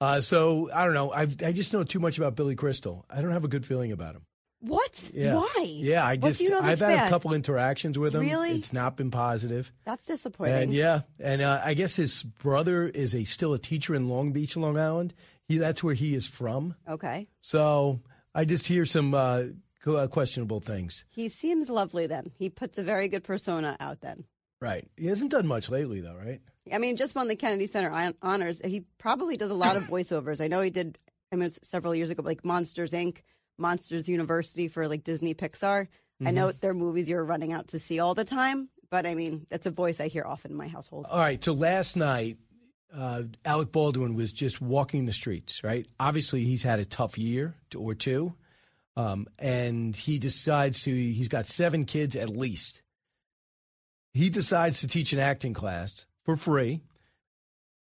[0.01, 1.13] Uh, so I don't know.
[1.13, 3.05] I I just know too much about Billy Crystal.
[3.09, 4.23] I don't have a good feeling about him.
[4.61, 5.09] What?
[5.13, 5.35] Yeah.
[5.35, 5.63] Why?
[5.67, 7.07] Yeah, I just you know I've had bad?
[7.07, 8.21] a couple interactions with him.
[8.21, 8.51] Really?
[8.51, 9.71] It's not been positive.
[9.85, 10.55] That's disappointing.
[10.55, 14.31] And yeah, and uh, I guess his brother is a still a teacher in Long
[14.31, 15.13] Beach, Long Island.
[15.47, 16.75] He that's where he is from.
[16.89, 17.27] Okay.
[17.41, 18.01] So
[18.33, 19.43] I just hear some uh,
[19.85, 21.05] uh, questionable things.
[21.09, 22.31] He seems lovely then.
[22.37, 24.25] He puts a very good persona out then.
[24.61, 24.87] Right.
[24.95, 26.39] He hasn't done much lately, though, right?
[26.71, 28.61] I mean, just won the Kennedy Center honors.
[28.63, 30.41] He probably does a lot of voiceovers.
[30.41, 30.97] I know he did.
[31.31, 33.19] I mean, it was several years ago, like Monsters Inc.,
[33.57, 35.87] Monsters University for like Disney Pixar.
[36.19, 36.33] I Mhm.
[36.33, 39.65] know they're movies you're running out to see all the time, but I mean, that's
[39.65, 41.05] a voice I hear often in my household.
[41.09, 41.43] All right.
[41.43, 42.37] So last night,
[42.93, 45.87] uh, Alec Baldwin was just walking the streets, right?
[45.99, 48.33] Obviously, he's had a tough year or two.
[48.97, 52.81] Um, and he decides to, he's got seven kids at least.
[54.13, 56.81] He decides to teach an acting class for free.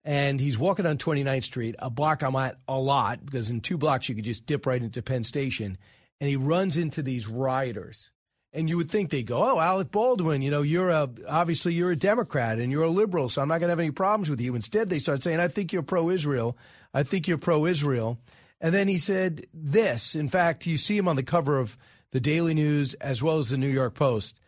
[0.04, 3.76] And he's walking on 29th Street, a block I'm at a lot because in two
[3.76, 5.76] blocks you could just dip right into Penn Station.
[6.20, 8.10] And he runs into these rioters.
[8.52, 11.92] And you would think they go, "Oh, Alec Baldwin, you know, you're a obviously you're
[11.92, 14.40] a Democrat and you're a liberal, so I'm not going to have any problems with
[14.40, 16.58] you." Instead, they start saying, "I think you're pro-Israel.
[16.92, 18.18] I think you're pro-Israel."
[18.60, 20.16] And then he said this.
[20.16, 21.78] In fact, you see him on the cover of
[22.10, 24.40] the Daily News as well as the New York Post.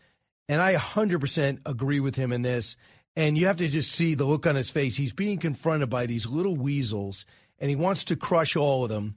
[0.48, 2.76] And I 100% agree with him in this.
[3.14, 4.96] And you have to just see the look on his face.
[4.96, 7.26] He's being confronted by these little weasels,
[7.58, 9.16] and he wants to crush all of them.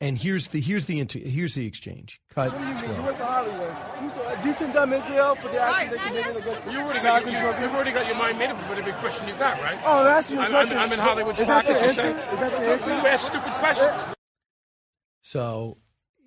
[0.00, 2.20] And here's the here's the inter- here's the exchange.
[2.34, 2.52] Cut.
[2.52, 2.84] What do you mean?
[2.84, 2.96] 12.
[2.96, 3.76] You went to Hollywood.
[4.02, 7.24] You saw, do you condemn Israel for the actions they committed against You already got
[7.24, 9.78] you, you've already got your mind made up about every question you got, right?
[9.84, 10.76] Oh, I'm asking you a I'm, question.
[10.76, 12.08] I'm, I'm in Hollywood Is that your you answer?
[12.08, 12.90] Is that your answer?
[12.90, 14.16] You ask stupid questions.
[15.20, 15.78] So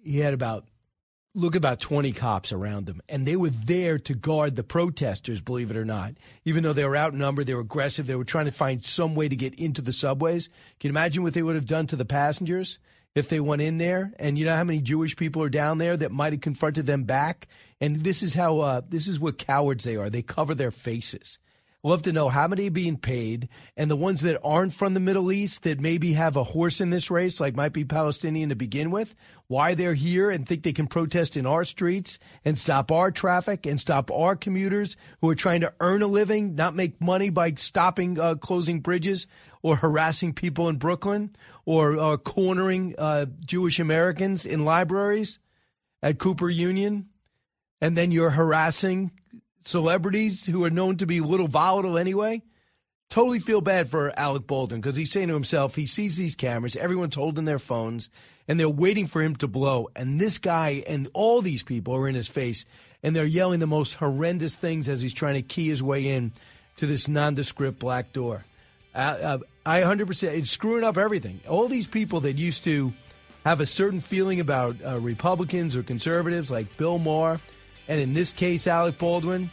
[0.04, 0.66] he had about
[1.36, 5.70] look about 20 cops around them and they were there to guard the protesters believe
[5.70, 6.14] it or not.
[6.46, 9.28] Even though they were outnumbered they were aggressive they were trying to find some way
[9.28, 10.48] to get into the subways.
[10.80, 12.80] Can you imagine what they would have done to the passengers
[13.14, 14.14] if they went in there?
[14.18, 17.04] And you know how many jewish people are down there that might have confronted them
[17.04, 17.48] back?
[17.82, 20.10] And this is how uh, this is what cowards they are.
[20.10, 21.38] They cover their faces
[21.86, 23.48] love to know how many are being paid,
[23.78, 26.90] and the ones that aren't from the Middle East that maybe have a horse in
[26.90, 29.14] this race, like might be Palestinian to begin with,
[29.48, 33.68] why they're here and think they can protest in our streets and stop our traffic
[33.68, 37.54] and stop our commuters who are trying to earn a living, not make money by
[37.54, 39.28] stopping uh, closing bridges
[39.62, 41.30] or harassing people in Brooklyn
[41.66, 45.38] or uh, cornering uh, Jewish Americans in libraries
[46.02, 47.10] at Cooper Union.
[47.80, 49.12] And then you're harassing
[49.66, 52.42] celebrities who are known to be a little volatile anyway.
[53.10, 56.76] Totally feel bad for Alec Baldwin because he's saying to himself, he sees these cameras,
[56.76, 58.10] everyone's holding their phones,
[58.48, 59.90] and they're waiting for him to blow.
[59.96, 62.66] And this guy and all these people are in his face,
[63.04, 66.32] and they're yelling the most horrendous things as he's trying to key his way in
[66.78, 68.44] to this nondescript black door.
[68.94, 71.42] Uh, I 100%, it's screwing up everything.
[71.48, 72.94] All these people that used to
[73.44, 77.40] have a certain feeling about uh, Republicans or conservatives like Bill Maher,
[77.88, 79.50] and in this case, Alec Baldwin,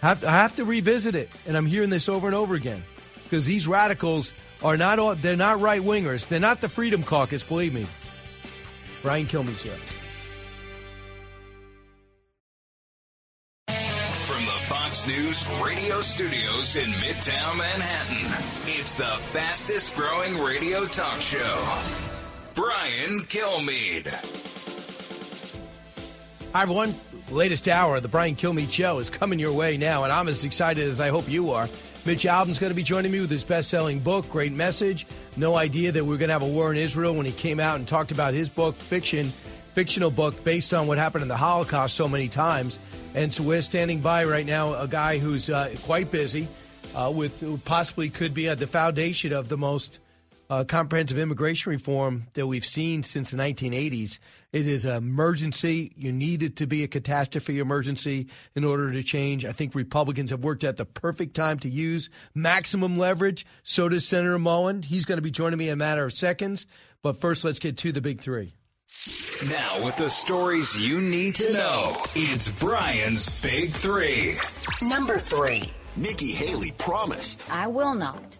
[0.00, 1.30] have to, I have to revisit it.
[1.46, 2.82] And I'm hearing this over and over again
[3.24, 4.32] because these radicals
[4.62, 6.26] are not all, they're not right wingers.
[6.28, 7.86] They're not the Freedom Caucus, believe me.
[9.02, 9.72] Brian Kilmeade here.
[13.68, 18.26] From the Fox News radio studios in Midtown Manhattan,
[18.66, 21.78] it's the fastest growing radio talk show.
[22.54, 24.12] Brian Kilmeade.
[26.52, 26.64] Hi,
[27.32, 27.38] everyone.
[27.38, 30.44] Latest hour of the Brian Kilmeade Show is coming your way now, and I'm as
[30.44, 31.68] excited as I hope you are.
[32.04, 35.06] Mitch Albom's going to be joining me with his best-selling book, Great Message.
[35.36, 37.78] No idea that we're going to have a war in Israel when he came out
[37.78, 39.32] and talked about his book, fiction,
[39.74, 42.78] fictional book based on what happened in the Holocaust so many times.
[43.14, 46.48] And so we're standing by right now a guy who's uh, quite busy
[46.94, 50.00] uh, with who possibly could be at the foundation of the most
[50.52, 54.18] uh, comprehensive immigration reform that we've seen since the 1980s.
[54.52, 55.92] It is an emergency.
[55.96, 59.46] You need it to be a catastrophe emergency in order to change.
[59.46, 63.46] I think Republicans have worked at the perfect time to use maximum leverage.
[63.62, 64.82] So does Senator Moen.
[64.82, 66.66] He's going to be joining me in a matter of seconds.
[67.00, 68.52] But first, let's get to the big three.
[69.48, 74.34] Now, with the stories you need to know, it's Brian's Big Three.
[74.82, 75.72] Number three.
[75.96, 77.50] Nikki Haley promised.
[77.50, 78.38] I will not,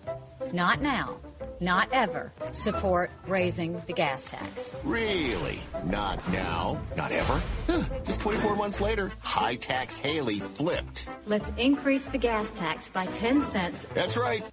[0.52, 1.18] not now,
[1.62, 4.72] not ever, support raising the gas tax.
[4.84, 5.60] Really?
[5.84, 6.78] Not now?
[6.96, 7.40] Not ever?
[7.68, 11.08] Huh, Just 24 months later, high tax Haley flipped.
[11.26, 13.86] Let's increase the gas tax by 10 cents.
[13.94, 14.44] That's right.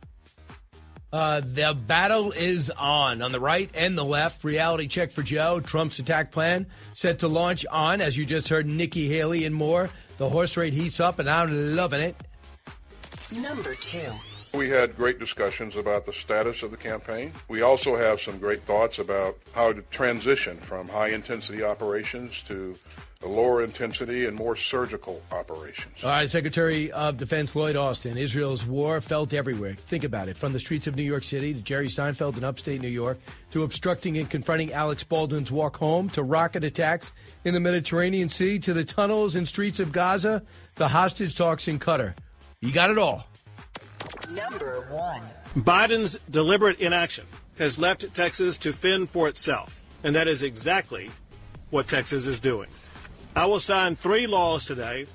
[1.11, 4.44] Uh, the battle is on on the right and the left.
[4.44, 5.60] Reality check for Joe.
[5.60, 9.90] Trump's attack plan set to launch on, as you just heard, Nikki Haley and more.
[10.19, 12.15] The horse rate heats up, and I'm loving it.
[13.36, 14.11] Number two.
[14.53, 17.34] We had great discussions about the status of the campaign.
[17.47, 22.76] We also have some great thoughts about how to transition from high intensity operations to
[23.27, 26.03] lower intensity and more surgical operations.
[26.03, 28.17] All right, Secretary of Defense Lloyd Austin.
[28.17, 29.76] Israel's war felt everywhere.
[29.76, 30.38] Think about it.
[30.38, 33.19] From the streets of New York City to Jerry Seinfeld in upstate New York
[33.51, 37.11] to obstructing and confronting Alex Baldwin's walk home to rocket attacks
[37.43, 40.41] in the Mediterranean Sea to the tunnels and streets of Gaza,
[40.76, 42.13] the hostage talks in Qatar.
[42.61, 43.26] You got it all.
[44.31, 45.21] Number one.
[45.55, 47.26] Biden's deliberate inaction
[47.57, 51.09] has left Texas to fend for itself, and that is exactly
[51.69, 52.69] what Texas is doing.
[53.35, 55.05] I will sign three laws today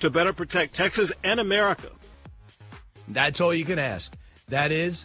[0.00, 1.88] to better protect Texas and America.
[3.08, 4.12] That's all you can ask.
[4.48, 5.04] That is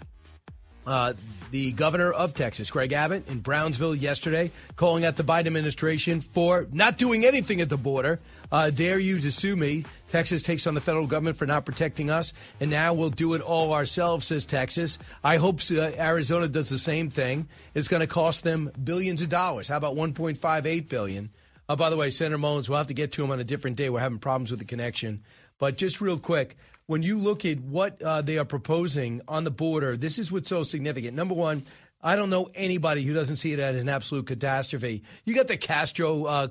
[0.86, 1.14] uh,
[1.52, 6.68] the governor of Texas, Greg Abbott, in Brownsville yesterday, calling out the Biden administration for
[6.72, 8.20] not doing anything at the border.
[8.52, 9.86] Uh, dare you to sue me?
[10.08, 13.42] Texas takes on the federal government for not protecting us, and now we'll do it
[13.42, 14.98] all ourselves, says Texas.
[15.24, 17.48] I hope uh, Arizona does the same thing.
[17.76, 19.68] It's going to cost them billions of dollars.
[19.68, 21.30] How about 1.58 billion?
[21.68, 23.78] Uh, by the way, Senator Mullins, we'll have to get to him on a different
[23.78, 23.92] day.
[23.92, 25.24] We're having problems with the connection.
[25.60, 26.58] But just real quick,
[26.88, 30.50] when you look at what uh, they are proposing on the border, this is what's
[30.50, 31.16] so significant.
[31.16, 31.64] Number one,
[32.02, 35.04] I don't know anybody who doesn't see it as an absolute catastrophe.
[35.26, 36.48] You got the Castro uh,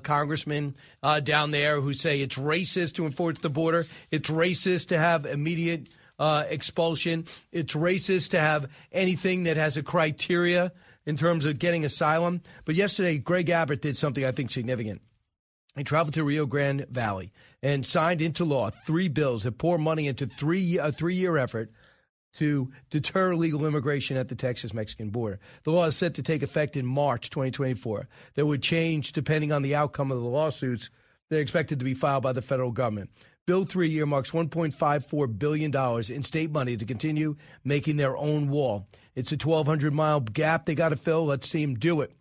[1.01, 5.25] uh, down there who say it's racist to enforce the border, it's racist to have
[5.25, 5.89] immediate
[6.19, 10.71] uh, expulsion, it's racist to have anything that has a criteria
[11.05, 12.41] in terms of getting asylum.
[12.65, 15.01] But yesterday, Greg Abbott did something I think significant.
[15.75, 17.31] He traveled to Rio Grande Valley
[17.63, 21.71] and signed into law three bills that pour money into three a three year effort
[22.33, 25.39] to deter illegal immigration at the Texas Mexican border.
[25.63, 28.07] The law is set to take effect in March 2024.
[28.35, 30.89] That would change depending on the outcome of the lawsuits
[31.29, 33.09] that are expected to be filed by the federal government.
[33.45, 35.75] Bill 3 earmarks $1.54 billion
[36.11, 38.87] in state money to continue making their own wall.
[39.15, 41.25] It's a 1,200 mile gap they got to fill.
[41.25, 42.11] Let's see them do it.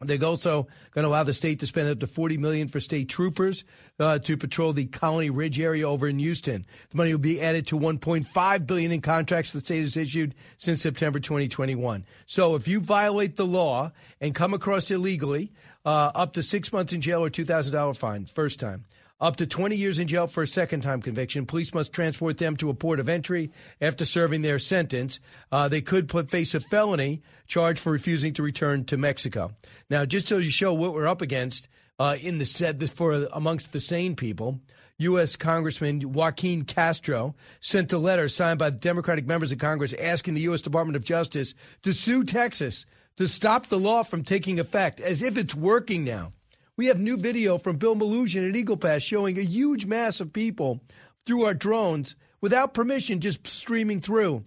[0.00, 3.08] They're also going to allow the state to spend up to 40 million for state
[3.08, 3.64] troopers
[3.98, 6.66] uh, to patrol the Colony Ridge area over in Houston.
[6.90, 10.82] The money will be added to 1.5 billion in contracts the state has issued since
[10.82, 12.04] September 2021.
[12.26, 15.52] So if you violate the law and come across illegally,
[15.84, 18.84] uh, up to six months in jail or $2,000 fine first time.
[19.20, 21.46] Up to 20 years in jail for a second time conviction.
[21.46, 25.20] Police must transport them to a port of entry after serving their sentence.
[25.52, 29.52] Uh, they could put, face a felony charge for refusing to return to Mexico.
[29.88, 31.68] Now, just so you show what we're up against
[32.00, 34.58] uh, in the said for amongst the sane people,
[34.98, 35.36] U.S.
[35.36, 40.62] Congressman Joaquin Castro sent a letter signed by Democratic members of Congress asking the U.S.
[40.62, 42.84] Department of Justice to sue Texas
[43.16, 46.32] to stop the law from taking effect, as if it's working now.
[46.76, 50.32] We have new video from Bill Melugin at Eagle Pass showing a huge mass of
[50.32, 50.80] people
[51.24, 54.44] through our drones without permission just streaming through.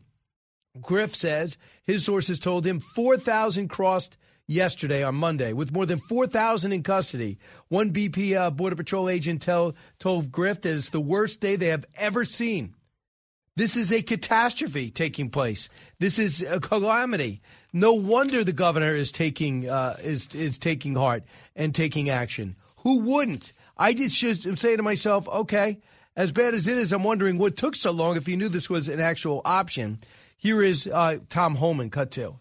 [0.81, 6.73] Griff says his sources told him 4,000 crossed yesterday on Monday, with more than 4,000
[6.73, 7.37] in custody.
[7.69, 11.67] One BP uh, Border Patrol agent tell, told Griff that it's the worst day they
[11.67, 12.75] have ever seen.
[13.57, 15.67] This is a catastrophe taking place.
[15.97, 17.41] This is a calamity.
[17.73, 21.23] No wonder the governor is taking uh, is is taking heart
[21.55, 22.55] and taking action.
[22.83, 23.53] Who wouldn't?
[23.75, 25.79] I just should say to myself, okay,
[26.15, 28.69] as bad as it is, I'm wondering what took so long if you knew this
[28.69, 30.01] was an actual option.
[30.37, 32.37] Here is uh, Tom Homan cut two.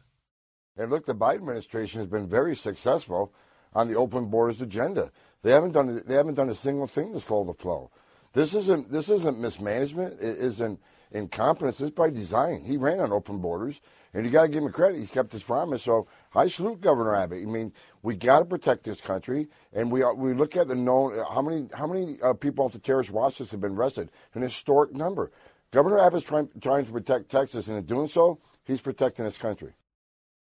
[0.77, 3.33] And look, the Biden administration has been very successful
[3.73, 5.11] on the open borders agenda.
[5.41, 7.91] They haven't done they haven't done a single thing to slow the flow.
[8.35, 10.21] This isn't this isn't mismanagement.
[10.21, 10.79] It isn't
[11.17, 11.81] incompetence.
[11.81, 12.65] It's by design.
[12.65, 13.81] He ran on open borders,
[14.13, 14.99] and you got to give him credit.
[14.99, 15.83] He's kept his promise.
[15.83, 17.43] So I salute Governor Abbott.
[17.43, 17.73] I mean,
[18.03, 21.69] we got to protect this country, and we we look at the known how many
[21.73, 24.11] how many uh, people off the terrorist watch list have been arrested.
[24.35, 25.33] An historic number.
[25.73, 29.73] Governor Abbott's trying trying to protect Texas, and in doing so, he's protecting his country.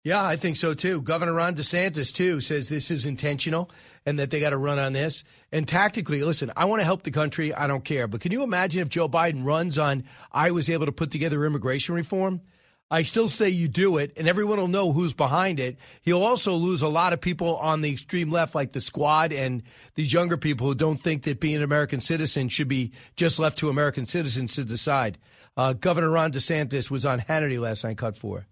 [0.03, 1.01] Yeah, I think so too.
[1.01, 3.69] Governor Ron DeSantis too says this is intentional
[4.05, 5.25] and that they got to run on this.
[5.51, 7.53] And tactically, listen, I want to help the country.
[7.53, 8.07] I don't care.
[8.07, 11.45] But can you imagine if Joe Biden runs on I was able to put together
[11.45, 12.41] immigration reform?
[12.89, 15.77] I still say you do it, and everyone will know who's behind it.
[16.03, 19.61] He'll also lose a lot of people on the extreme left, like the squad and
[19.95, 23.57] these younger people who don't think that being an American citizen should be just left
[23.57, 25.17] to American citizens to decide.
[25.57, 28.47] Uh, Governor Ron DeSantis was on Hannity last night, cut four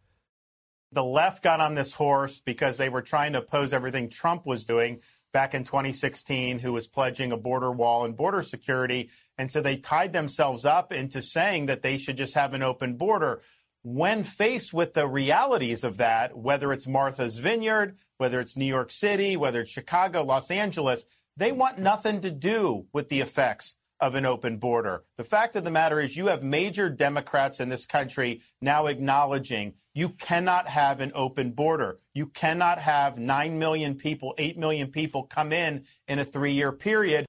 [0.96, 4.64] the left got on this horse because they were trying to oppose everything Trump was
[4.66, 5.02] doing
[5.34, 9.10] back in 2016, who was pledging a border wall and border security.
[9.38, 12.96] And so they tied themselves up into saying that they should just have an open
[12.96, 13.42] border.
[13.84, 18.92] When faced with the realities of that, whether it's Martha's Vineyard, whether it's New York
[18.92, 21.04] City, whether it's Chicago, Los Angeles,
[21.36, 25.04] they want nothing to do with the effects of an open border.
[25.18, 29.74] The fact of the matter is, you have major Democrats in this country now acknowledging
[29.94, 32.00] you cannot have an open border.
[32.14, 36.72] You cannot have 9 million people, 8 million people come in in a three year
[36.72, 37.26] period.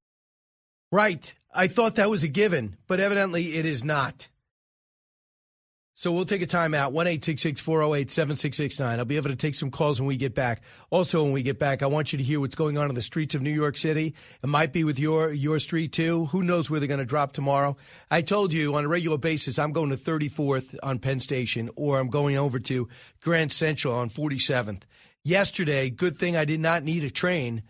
[0.91, 1.33] Right.
[1.55, 4.29] I thought that was a given, but evidently it is not.
[5.99, 6.93] So we'll take a timeout.
[6.93, 7.07] 1
[7.57, 8.99] 408 7669.
[8.99, 10.61] I'll be able to take some calls when we get back.
[10.91, 13.01] Also, when we get back, I want you to hear what's going on in the
[13.01, 14.15] streets of New York City.
[14.43, 16.27] It might be with your, your street too.
[16.27, 17.79] Who knows where they're going to drop tomorrow?
[18.11, 21.99] I told you on a regular basis, I'm going to 34th on Penn Station or
[21.99, 22.91] I'm going over to
[23.23, 24.83] Grand Central on 47th.
[25.25, 27.63] Yesterday, good thing I did not need a train.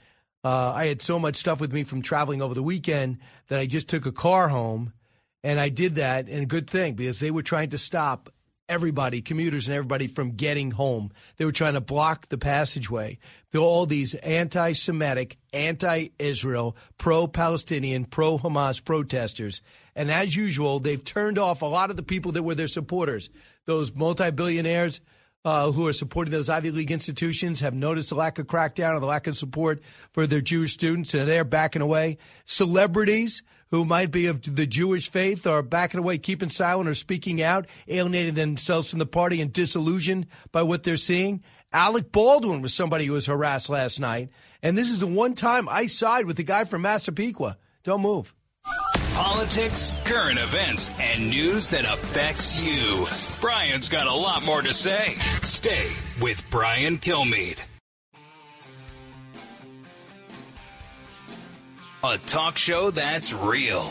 [0.43, 3.67] Uh, I had so much stuff with me from traveling over the weekend that I
[3.67, 4.93] just took a car home
[5.47, 8.31] and I did that, and good thing because they were trying to stop
[8.69, 11.13] everybody, commuters and everybody, from getting home.
[11.37, 13.21] They were trying to block the passageway.
[13.53, 19.63] There were all these anti Semitic, anti Israel, pro Palestinian, pro Hamas protesters.
[19.95, 23.31] And as usual, they've turned off a lot of the people that were their supporters.
[23.67, 25.01] Those multi billionaires
[25.45, 29.01] uh, who are supporting those Ivy League institutions have noticed the lack of crackdown or
[29.01, 32.19] the lack of support for their Jewish students, and they're backing away.
[32.47, 37.43] Celebrities who might be of the Jewish faith are backing away, keeping silent, or speaking
[37.43, 41.43] out, alienating themselves from the party and disillusioned by what they're seeing.
[41.73, 44.31] Alec Baldwin was somebody who was harassed last night.
[44.63, 47.59] And this is the one time I side with the guy from Massapequa.
[47.85, 48.35] Don't move.
[49.15, 53.07] Politics, current events, and news that affects you.
[53.41, 55.15] Brian's got a lot more to say.
[55.43, 55.87] Stay
[56.21, 57.59] with Brian Kilmeade.
[62.07, 63.83] A talk show that's real.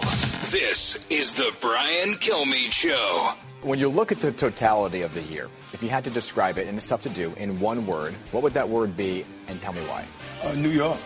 [0.50, 3.34] This is the Brian Kilmeade Show.
[3.62, 6.68] When you look at the totality of the year, if you had to describe it,
[6.68, 9.74] and it's tough to do, in one word, what would that word be, and tell
[9.74, 10.06] me why?
[10.46, 10.98] Uh, New York.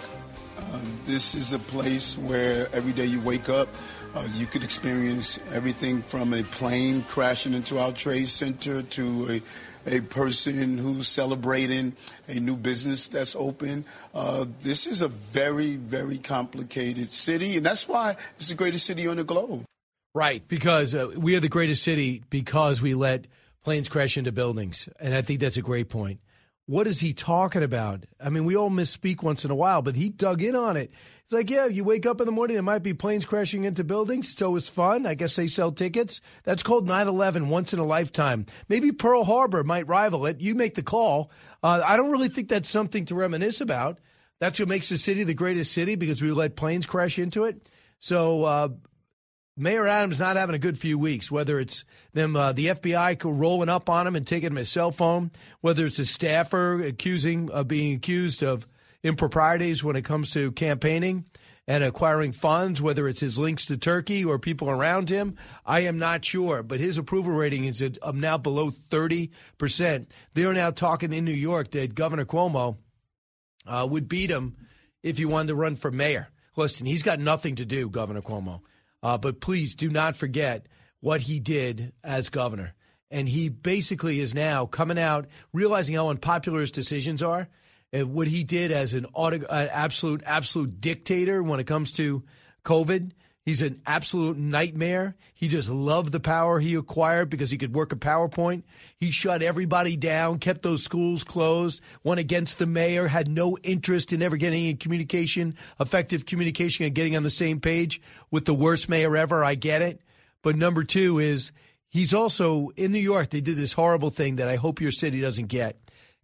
[0.56, 3.70] Uh, this is a place where every day you wake up
[4.16, 9.42] Uh, you could experience everything from a plane crashing into our trade center to a,
[9.90, 11.96] a person who's celebrating
[12.28, 13.86] a new business that's open.
[14.14, 19.08] Uh, this is a very, very complicated city, and that's why it's the greatest city
[19.08, 19.66] on the globe.
[20.14, 23.28] Right, because uh, we are the greatest city because we let
[23.64, 24.90] planes crash into buildings.
[25.00, 26.20] And I think that's a great point.
[26.66, 28.06] What is he talking about?
[28.20, 30.92] I mean, we all misspeak once in a while, but he dug in on it.
[31.30, 33.84] It's like, yeah, you wake up in the morning, there might be planes crashing into
[33.84, 35.06] buildings, so it's fun.
[35.06, 36.22] I guess they sell tickets.
[36.44, 38.48] That's called 9 11, once in a lifetime.
[38.68, 40.42] Maybe Pearl Harbor might rival it.
[40.42, 41.30] You make the call.
[41.62, 44.00] Uh, I don't really think that's something to reminisce about.
[44.40, 47.70] That's what makes the city the greatest city because we let planes crash into it.
[48.00, 48.70] So uh,
[49.56, 53.70] Mayor Adams not having a good few weeks, whether it's them, uh, the FBI rolling
[53.70, 55.30] up on him and taking his cell phone,
[55.62, 58.66] whether it's a staffer accusing of being accused of
[59.04, 61.26] improprieties when it comes to campaigning
[61.68, 65.36] and acquiring funds, whether it's his links to Turkey or people around him,
[65.66, 66.64] I am not sure.
[66.64, 70.08] But his approval rating is um, now below 30%.
[70.34, 72.78] They're now talking in New York that Governor Cuomo
[73.68, 74.56] uh, would beat him
[75.04, 76.30] if he wanted to run for mayor.
[76.56, 78.62] Listen, he's got nothing to do, Governor Cuomo.
[79.04, 80.66] Uh, but please do not forget
[81.02, 82.74] what he did as governor.
[83.12, 87.48] And he basically is now coming out, realizing how unpopular his decisions are,
[87.92, 92.24] and what he did as an, auto, an absolute, absolute dictator when it comes to
[92.64, 93.12] COVID.
[93.46, 95.16] He's an absolute nightmare.
[95.34, 98.62] He just loved the power he acquired because he could work a PowerPoint.
[98.98, 104.14] He shut everybody down, kept those schools closed, went against the mayor, had no interest
[104.14, 108.54] in ever getting in communication, effective communication, and getting on the same page with the
[108.54, 109.44] worst mayor ever.
[109.44, 110.02] I get it.
[110.44, 111.52] But number two is
[111.88, 115.22] he's also in New York, they did this horrible thing that I hope your city
[115.22, 115.78] doesn't get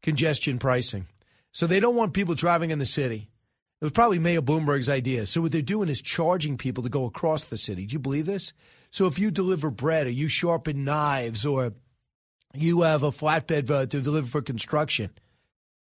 [0.04, 1.08] congestion pricing.
[1.56, 3.30] So they don't want people driving in the city.
[3.80, 5.26] It was probably Mayor Bloomberg's idea.
[5.26, 7.86] So what they're doing is charging people to go across the city.
[7.86, 8.52] Do you believe this?
[8.92, 11.72] So if you deliver bread or you sharpen knives or
[12.54, 15.12] you have a flatbed uh, to deliver for construction,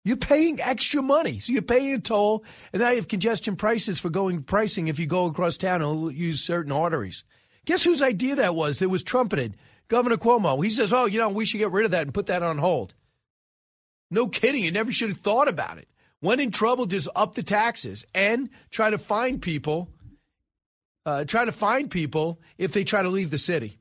[0.04, 1.40] you're paying extra money.
[1.40, 2.44] So you're paying a toll,
[2.74, 6.12] and now you have congestion prices for going pricing if you go across town and
[6.12, 7.24] use certain arteries.
[7.64, 8.80] Guess whose idea that was?
[8.80, 9.56] That was trumpeted.
[9.88, 10.62] Governor Cuomo.
[10.62, 12.58] He says, "Oh, you know, we should get rid of that and put that on
[12.58, 12.94] hold."
[14.12, 14.64] No kidding.
[14.64, 15.88] You never should have thought about it.
[16.20, 19.90] When in trouble, just up the taxes and try to find people.
[21.04, 23.80] Uh, try to find people if they try to leave the city.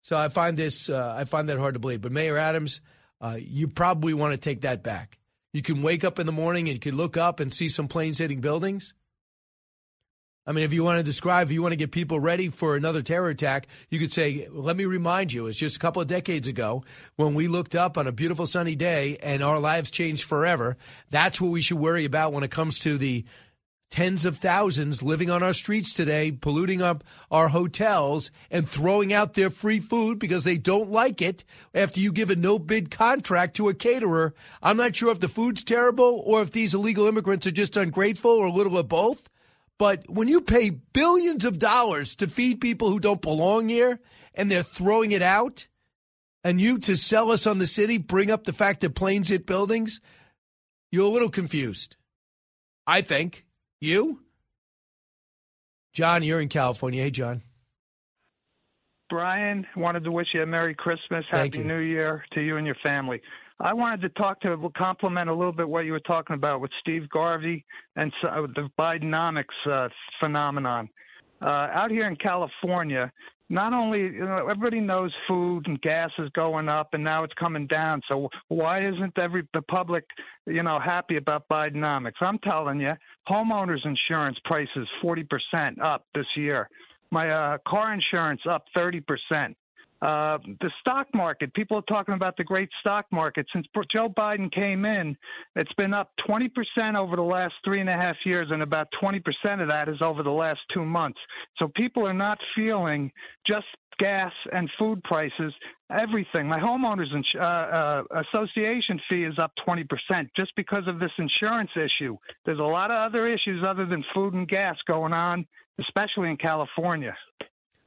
[0.00, 2.00] So I find this, uh, I find that hard to believe.
[2.00, 2.80] But Mayor Adams,
[3.20, 5.18] uh, you probably want to take that back.
[5.52, 7.88] You can wake up in the morning and you can look up and see some
[7.88, 8.94] planes hitting buildings.
[10.46, 12.76] I mean, if you want to describe, if you want to get people ready for
[12.76, 16.08] another terror attack, you could say, let me remind you, it's just a couple of
[16.08, 16.84] decades ago
[17.16, 20.76] when we looked up on a beautiful sunny day and our lives changed forever.
[21.10, 23.24] That's what we should worry about when it comes to the
[23.90, 29.34] tens of thousands living on our streets today, polluting up our hotels and throwing out
[29.34, 33.56] their free food because they don't like it after you give a no bid contract
[33.56, 34.34] to a caterer.
[34.62, 38.32] I'm not sure if the food's terrible or if these illegal immigrants are just ungrateful
[38.32, 39.28] or a little of both.
[39.78, 44.00] But when you pay billions of dollars to feed people who don't belong here
[44.34, 45.66] and they're throwing it out,
[46.44, 49.46] and you to sell us on the city bring up the fact that planes hit
[49.46, 50.00] buildings,
[50.92, 51.96] you're a little confused.
[52.86, 53.46] I think.
[53.80, 54.20] You?
[55.92, 57.02] John, you're in California.
[57.02, 57.42] Hey, John.
[59.10, 61.64] Brian, wanted to wish you a Merry Christmas, Thank Happy you.
[61.64, 63.20] New Year to you and your family.
[63.60, 66.70] I wanted to talk to compliment a little bit what you were talking about with
[66.80, 67.64] Steve Garvey
[67.96, 70.88] and uh, the Bidenomics uh, phenomenon.
[71.40, 73.12] Uh, out here in California,
[73.50, 77.34] not only you know, everybody knows food and gas is going up and now it's
[77.34, 78.00] coming down.
[78.08, 80.04] So why isn't every the public,
[80.46, 82.20] you know, happy about Bidenomics?
[82.20, 82.94] I'm telling you,
[83.28, 86.68] homeowners insurance prices 40% up this year.
[87.10, 89.54] My uh, car insurance up 30%.
[90.04, 93.46] Uh, the stock market, people are talking about the great stock market.
[93.54, 95.16] Since Joe Biden came in,
[95.56, 96.50] it's been up 20%
[96.94, 99.18] over the last three and a half years, and about 20%
[99.62, 101.18] of that is over the last two months.
[101.58, 103.10] So people are not feeling
[103.46, 103.64] just
[103.98, 105.54] gas and food prices,
[105.90, 106.48] everything.
[106.48, 109.86] My homeowners ins- uh, uh, association fee is up 20%
[110.36, 112.18] just because of this insurance issue.
[112.44, 115.46] There's a lot of other issues other than food and gas going on,
[115.78, 117.16] especially in California.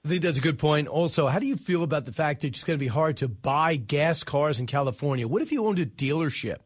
[0.08, 0.88] I think that's a good point.
[0.88, 3.28] Also, how do you feel about the fact that it's going to be hard to
[3.28, 5.28] buy gas cars in California?
[5.28, 6.60] What if you owned a dealership?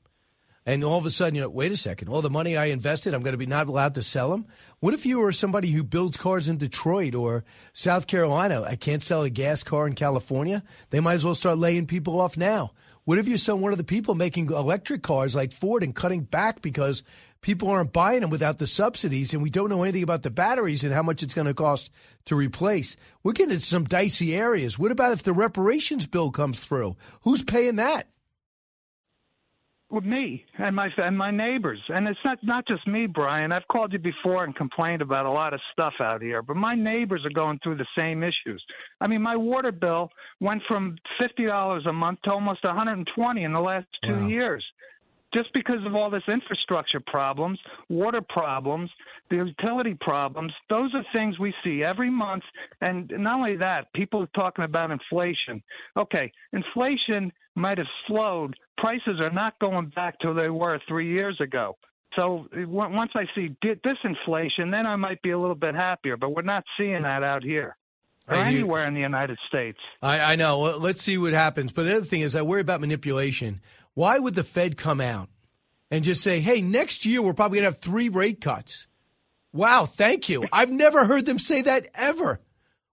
[0.63, 3.15] And all of a sudden, you know, wait a second, all the money I invested,
[3.15, 4.45] I'm going to be not allowed to sell them?
[4.79, 7.43] What if you were somebody who builds cars in Detroit or
[7.73, 8.61] South Carolina?
[8.61, 10.61] I can't sell a gas car in California?
[10.91, 12.73] They might as well start laying people off now.
[13.05, 16.21] What if you're some one of the people making electric cars like Ford and cutting
[16.21, 17.01] back because
[17.41, 20.83] people aren't buying them without the subsidies and we don't know anything about the batteries
[20.83, 21.89] and how much it's going to cost
[22.25, 22.95] to replace?
[23.23, 24.77] We're getting into some dicey areas.
[24.79, 26.95] What about if the reparations bill comes through?
[27.23, 28.07] Who's paying that?
[29.89, 31.79] with me and my and my neighbors.
[31.89, 33.51] And it's not not just me, Brian.
[33.51, 36.75] I've called you before and complained about a lot of stuff out here, but my
[36.75, 38.63] neighbors are going through the same issues.
[39.01, 40.09] I mean, my water bill
[40.39, 44.27] went from fifty dollars a month to almost 120 in the last two Wow.
[44.27, 44.65] years.
[45.33, 47.57] Just because of all this infrastructure problems,
[47.89, 48.89] water problems,
[49.29, 52.43] the utility problems, those are things we see every month.
[52.81, 55.63] And not only that, people are talking about inflation.
[55.95, 58.55] Okay, inflation might have slowed.
[58.77, 61.77] Prices are not going back to where they were three years ago.
[62.15, 66.17] So once I see di- disinflation, then I might be a little bit happier.
[66.17, 67.77] But we're not seeing that out here
[68.27, 69.79] or hear- anywhere in the United States.
[70.01, 70.59] I, I know.
[70.59, 71.71] Well, let's see what happens.
[71.71, 73.61] But the other thing is, I worry about manipulation.
[73.93, 75.29] Why would the Fed come out
[75.89, 78.87] and just say, hey, next year we're probably going to have three rate cuts?
[79.53, 80.45] Wow, thank you.
[80.51, 82.39] I've never heard them say that ever.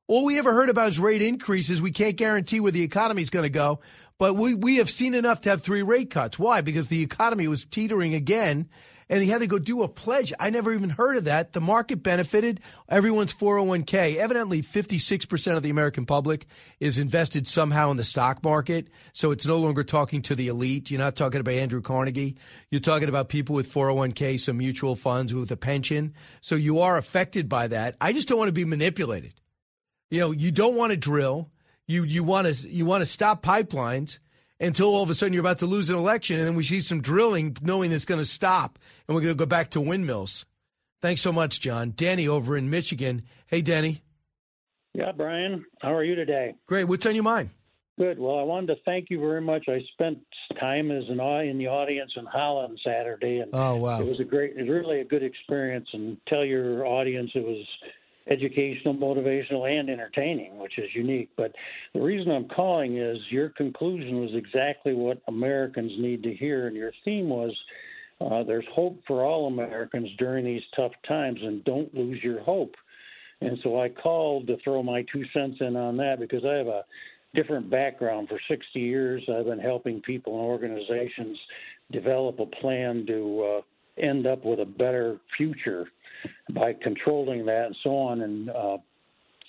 [0.08, 1.80] All we ever heard about is rate increases.
[1.80, 3.80] We can't guarantee where the economy is going to go,
[4.18, 6.38] but we, we have seen enough to have three rate cuts.
[6.38, 6.62] Why?
[6.62, 8.68] Because the economy was teetering again,
[9.08, 10.32] and he had to go do a pledge.
[10.38, 11.52] I never even heard of that.
[11.52, 12.60] The market benefited.
[12.88, 14.16] Everyone's 401k.
[14.16, 16.46] Evidently, 56% of the American public
[16.80, 18.88] is invested somehow in the stock market.
[19.12, 20.90] So it's no longer talking to the elite.
[20.90, 22.36] You're not talking about Andrew Carnegie.
[22.70, 26.14] You're talking about people with 401k, some mutual funds with a pension.
[26.40, 27.96] So you are affected by that.
[28.00, 29.34] I just don't want to be manipulated.
[30.10, 31.50] You know, you don't want to drill.
[31.86, 34.18] You you want to you want to stop pipelines
[34.60, 36.80] until all of a sudden you're about to lose an election, and then we see
[36.80, 40.46] some drilling, knowing it's going to stop, and we're going to go back to windmills.
[41.00, 41.92] Thanks so much, John.
[41.96, 43.22] Danny over in Michigan.
[43.46, 44.02] Hey, Danny.
[44.94, 46.54] Yeah, Brian, how are you today?
[46.66, 46.84] Great.
[46.84, 47.50] What's on your mind?
[47.98, 48.18] Good.
[48.18, 49.64] Well, I wanted to thank you very much.
[49.68, 50.18] I spent
[50.60, 54.00] time as an in the audience in Holland Saturday, and Oh, wow.
[54.00, 55.88] it was a great, it was really a good experience.
[55.92, 57.64] And tell your audience it was
[58.30, 61.30] educational, motivational, and entertaining, which is unique.
[61.36, 61.52] But
[61.94, 66.76] the reason I'm calling is your conclusion was exactly what Americans need to hear, and
[66.76, 67.56] your theme was.
[68.20, 72.74] Uh, there's hope for all Americans during these tough times, and don't lose your hope.
[73.40, 76.66] And so I called to throw my two cents in on that because I have
[76.66, 76.84] a
[77.34, 78.28] different background.
[78.28, 81.38] For 60 years, I've been helping people and organizations
[81.92, 85.86] develop a plan to uh, end up with a better future
[86.50, 88.20] by controlling that and so on.
[88.22, 88.78] And uh,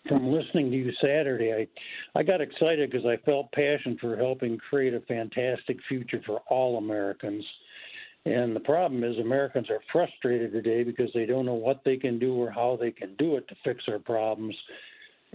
[0.07, 4.57] from listening to you Saturday, I, I got excited because I felt passion for helping
[4.57, 7.43] create a fantastic future for all Americans.
[8.25, 12.19] And the problem is, Americans are frustrated today because they don't know what they can
[12.19, 14.55] do or how they can do it to fix our problems.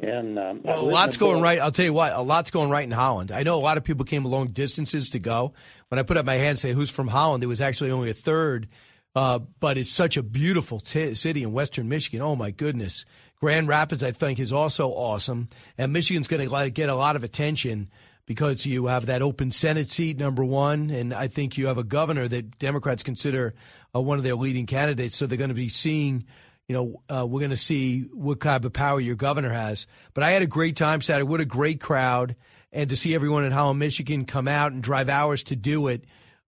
[0.02, 1.60] And um, Well, a lot's going right.
[1.60, 3.30] I'll tell you what, a lot's going right in Holland.
[3.30, 5.54] I know a lot of people came long distances to go.
[5.88, 8.10] When I put up my hand and say who's from Holland, it was actually only
[8.10, 8.68] a third.
[9.14, 12.20] Uh, but it's such a beautiful t- city in western Michigan.
[12.20, 13.04] Oh my goodness,
[13.40, 17.24] Grand Rapids I think is also awesome, and Michigan's going to get a lot of
[17.24, 17.90] attention
[18.26, 21.84] because you have that open Senate seat number one, and I think you have a
[21.84, 23.54] governor that Democrats consider
[23.94, 25.14] uh, one of their leading candidates.
[25.14, 26.24] So they're going to be seeing
[26.68, 29.86] you know, uh, we're going to see what kind of power your governor has.
[30.14, 31.28] But I had a great time Saturday.
[31.28, 32.36] What a great crowd.
[32.72, 36.04] And to see everyone in Holland, Michigan come out and drive hours to do it.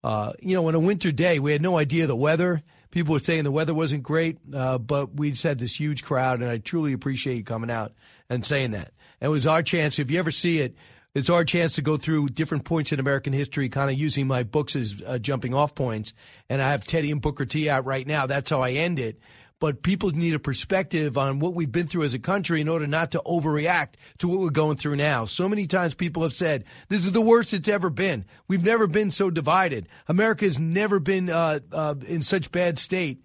[0.04, 2.62] Uh, you know, on a winter day, we had no idea the weather.
[2.90, 6.42] People were saying the weather wasn't great, uh, but we just had this huge crowd,
[6.42, 7.94] and I truly appreciate you coming out
[8.28, 8.92] and saying that.
[9.20, 10.76] And it was our chance, if you ever see it,
[11.14, 14.42] it's our chance to go through different points in American history, kind of using my
[14.42, 16.12] books as uh, jumping off points.
[16.50, 18.26] And I have Teddy and Booker T out right now.
[18.26, 19.18] That's how I end it
[19.64, 22.86] but people need a perspective on what we've been through as a country in order
[22.86, 25.24] not to overreact to what we're going through now.
[25.24, 28.26] So many times people have said, this is the worst it's ever been.
[28.46, 29.88] We've never been so divided.
[30.06, 33.24] America has never been uh, uh, in such bad state.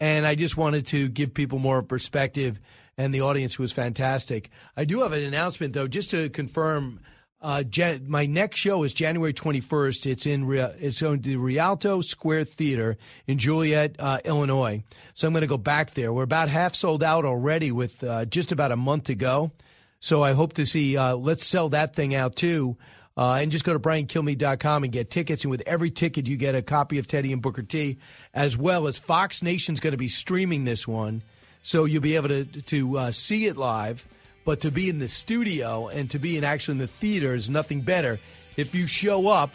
[0.00, 2.60] And I just wanted to give people more perspective,
[2.96, 4.48] and the audience was fantastic.
[4.78, 7.00] I do have an announcement, though, just to confirm.
[7.44, 10.06] Uh, Jan- my next show is January 21st.
[10.06, 12.96] It's in Ria- it's on the Rialto Square Theater
[13.26, 14.82] in Joliet, uh, Illinois.
[15.12, 16.10] So I'm going to go back there.
[16.10, 19.52] We're about half sold out already, with uh, just about a month to go.
[20.00, 20.96] So I hope to see.
[20.96, 22.78] Uh, let's sell that thing out too.
[23.14, 25.44] Uh, and just go to briankilmeade.com and get tickets.
[25.44, 27.98] And with every ticket, you get a copy of Teddy and Booker T,
[28.32, 31.22] as well as Fox Nation's going to be streaming this one,
[31.62, 34.06] so you'll be able to to uh, see it live.
[34.44, 37.48] But to be in the studio and to be in actually in the theater is
[37.48, 38.20] nothing better.
[38.56, 39.54] If you show up,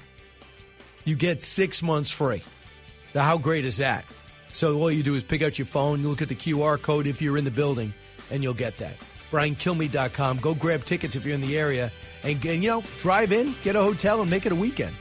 [1.05, 2.43] you get six months free.
[3.13, 4.05] Now, how great is that?
[4.51, 7.07] So all you do is pick out your phone, you look at the QR code
[7.07, 7.93] if you're in the building,
[8.31, 8.95] and you'll get that.
[9.31, 10.37] BrianKilmeade.com.
[10.39, 11.91] Go grab tickets if you're in the area,
[12.23, 14.95] and, and you know, drive in, get a hotel, and make it a weekend.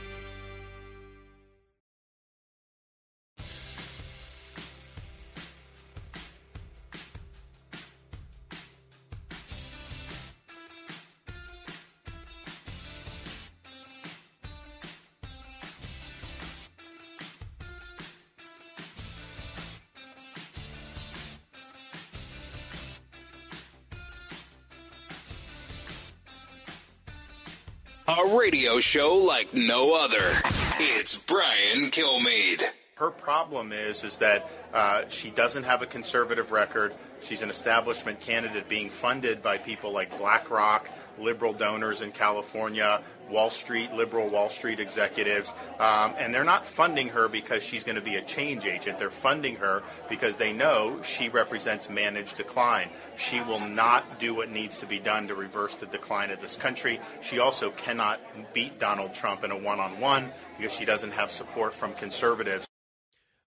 [28.09, 30.33] A radio show like no other.
[30.79, 32.63] It's Brian Kilmeade.
[32.95, 36.95] Her problem is is that uh, she doesn't have a conservative record.
[37.21, 43.49] She's an establishment candidate being funded by people like BlackRock, liberal donors in California, Wall
[43.49, 48.01] Street, liberal Wall Street executives, um, and they're not funding her because she's going to
[48.01, 48.99] be a change agent.
[48.99, 52.89] They're funding her because they know she represents managed decline.
[53.17, 56.55] She will not do what needs to be done to reverse the decline of this
[56.55, 56.99] country.
[57.21, 58.19] She also cannot
[58.53, 62.65] beat Donald Trump in a one-on-one because she doesn't have support from conservatives.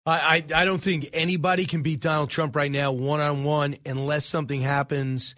[0.05, 3.77] I, I, I don't think anybody can beat Donald Trump right now one on one
[3.85, 5.35] unless something happens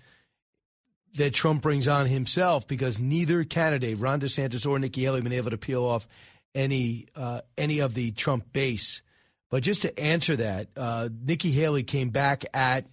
[1.15, 5.33] that Trump brings on himself because neither candidate, Ron DeSantis or Nikki Haley, have been
[5.33, 6.07] able to peel off
[6.55, 9.01] any uh, any of the Trump base.
[9.49, 12.85] But just to answer that, uh, Nikki Haley came back at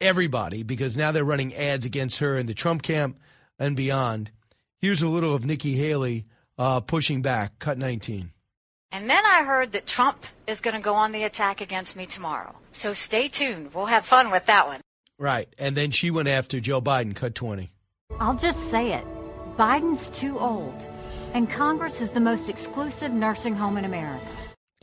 [0.00, 3.18] everybody because now they're running ads against her in the Trump camp
[3.58, 4.30] and beyond.
[4.80, 6.26] Here's a little of Nikki Haley
[6.56, 7.58] uh, pushing back.
[7.58, 8.30] Cut 19.
[8.90, 12.06] And then I heard that Trump is going to go on the attack against me
[12.06, 12.56] tomorrow.
[12.72, 13.74] So stay tuned.
[13.74, 14.80] We'll have fun with that one.
[15.18, 15.52] Right.
[15.58, 17.70] And then she went after Joe Biden, cut 20.
[18.20, 19.04] I'll just say it
[19.56, 20.80] Biden's too old,
[21.34, 24.24] and Congress is the most exclusive nursing home in America.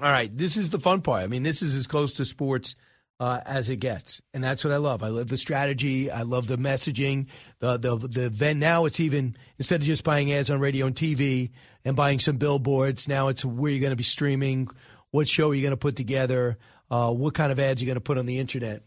[0.02, 0.36] All right.
[0.36, 1.24] This is the fun part.
[1.24, 2.76] I mean, this is as close to sports
[3.20, 5.02] uh, as it gets, and that's what I love.
[5.02, 6.12] I love the strategy.
[6.12, 7.28] I love the messaging.
[7.60, 10.96] The the the event now it's even instead of just buying ads on radio and
[10.96, 11.52] TV
[11.86, 13.08] and buying some billboards.
[13.08, 14.68] Now it's where you're going to be streaming,
[15.12, 16.58] what show are you going to put together,
[16.92, 18.84] uh, what kind of ads are you're going to put on the internet.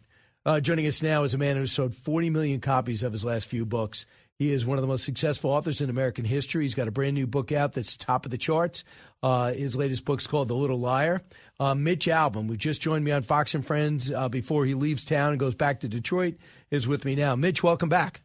[0.48, 3.48] Uh, joining us now is a man who sold 40 million copies of his last
[3.48, 4.06] few books.
[4.38, 6.64] He is one of the most successful authors in American history.
[6.64, 8.82] He's got a brand new book out that's top of the charts.
[9.22, 11.20] Uh, his latest book's called The Little Liar.
[11.60, 15.04] Uh, Mitch Albom, who just joined me on Fox and Friends uh, before he leaves
[15.04, 16.36] town and goes back to Detroit,
[16.70, 17.36] is with me now.
[17.36, 18.22] Mitch, welcome back.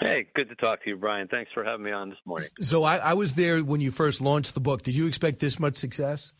[0.00, 1.28] Hey, good to talk to you, Brian.
[1.28, 2.48] Thanks for having me on this morning.
[2.62, 4.80] So I, I was there when you first launched the book.
[4.80, 6.32] Did you expect this much success?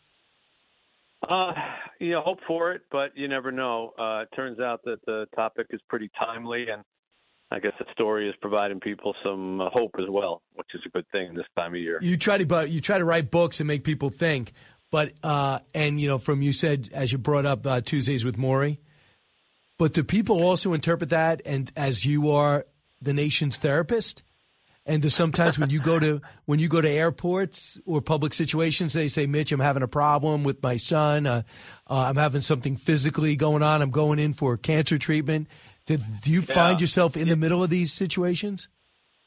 [1.21, 1.53] Uh,
[1.99, 3.93] you know, hope for it, but you never know.
[3.97, 6.83] Uh, it turns out that the topic is pretty timely, and
[7.51, 10.89] I guess the story is providing people some uh, hope as well, which is a
[10.89, 11.99] good thing this time of year.
[12.01, 14.53] You try to, but you try to write books and make people think.
[14.91, 18.37] But uh, and you know, from you said as you brought up uh, Tuesdays with
[18.37, 18.77] Morrie,
[19.77, 22.65] but do people also interpret that and as you are
[23.01, 24.23] the nation's therapist?
[24.87, 28.93] And do sometimes when you go to when you go to airports or public situations,
[28.93, 31.27] they say, "Mitch, I'm having a problem with my son.
[31.27, 31.43] Uh,
[31.89, 33.81] uh, I'm having something physically going on.
[33.81, 35.49] I'm going in for cancer treatment."
[35.87, 36.53] Do, do you Yeah.
[36.55, 38.69] find yourself in the middle of these situations?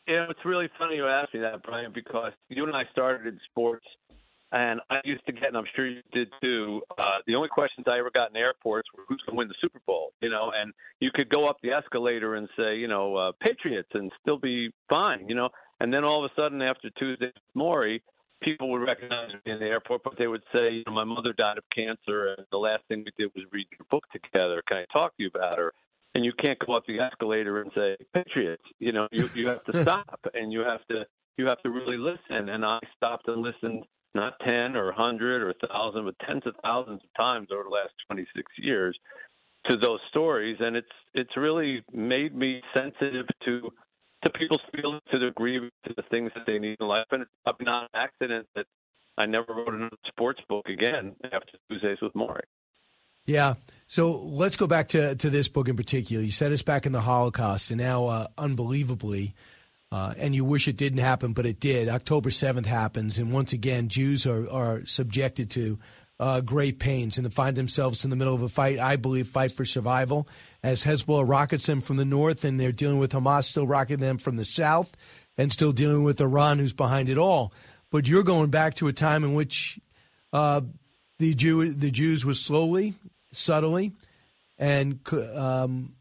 [0.08, 3.38] Yeah, it's really funny you asked me that, Brian, because you and I started in
[3.50, 3.86] sports,
[4.52, 6.82] and I used to get, and I'm sure you did too.
[6.98, 9.54] Uh, the only questions I ever got in airports were who's going to win the
[9.60, 13.16] Super Bowl, you know, and you could go up the escalator and say, you know,
[13.16, 16.90] uh, Patriots, and still be fine, you know, and then all of a sudden after
[16.98, 18.00] Tuesday Morrie,
[18.42, 21.32] people would recognize me in the airport, but they would say, you know, my mother
[21.32, 24.62] died of cancer, and the last thing we did was read your book together.
[24.66, 25.72] Can I talk to you about her?
[26.14, 28.64] and you can't go up the escalator and say Patriots.
[28.78, 31.04] You know, you you have to stop and you have to
[31.36, 32.48] you have to really listen.
[32.48, 37.00] And I stopped and listened not ten or hundred or thousand, but tens of thousands
[37.02, 38.98] of times over the last twenty six years
[39.66, 43.70] to those stories, and it's it's really made me sensitive to
[44.22, 47.22] to people's feelings, to their grief, to the things that they need in life, and
[47.22, 48.66] it's probably not an accident that
[49.16, 52.40] I never wrote another sports book again after Tuesdays with Morrie.
[53.26, 53.54] Yeah.
[53.86, 56.22] So let's go back to, to this book in particular.
[56.22, 59.34] You set us back in the Holocaust, and now, uh, unbelievably,
[59.92, 61.88] uh, and you wish it didn't happen, but it did.
[61.88, 65.78] October 7th happens, and once again, Jews are, are subjected to
[66.20, 69.26] uh, great pains and to find themselves in the middle of a fight, I believe,
[69.26, 70.28] fight for survival,
[70.62, 74.18] as Hezbollah rockets them from the north, and they're dealing with Hamas still rocketing them
[74.18, 74.94] from the south,
[75.36, 77.52] and still dealing with Iran, who's behind it all.
[77.90, 79.80] But you're going back to a time in which
[80.32, 80.60] uh,
[81.18, 82.94] the Jew the Jews were slowly,
[83.32, 83.92] subtly,
[84.58, 85.00] and
[85.34, 85.94] um,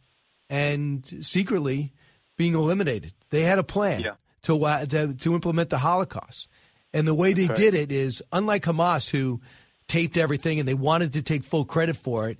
[0.50, 1.94] and secretly
[2.40, 3.12] being eliminated.
[3.32, 4.06] They had a plan
[4.44, 6.48] to, uh, to to implement the Holocaust,
[6.94, 7.58] and the way they Right.
[7.58, 9.42] did it is unlike Hamas, who
[9.90, 12.38] taped everything and they wanted to take full credit for it.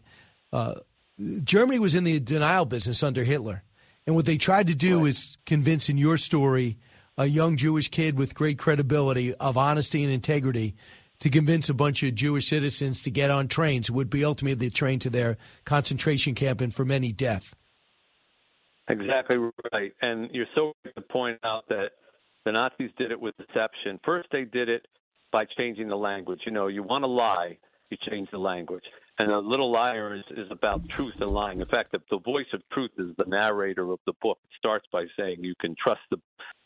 [0.54, 0.76] Uh,
[1.44, 3.64] Germany was in the denial business under Hitler.
[4.08, 5.10] And what they tried to do right.
[5.10, 6.78] is convince in your story
[7.18, 10.76] a young Jewish kid with great credibility of honesty and integrity
[11.20, 15.02] to convince a bunch of Jewish citizens to get on trains would be ultimately trained
[15.02, 17.54] to their concentration camp and for many death.
[18.90, 19.38] Exactly
[19.72, 19.94] right.
[20.02, 21.92] And you're so right to point out that
[22.46, 24.00] the Nazis did it with deception.
[24.04, 24.88] First, they did it
[25.32, 26.42] by changing the language.
[26.46, 27.58] You know, you want to lie,
[27.90, 28.84] you change the language.
[29.20, 31.60] And a little liar is, is about truth and lying.
[31.60, 34.40] In fact, the, the voice of truth is the narrator of the book.
[34.46, 36.18] It starts by saying you can trust the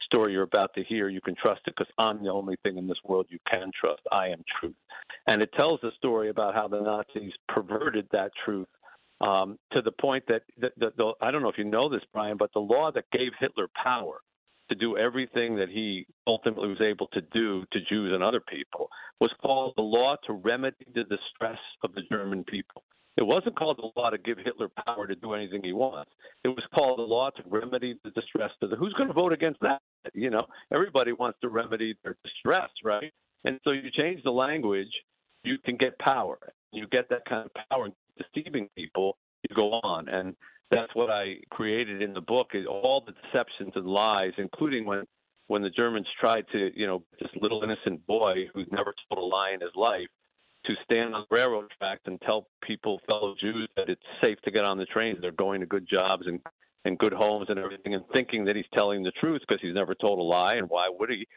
[0.04, 1.10] story you're about to hear.
[1.10, 4.02] You can trust it because I'm the only thing in this world you can trust.
[4.12, 4.76] I am truth.
[5.26, 8.68] And it tells the story about how the Nazis perverted that truth
[9.24, 12.02] um, to the point that the, the, the, I don't know if you know this,
[12.14, 14.20] Brian, but the law that gave Hitler power
[14.70, 18.90] to do everything that he ultimately was able to do to Jews and other people
[19.20, 22.84] was called the law to remedy the distress of the German people.
[23.16, 26.12] It wasn't called the law to give Hitler power to do anything he wants.
[26.44, 28.76] It was called the law to remedy the distress of the.
[28.76, 29.82] Who's going to vote against that?
[30.14, 33.14] You know, everybody wants to remedy their distress, right?
[33.46, 34.90] And so you change the language,
[35.44, 36.40] you can get power.
[36.72, 39.18] You get that kind of power deceiving people.
[39.48, 40.36] You go on, and
[40.72, 45.04] that's what I created in the book is all the deceptions and lies, including when
[45.48, 49.26] when the Germans tried to, you know, this little innocent boy who's never told a
[49.26, 50.08] lie in his life
[50.66, 54.64] to stand on railroad tracks and tell people, fellow Jews, that it's safe to get
[54.64, 55.18] on the trains.
[55.20, 56.40] They're going to good jobs and
[56.86, 59.96] and good homes and everything, and thinking that he's telling the truth because he's never
[59.96, 60.56] told a lie.
[60.56, 61.28] And why would he?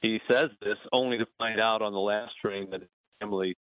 [0.00, 2.90] He says this only to find out on the last train that his
[3.20, 3.56] family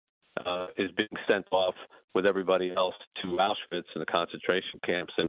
[0.44, 1.74] uh, is being sent off
[2.14, 5.12] with everybody else to Auschwitz and the concentration camps.
[5.16, 5.28] And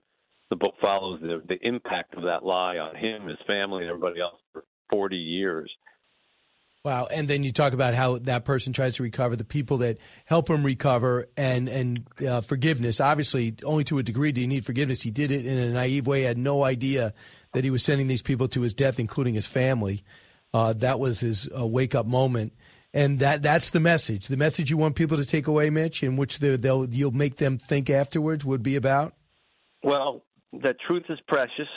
[0.49, 4.21] the book follows the, the impact of that lie on him, his family, and everybody
[4.21, 5.71] else for 40 years.
[6.83, 9.99] Wow, and then you talk about how that person tries to recover, the people that
[10.25, 12.99] help him recover, and and uh, forgiveness.
[12.99, 15.01] Obviously, only to a degree do you need forgiveness.
[15.01, 16.23] He did it in a naive way.
[16.23, 17.13] Had no idea
[17.53, 20.03] that he was sending these people to his death, including his family.
[20.53, 22.51] Uh, that was his uh, wake up moment
[22.93, 24.27] and that that's the message.
[24.27, 27.57] The message you want people to take away, Mitch, in which they'll you'll make them
[27.57, 29.13] think afterwards would be about.
[29.83, 30.23] Well,
[30.61, 31.67] that truth is precious,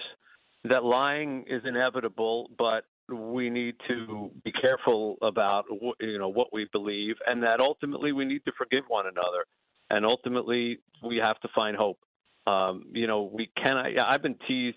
[0.65, 5.65] that lying is inevitable, but we need to be careful about
[6.01, 9.47] you know what we believe, and that ultimately we need to forgive one another,
[9.91, 11.99] and ultimately we have to find hope.
[12.47, 13.87] Um, you know, we cannot.
[13.99, 14.77] I've been teased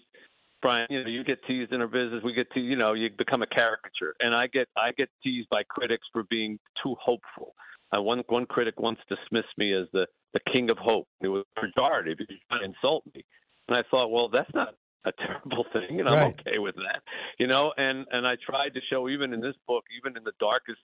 [0.62, 2.22] Brian, you know, you get teased in our business.
[2.24, 5.50] We get to, you know, you become a caricature, and I get I get teased
[5.50, 7.56] by critics for being too hopeful.
[7.96, 11.08] Uh, one one critic once dismissed me as the the king of hope.
[11.22, 12.18] It was pejorative.
[12.20, 13.24] He was trying to insult me,
[13.68, 14.76] and I thought, well, that's not
[15.06, 16.40] a terrible thing, and I'm right.
[16.40, 17.02] okay with that,
[17.40, 17.74] you know.
[17.78, 20.80] And and I tried to show even in this book, even in the darkest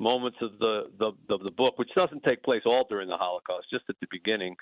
[0.00, 3.66] moments of the the the, the book, which doesn't take place all during the Holocaust,
[3.70, 4.56] just at the beginning,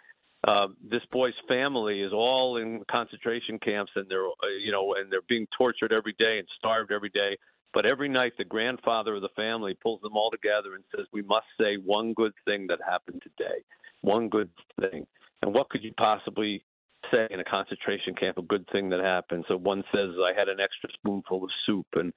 [0.45, 5.11] uh, this boy's family is all in concentration camps, and they're uh, you know, and
[5.11, 7.37] they're being tortured every day and starved every day.
[7.75, 11.23] But every night, the grandfather of the family pulls them all together and says, "We
[11.23, 13.63] must say one good thing that happened today,
[14.03, 14.51] one good
[14.81, 15.07] thing."
[15.43, 16.65] And what could you possibly
[17.11, 18.39] say in a concentration camp?
[18.39, 19.45] A good thing that happened.
[19.49, 22.13] So one says, "I had an extra spoonful of soup," and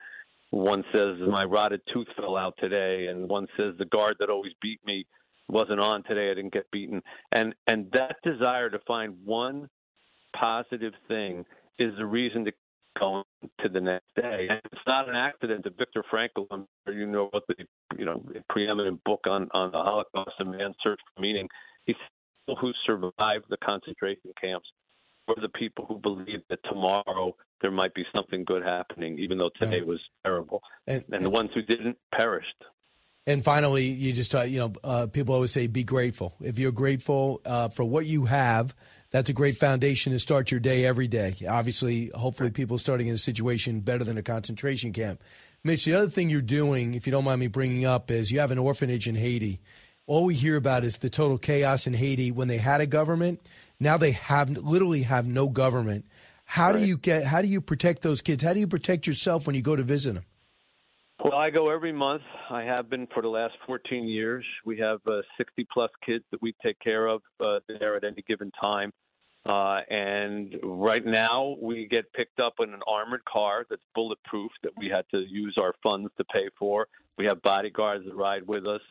[0.52, 4.54] one says, "My rotted tooth fell out today," and one says, "The guard that always
[4.62, 5.06] beat me."
[5.50, 6.32] Wasn't on today.
[6.32, 7.02] I didn't get beaten.
[7.32, 9.70] And and that desire to find one
[10.36, 11.46] positive thing
[11.78, 12.52] is the reason to
[13.00, 13.24] go
[13.62, 14.48] to the next day.
[14.50, 17.56] And it's not an accident that Viktor Frankl, you know what the
[17.98, 21.48] you know preeminent book on on the Holocaust and man's search for meaning.
[21.86, 21.96] He's
[22.46, 24.68] people who survived the concentration camps
[25.28, 29.52] were the people who believed that tomorrow there might be something good happening, even though
[29.60, 30.62] today was terrible.
[30.88, 32.64] And, and the ones who didn't perished.
[33.28, 36.36] And finally, you just uh, you know uh, people always say be grateful.
[36.42, 38.74] If you're grateful uh, for what you have,
[39.12, 41.36] that's a great foundation to start your day every day.
[41.48, 45.22] Obviously, hopefully, people starting in a situation better than a concentration camp.
[45.64, 48.40] Mitch, the other thing you're doing, if you don't mind me bringing up, is you
[48.40, 49.60] have an orphanage in Haiti.
[50.08, 53.42] All we hear about is the total chaos in Haiti when they had a government.
[53.80, 56.06] Now they have literally have no government.
[56.46, 56.80] How right.
[56.80, 57.26] do you get?
[57.26, 58.42] How do you protect those kids?
[58.42, 60.24] How do you protect yourself when you go to visit them?
[61.22, 62.22] Well, I go every month.
[62.50, 64.46] I have been for the last 14 years.
[64.66, 68.24] We have uh, 60 plus kids that we take care of uh, there at any
[68.26, 68.94] given time.
[69.46, 74.72] Uh, and right now, we get picked up in an armored car that's bulletproof that
[74.78, 76.88] we had to use our funds to pay for.
[77.18, 78.82] We have bodyguards that ride with us.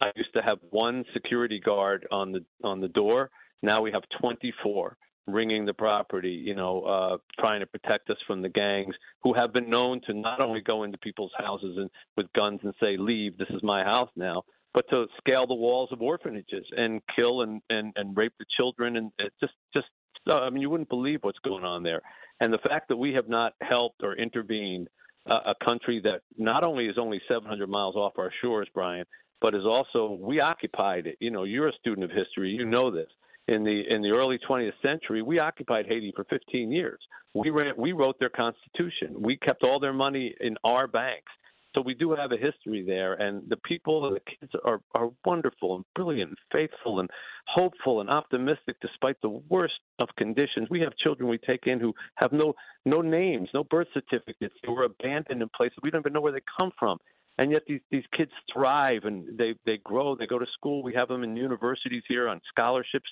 [0.00, 3.30] I used to have one security guard on the on the door.
[3.62, 4.96] Now we have 24
[5.26, 9.52] ringing the property, you know, uh, trying to protect us from the gangs who have
[9.52, 13.36] been known to not only go into people's houses and with guns and say, "Leave,
[13.36, 14.42] this is my house now,"
[14.74, 18.96] but to scale the walls of orphanages and kill and and, and rape the children
[18.96, 19.88] and it just just
[20.28, 22.02] I mean you wouldn't believe what's going on there.
[22.40, 24.88] And the fact that we have not helped or intervened
[25.28, 29.06] uh, a country that not only is only 700 miles off our shores, Brian,
[29.40, 31.16] but is also we occupied it.
[31.20, 33.08] You know, you're a student of history, you know this.
[33.48, 36.98] In the in the early 20th century, we occupied Haiti for 15 years.
[37.32, 39.14] We ran, we wrote their constitution.
[39.20, 41.30] We kept all their money in our banks.
[41.74, 45.76] So we do have a history there, and the people, the kids are are wonderful
[45.76, 47.08] and brilliant, and faithful and
[47.46, 50.66] hopeful and optimistic despite the worst of conditions.
[50.68, 52.54] We have children we take in who have no
[52.84, 54.54] no names, no birth certificates.
[54.62, 56.98] They were abandoned in places we don't even know where they come from
[57.38, 60.94] and yet these these kids thrive and they they grow they go to school we
[60.94, 63.10] have them in universities here on scholarships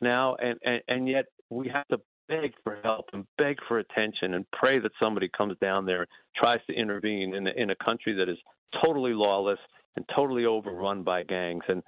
[0.00, 1.98] now and and, and yet we have to
[2.28, 6.06] beg for help and beg for attention and pray that somebody comes down there
[6.36, 8.38] tries to intervene in a, in a country that is
[8.84, 9.58] totally lawless
[9.96, 11.62] and totally overrun by gangs.
[11.68, 11.82] And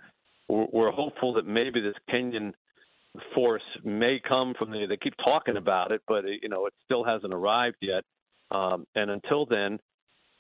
[0.49, 2.53] we're, we're hopeful that maybe this Kenyan
[3.35, 6.75] force may come from the they keep talking about it but it, you know it
[6.85, 8.05] still hasn't arrived yet.
[8.51, 9.79] Um, and until then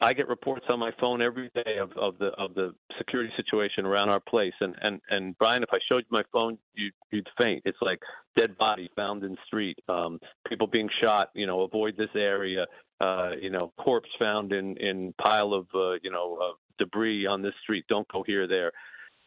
[0.00, 3.84] I get reports on my phone every day of, of the of the security situation
[3.84, 4.52] around our place.
[4.60, 7.62] And and and Brian, if I showed you my phone, you you'd faint.
[7.64, 7.98] It's like
[8.36, 11.30] dead body found in street, um, people being shot.
[11.34, 12.66] You know, avoid this area.
[13.00, 17.42] Uh, you know, corpse found in in pile of uh, you know uh, debris on
[17.42, 17.84] this street.
[17.88, 18.70] Don't go here there.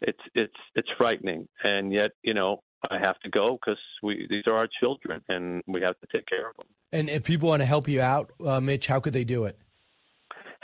[0.02, 4.44] It's it's it's frightening, and yet you know I have to go because we these
[4.48, 6.68] are our children, and we have to take care of them.
[6.94, 9.58] And if people want to help you out, uh, Mitch, how could they do it?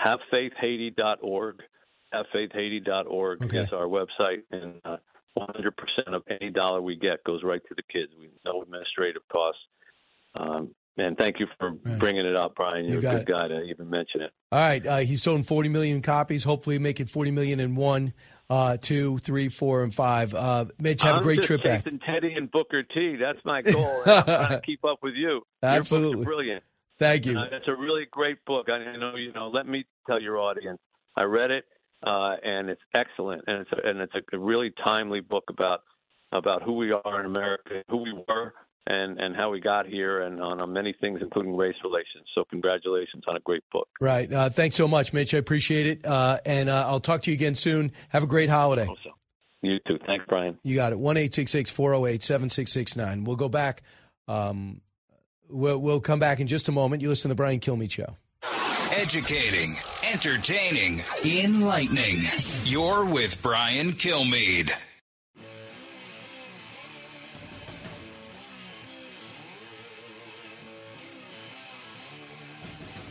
[0.03, 1.61] havefaithhaiti.org.
[2.13, 3.59] Havefaithhaiti.org Okay.
[3.59, 4.97] is our website, and uh,
[5.37, 5.71] 100%
[6.13, 8.11] of any dollar we get goes right to the kids.
[8.19, 9.61] We no administrative costs.
[10.35, 12.85] Um, and thank you for bringing it up, Brian.
[12.85, 13.31] You You're got a good it.
[13.33, 14.31] guy to even mention it.
[14.51, 16.43] All right, uh, he's sold 40 million copies.
[16.43, 18.13] Hopefully, make it 40 million in one,
[18.49, 20.33] uh, two, three, four, and five.
[20.33, 21.83] Uh, Mitch, have I'm a great trip back.
[21.85, 23.15] Teddy and Booker T.
[23.19, 24.01] That's my goal.
[24.07, 25.41] I'm trying to keep up with you.
[25.61, 26.23] Absolutely.
[26.23, 26.63] brilliant.
[26.99, 27.37] Thank you.
[27.37, 28.67] Uh, it's a really great book.
[28.69, 29.49] I know you know.
[29.49, 30.79] Let me tell your audience.
[31.15, 31.65] I read it,
[32.05, 35.81] uh, and it's excellent, and it's a, and it's a really timely book about
[36.31, 38.53] about who we are in America, who we were,
[38.87, 42.25] and and how we got here, and on, on many things, including race relations.
[42.33, 43.87] So, congratulations on a great book.
[44.01, 44.31] Right.
[44.31, 45.33] Uh, thanks so much, Mitch.
[45.33, 46.05] I appreciate it.
[46.05, 47.91] Uh, and uh, I'll talk to you again soon.
[48.09, 48.87] Have a great holiday.
[49.61, 49.97] You too.
[50.05, 50.57] Thanks, Brian.
[50.63, 50.99] You got it.
[50.99, 53.23] 1 408 7669.
[53.23, 53.81] We'll go back.
[54.27, 54.81] Um,
[55.49, 57.01] we'll, we'll come back in just a moment.
[57.01, 58.15] You listen to the Brian Kilmeade Show.
[58.91, 59.75] Educating,
[60.11, 62.19] entertaining, enlightening.
[62.63, 64.71] You're with Brian Kilmeade.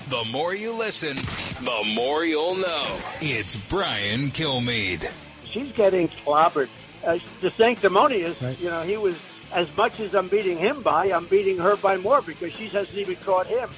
[0.09, 1.17] The more you listen,
[1.65, 2.99] the more you'll know.
[3.21, 5.11] It's Brian Kilmeade.
[5.53, 6.69] she's getting clobbered.
[7.05, 9.19] Uh, the sanctimonious, you know, he was
[9.57, 12.97] as much as I'm beating him by, I'm beating her by more because she hasn't
[12.97, 13.71] even caught him.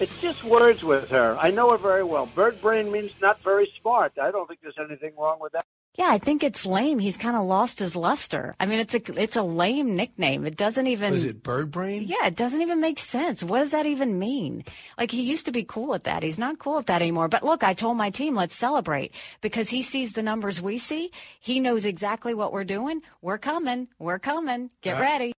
[0.00, 1.38] It's just words with her.
[1.40, 2.26] I know her very well.
[2.26, 4.12] Bird brain means not very smart.
[4.20, 5.64] I don't think there's anything wrong with that.
[5.98, 7.00] Yeah, I think it's lame.
[7.00, 8.54] He's kind of lost his luster.
[8.60, 10.46] I mean, it's a it's a lame nickname.
[10.46, 11.12] It doesn't even.
[11.12, 12.02] Was it bird brain?
[12.04, 13.42] Yeah, it doesn't even make sense.
[13.42, 14.64] What does that even mean?
[14.96, 16.22] Like he used to be cool at that.
[16.22, 17.28] He's not cool at that anymore.
[17.28, 21.10] But look, I told my team, let's celebrate because he sees the numbers we see.
[21.40, 23.02] He knows exactly what we're doing.
[23.20, 23.88] We're coming.
[23.98, 24.70] We're coming.
[24.82, 25.32] Get Uh, ready.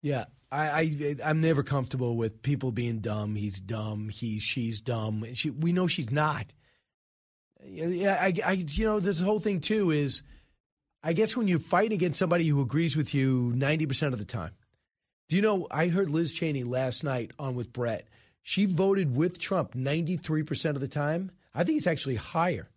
[0.00, 3.34] Yeah, I, I I'm never comfortable with people being dumb.
[3.34, 4.08] He's dumb.
[4.08, 5.24] He she's dumb.
[5.34, 6.46] She, we know she's not.
[7.70, 10.22] Yeah, I, I you know this whole thing too is,
[11.02, 14.24] I guess when you fight against somebody who agrees with you ninety percent of the
[14.24, 14.52] time.
[15.28, 15.66] Do you know?
[15.70, 18.08] I heard Liz Cheney last night on with Bret.
[18.42, 21.30] She voted with Trump ninety three percent of the time.
[21.54, 22.68] I think it's actually higher.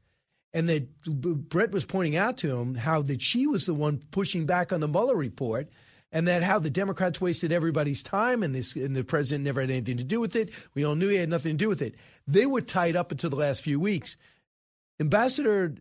[0.53, 4.45] And that Bret was pointing out to him how that she was the one pushing
[4.45, 5.69] back on the Mueller report,
[6.11, 9.71] and that how the Democrats wasted everybody's time, and this and the president never had
[9.71, 10.49] anything to do with it.
[10.73, 11.95] We all knew he had nothing to do with it.
[12.27, 14.17] They were tied up until the last few weeks.
[15.01, 15.73] Ambassador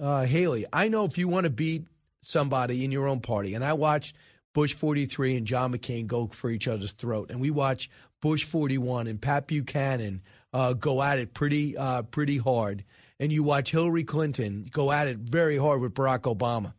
[0.00, 1.86] uh, Haley, I know if you want to beat
[2.22, 4.16] somebody in your own party, and I watched
[4.52, 7.88] Bush 43 and John McCain go for each other's throat, and we watch
[8.20, 10.22] Bush 41 and Pat Buchanan
[10.52, 12.84] uh, go at it pretty uh, pretty hard,
[13.20, 16.72] and you watch Hillary Clinton go at it very hard with Barack Obama.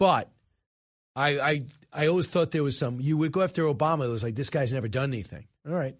[0.00, 0.30] But
[1.14, 3.00] I I I always thought there was some.
[3.00, 4.06] You would go after Obama.
[4.06, 5.46] It was like this guy's never done anything.
[5.64, 5.94] All right,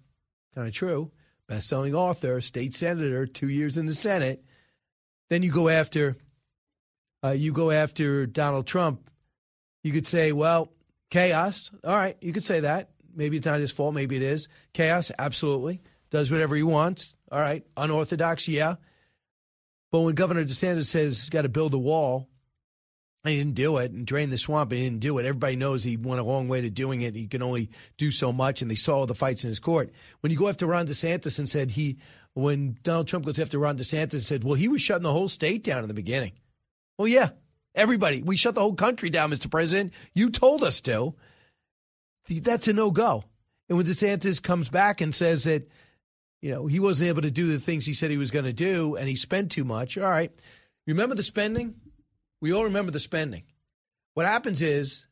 [0.56, 1.12] kind of true.
[1.46, 4.42] Best-selling author, state senator, two years in the Senate.
[5.32, 6.18] Then you go after
[7.24, 9.08] uh, you go after Donald Trump.
[9.82, 10.74] You could say, well,
[11.10, 11.70] chaos.
[11.84, 12.90] All right, you could say that.
[13.16, 13.94] Maybe it's not his fault.
[13.94, 15.10] Maybe it is chaos.
[15.18, 15.80] Absolutely,
[16.10, 17.14] does whatever he wants.
[17.30, 18.46] All right, unorthodox.
[18.46, 18.74] Yeah.
[19.90, 22.28] But when Governor DeSantis says he's got to build a wall,
[23.24, 24.72] he didn't do it and drain the swamp.
[24.72, 25.24] He didn't do it.
[25.24, 27.14] Everybody knows he went a long way to doing it.
[27.14, 29.92] He can only do so much, and they saw all the fights in his court.
[30.20, 31.98] When you go after Ron DeSantis and said he,
[32.34, 35.28] when Donald Trump goes after Ron DeSantis and said, well, he was shutting the whole
[35.28, 36.32] state down in the beginning.
[36.98, 37.30] Well, yeah,
[37.74, 38.22] everybody.
[38.22, 39.50] We shut the whole country down, Mr.
[39.50, 39.92] President.
[40.14, 41.14] You told us to.
[42.28, 43.24] That's a no go.
[43.68, 45.68] And when DeSantis comes back and says that,
[46.40, 48.52] you know, he wasn't able to do the things he said he was going to
[48.52, 50.32] do and he spent too much, all right.
[50.86, 51.74] Remember the spending?
[52.40, 53.44] We all remember the spending.
[54.14, 55.06] What happens is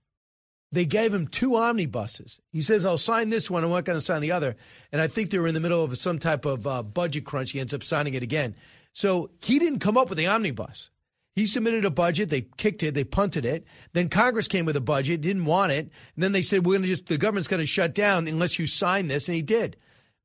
[0.72, 2.40] they gave him two omnibuses.
[2.52, 3.64] He says, I'll sign this one.
[3.64, 4.56] I'm not going to sign the other.
[4.92, 7.52] And I think they were in the middle of some type of uh, budget crunch.
[7.52, 8.54] He ends up signing it again.
[8.92, 10.90] So he didn't come up with the omnibus.
[11.36, 12.28] He submitted a budget.
[12.28, 12.94] They kicked it.
[12.94, 13.64] They punted it.
[13.92, 15.90] Then Congress came with a budget, didn't want it.
[16.14, 18.58] And then they said, "We're going to just the government's going to shut down unless
[18.58, 19.76] you sign this," and he did.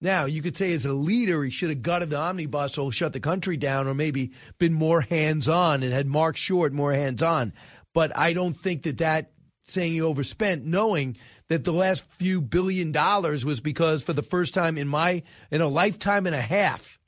[0.01, 3.13] Now you could say, as a leader, he should have gutted the omnibus or shut
[3.13, 7.53] the country down, or maybe been more hands-on and had Marc Short more hands-on.
[7.93, 9.31] But I don't think that that
[9.65, 11.17] saying he overspent, knowing
[11.49, 15.61] that the last few billion dollars was because for the first time in my in
[15.61, 16.99] a lifetime and a half,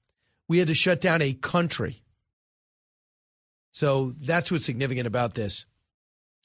[0.47, 2.01] we had to shut down a country.
[3.71, 5.65] So that's what's significant about this.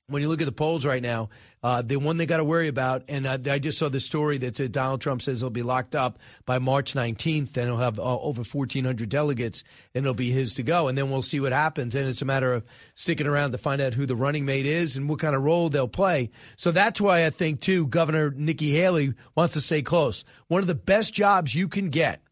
[0.09, 1.31] When you look at the polls right now,
[1.63, 4.37] uh, the one they got to worry about, and I, I, just saw the story
[4.39, 8.01] that said Donald Trump says he'll be locked up by March 19th, and he'll have
[8.01, 9.63] uh, over 1,400 delegates,
[9.95, 10.89] and it'll be his to go.
[10.89, 11.95] And then we'll see what happens.
[11.95, 12.65] And it's a matter of
[12.97, 15.69] sticking around to find out who the running mate is and what kind of role
[15.69, 16.31] they'll play.
[16.57, 20.25] So that's why I think, too, Governor Nikki Haley wants to stay close.
[20.49, 22.23] One of the best jobs you can get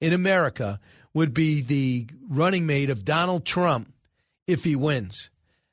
[0.00, 0.80] in America
[1.12, 3.92] would be the running mate of Donald Trump
[4.46, 5.28] if he wins.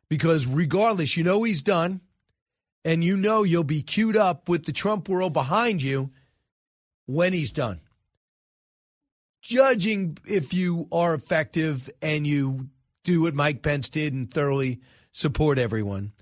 [0.10, 2.02] Because regardless, you know he's done,
[2.88, 6.10] and you know you'll be queued up with the Trump world behind you
[7.06, 7.82] when he's done.
[9.42, 12.70] Judging if you are effective and you
[13.04, 14.80] do what Mike Pence did and thoroughly
[15.12, 16.14] support everyone.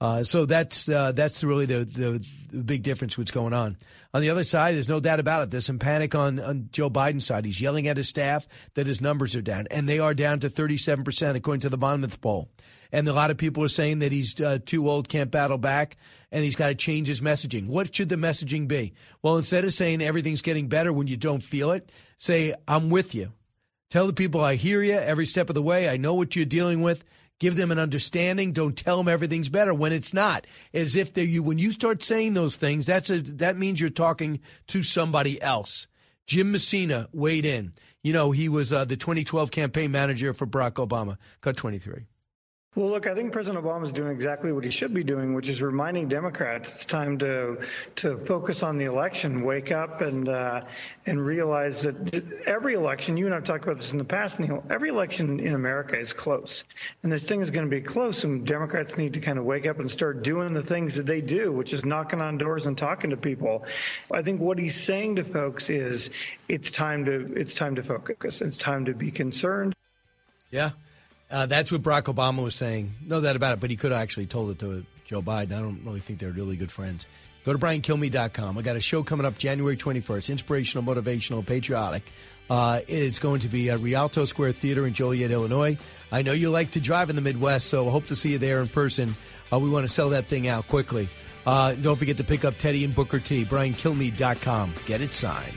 [0.00, 3.18] Uh, so that's uh, that's really the, the, the big difference.
[3.18, 3.76] What's going on
[4.14, 4.74] on the other side?
[4.74, 5.50] There's no doubt about it.
[5.50, 7.44] There's some panic on on Joe Biden's side.
[7.44, 10.48] He's yelling at his staff that his numbers are down, and they are down to
[10.48, 12.48] 37 percent according to the Monmouth poll.
[12.92, 15.96] And a lot of people are saying that he's uh, too old, can't battle back,
[16.30, 17.66] and he's got to change his messaging.
[17.66, 18.94] What should the messaging be?
[19.22, 23.14] Well, instead of saying everything's getting better when you don't feel it, say I'm with
[23.14, 23.32] you.
[23.90, 25.88] Tell the people I hear you every step of the way.
[25.88, 27.04] I know what you're dealing with
[27.40, 28.52] Give them an understanding.
[28.52, 30.46] Don't tell them everything's better when it's not.
[30.72, 33.90] As if they you when you start saying those things, that's a that means you're
[33.90, 35.88] talking to somebody else.
[36.26, 37.72] Jim Messina weighed in.
[38.02, 41.16] You know, he was uh, the 2012 campaign manager for Barack Obama.
[41.40, 42.06] Cut 23.
[42.76, 45.48] Well, look, I think President Obama is doing exactly what he should be doing, which
[45.48, 47.58] is reminding Democrats it's time to
[47.96, 50.62] to focus on the election, wake up, and uh,
[51.06, 53.16] and realize that every election.
[53.16, 54.64] You and I've talked about this in the past, Neil.
[54.68, 56.64] Every election in America is close,
[57.04, 58.24] and this thing is going to be close.
[58.24, 61.20] And Democrats need to kind of wake up and start doing the things that they
[61.20, 63.66] do, which is knocking on doors and talking to people.
[64.10, 66.10] I think what he's saying to folks is
[66.48, 68.40] it's time to it's time to focus.
[68.40, 69.76] It's time to be concerned.
[70.50, 70.70] Yeah.
[71.34, 72.94] Uh, that's what Barack Obama was saying.
[73.04, 75.52] No doubt about it, but he could have actually told it to Joe Biden.
[75.52, 77.06] I don't really think they're really good friends.
[77.44, 78.56] Go to BrianKilmeade.com.
[78.56, 82.04] I got a show coming up January 21st, inspirational, motivational, patriotic.
[82.48, 85.76] Uh, it's going to be at Rialto Square Theater in Joliet, Illinois.
[86.12, 88.60] I know you like to drive in the Midwest, so hope to see you there
[88.60, 89.16] in person.
[89.52, 91.08] Uh, we want to sell that thing out quickly.
[91.44, 93.44] Uh, don't forget to pick up Teddy and Booker T.
[93.44, 94.74] BrianKilmeade.com.
[94.86, 95.56] Get it signed.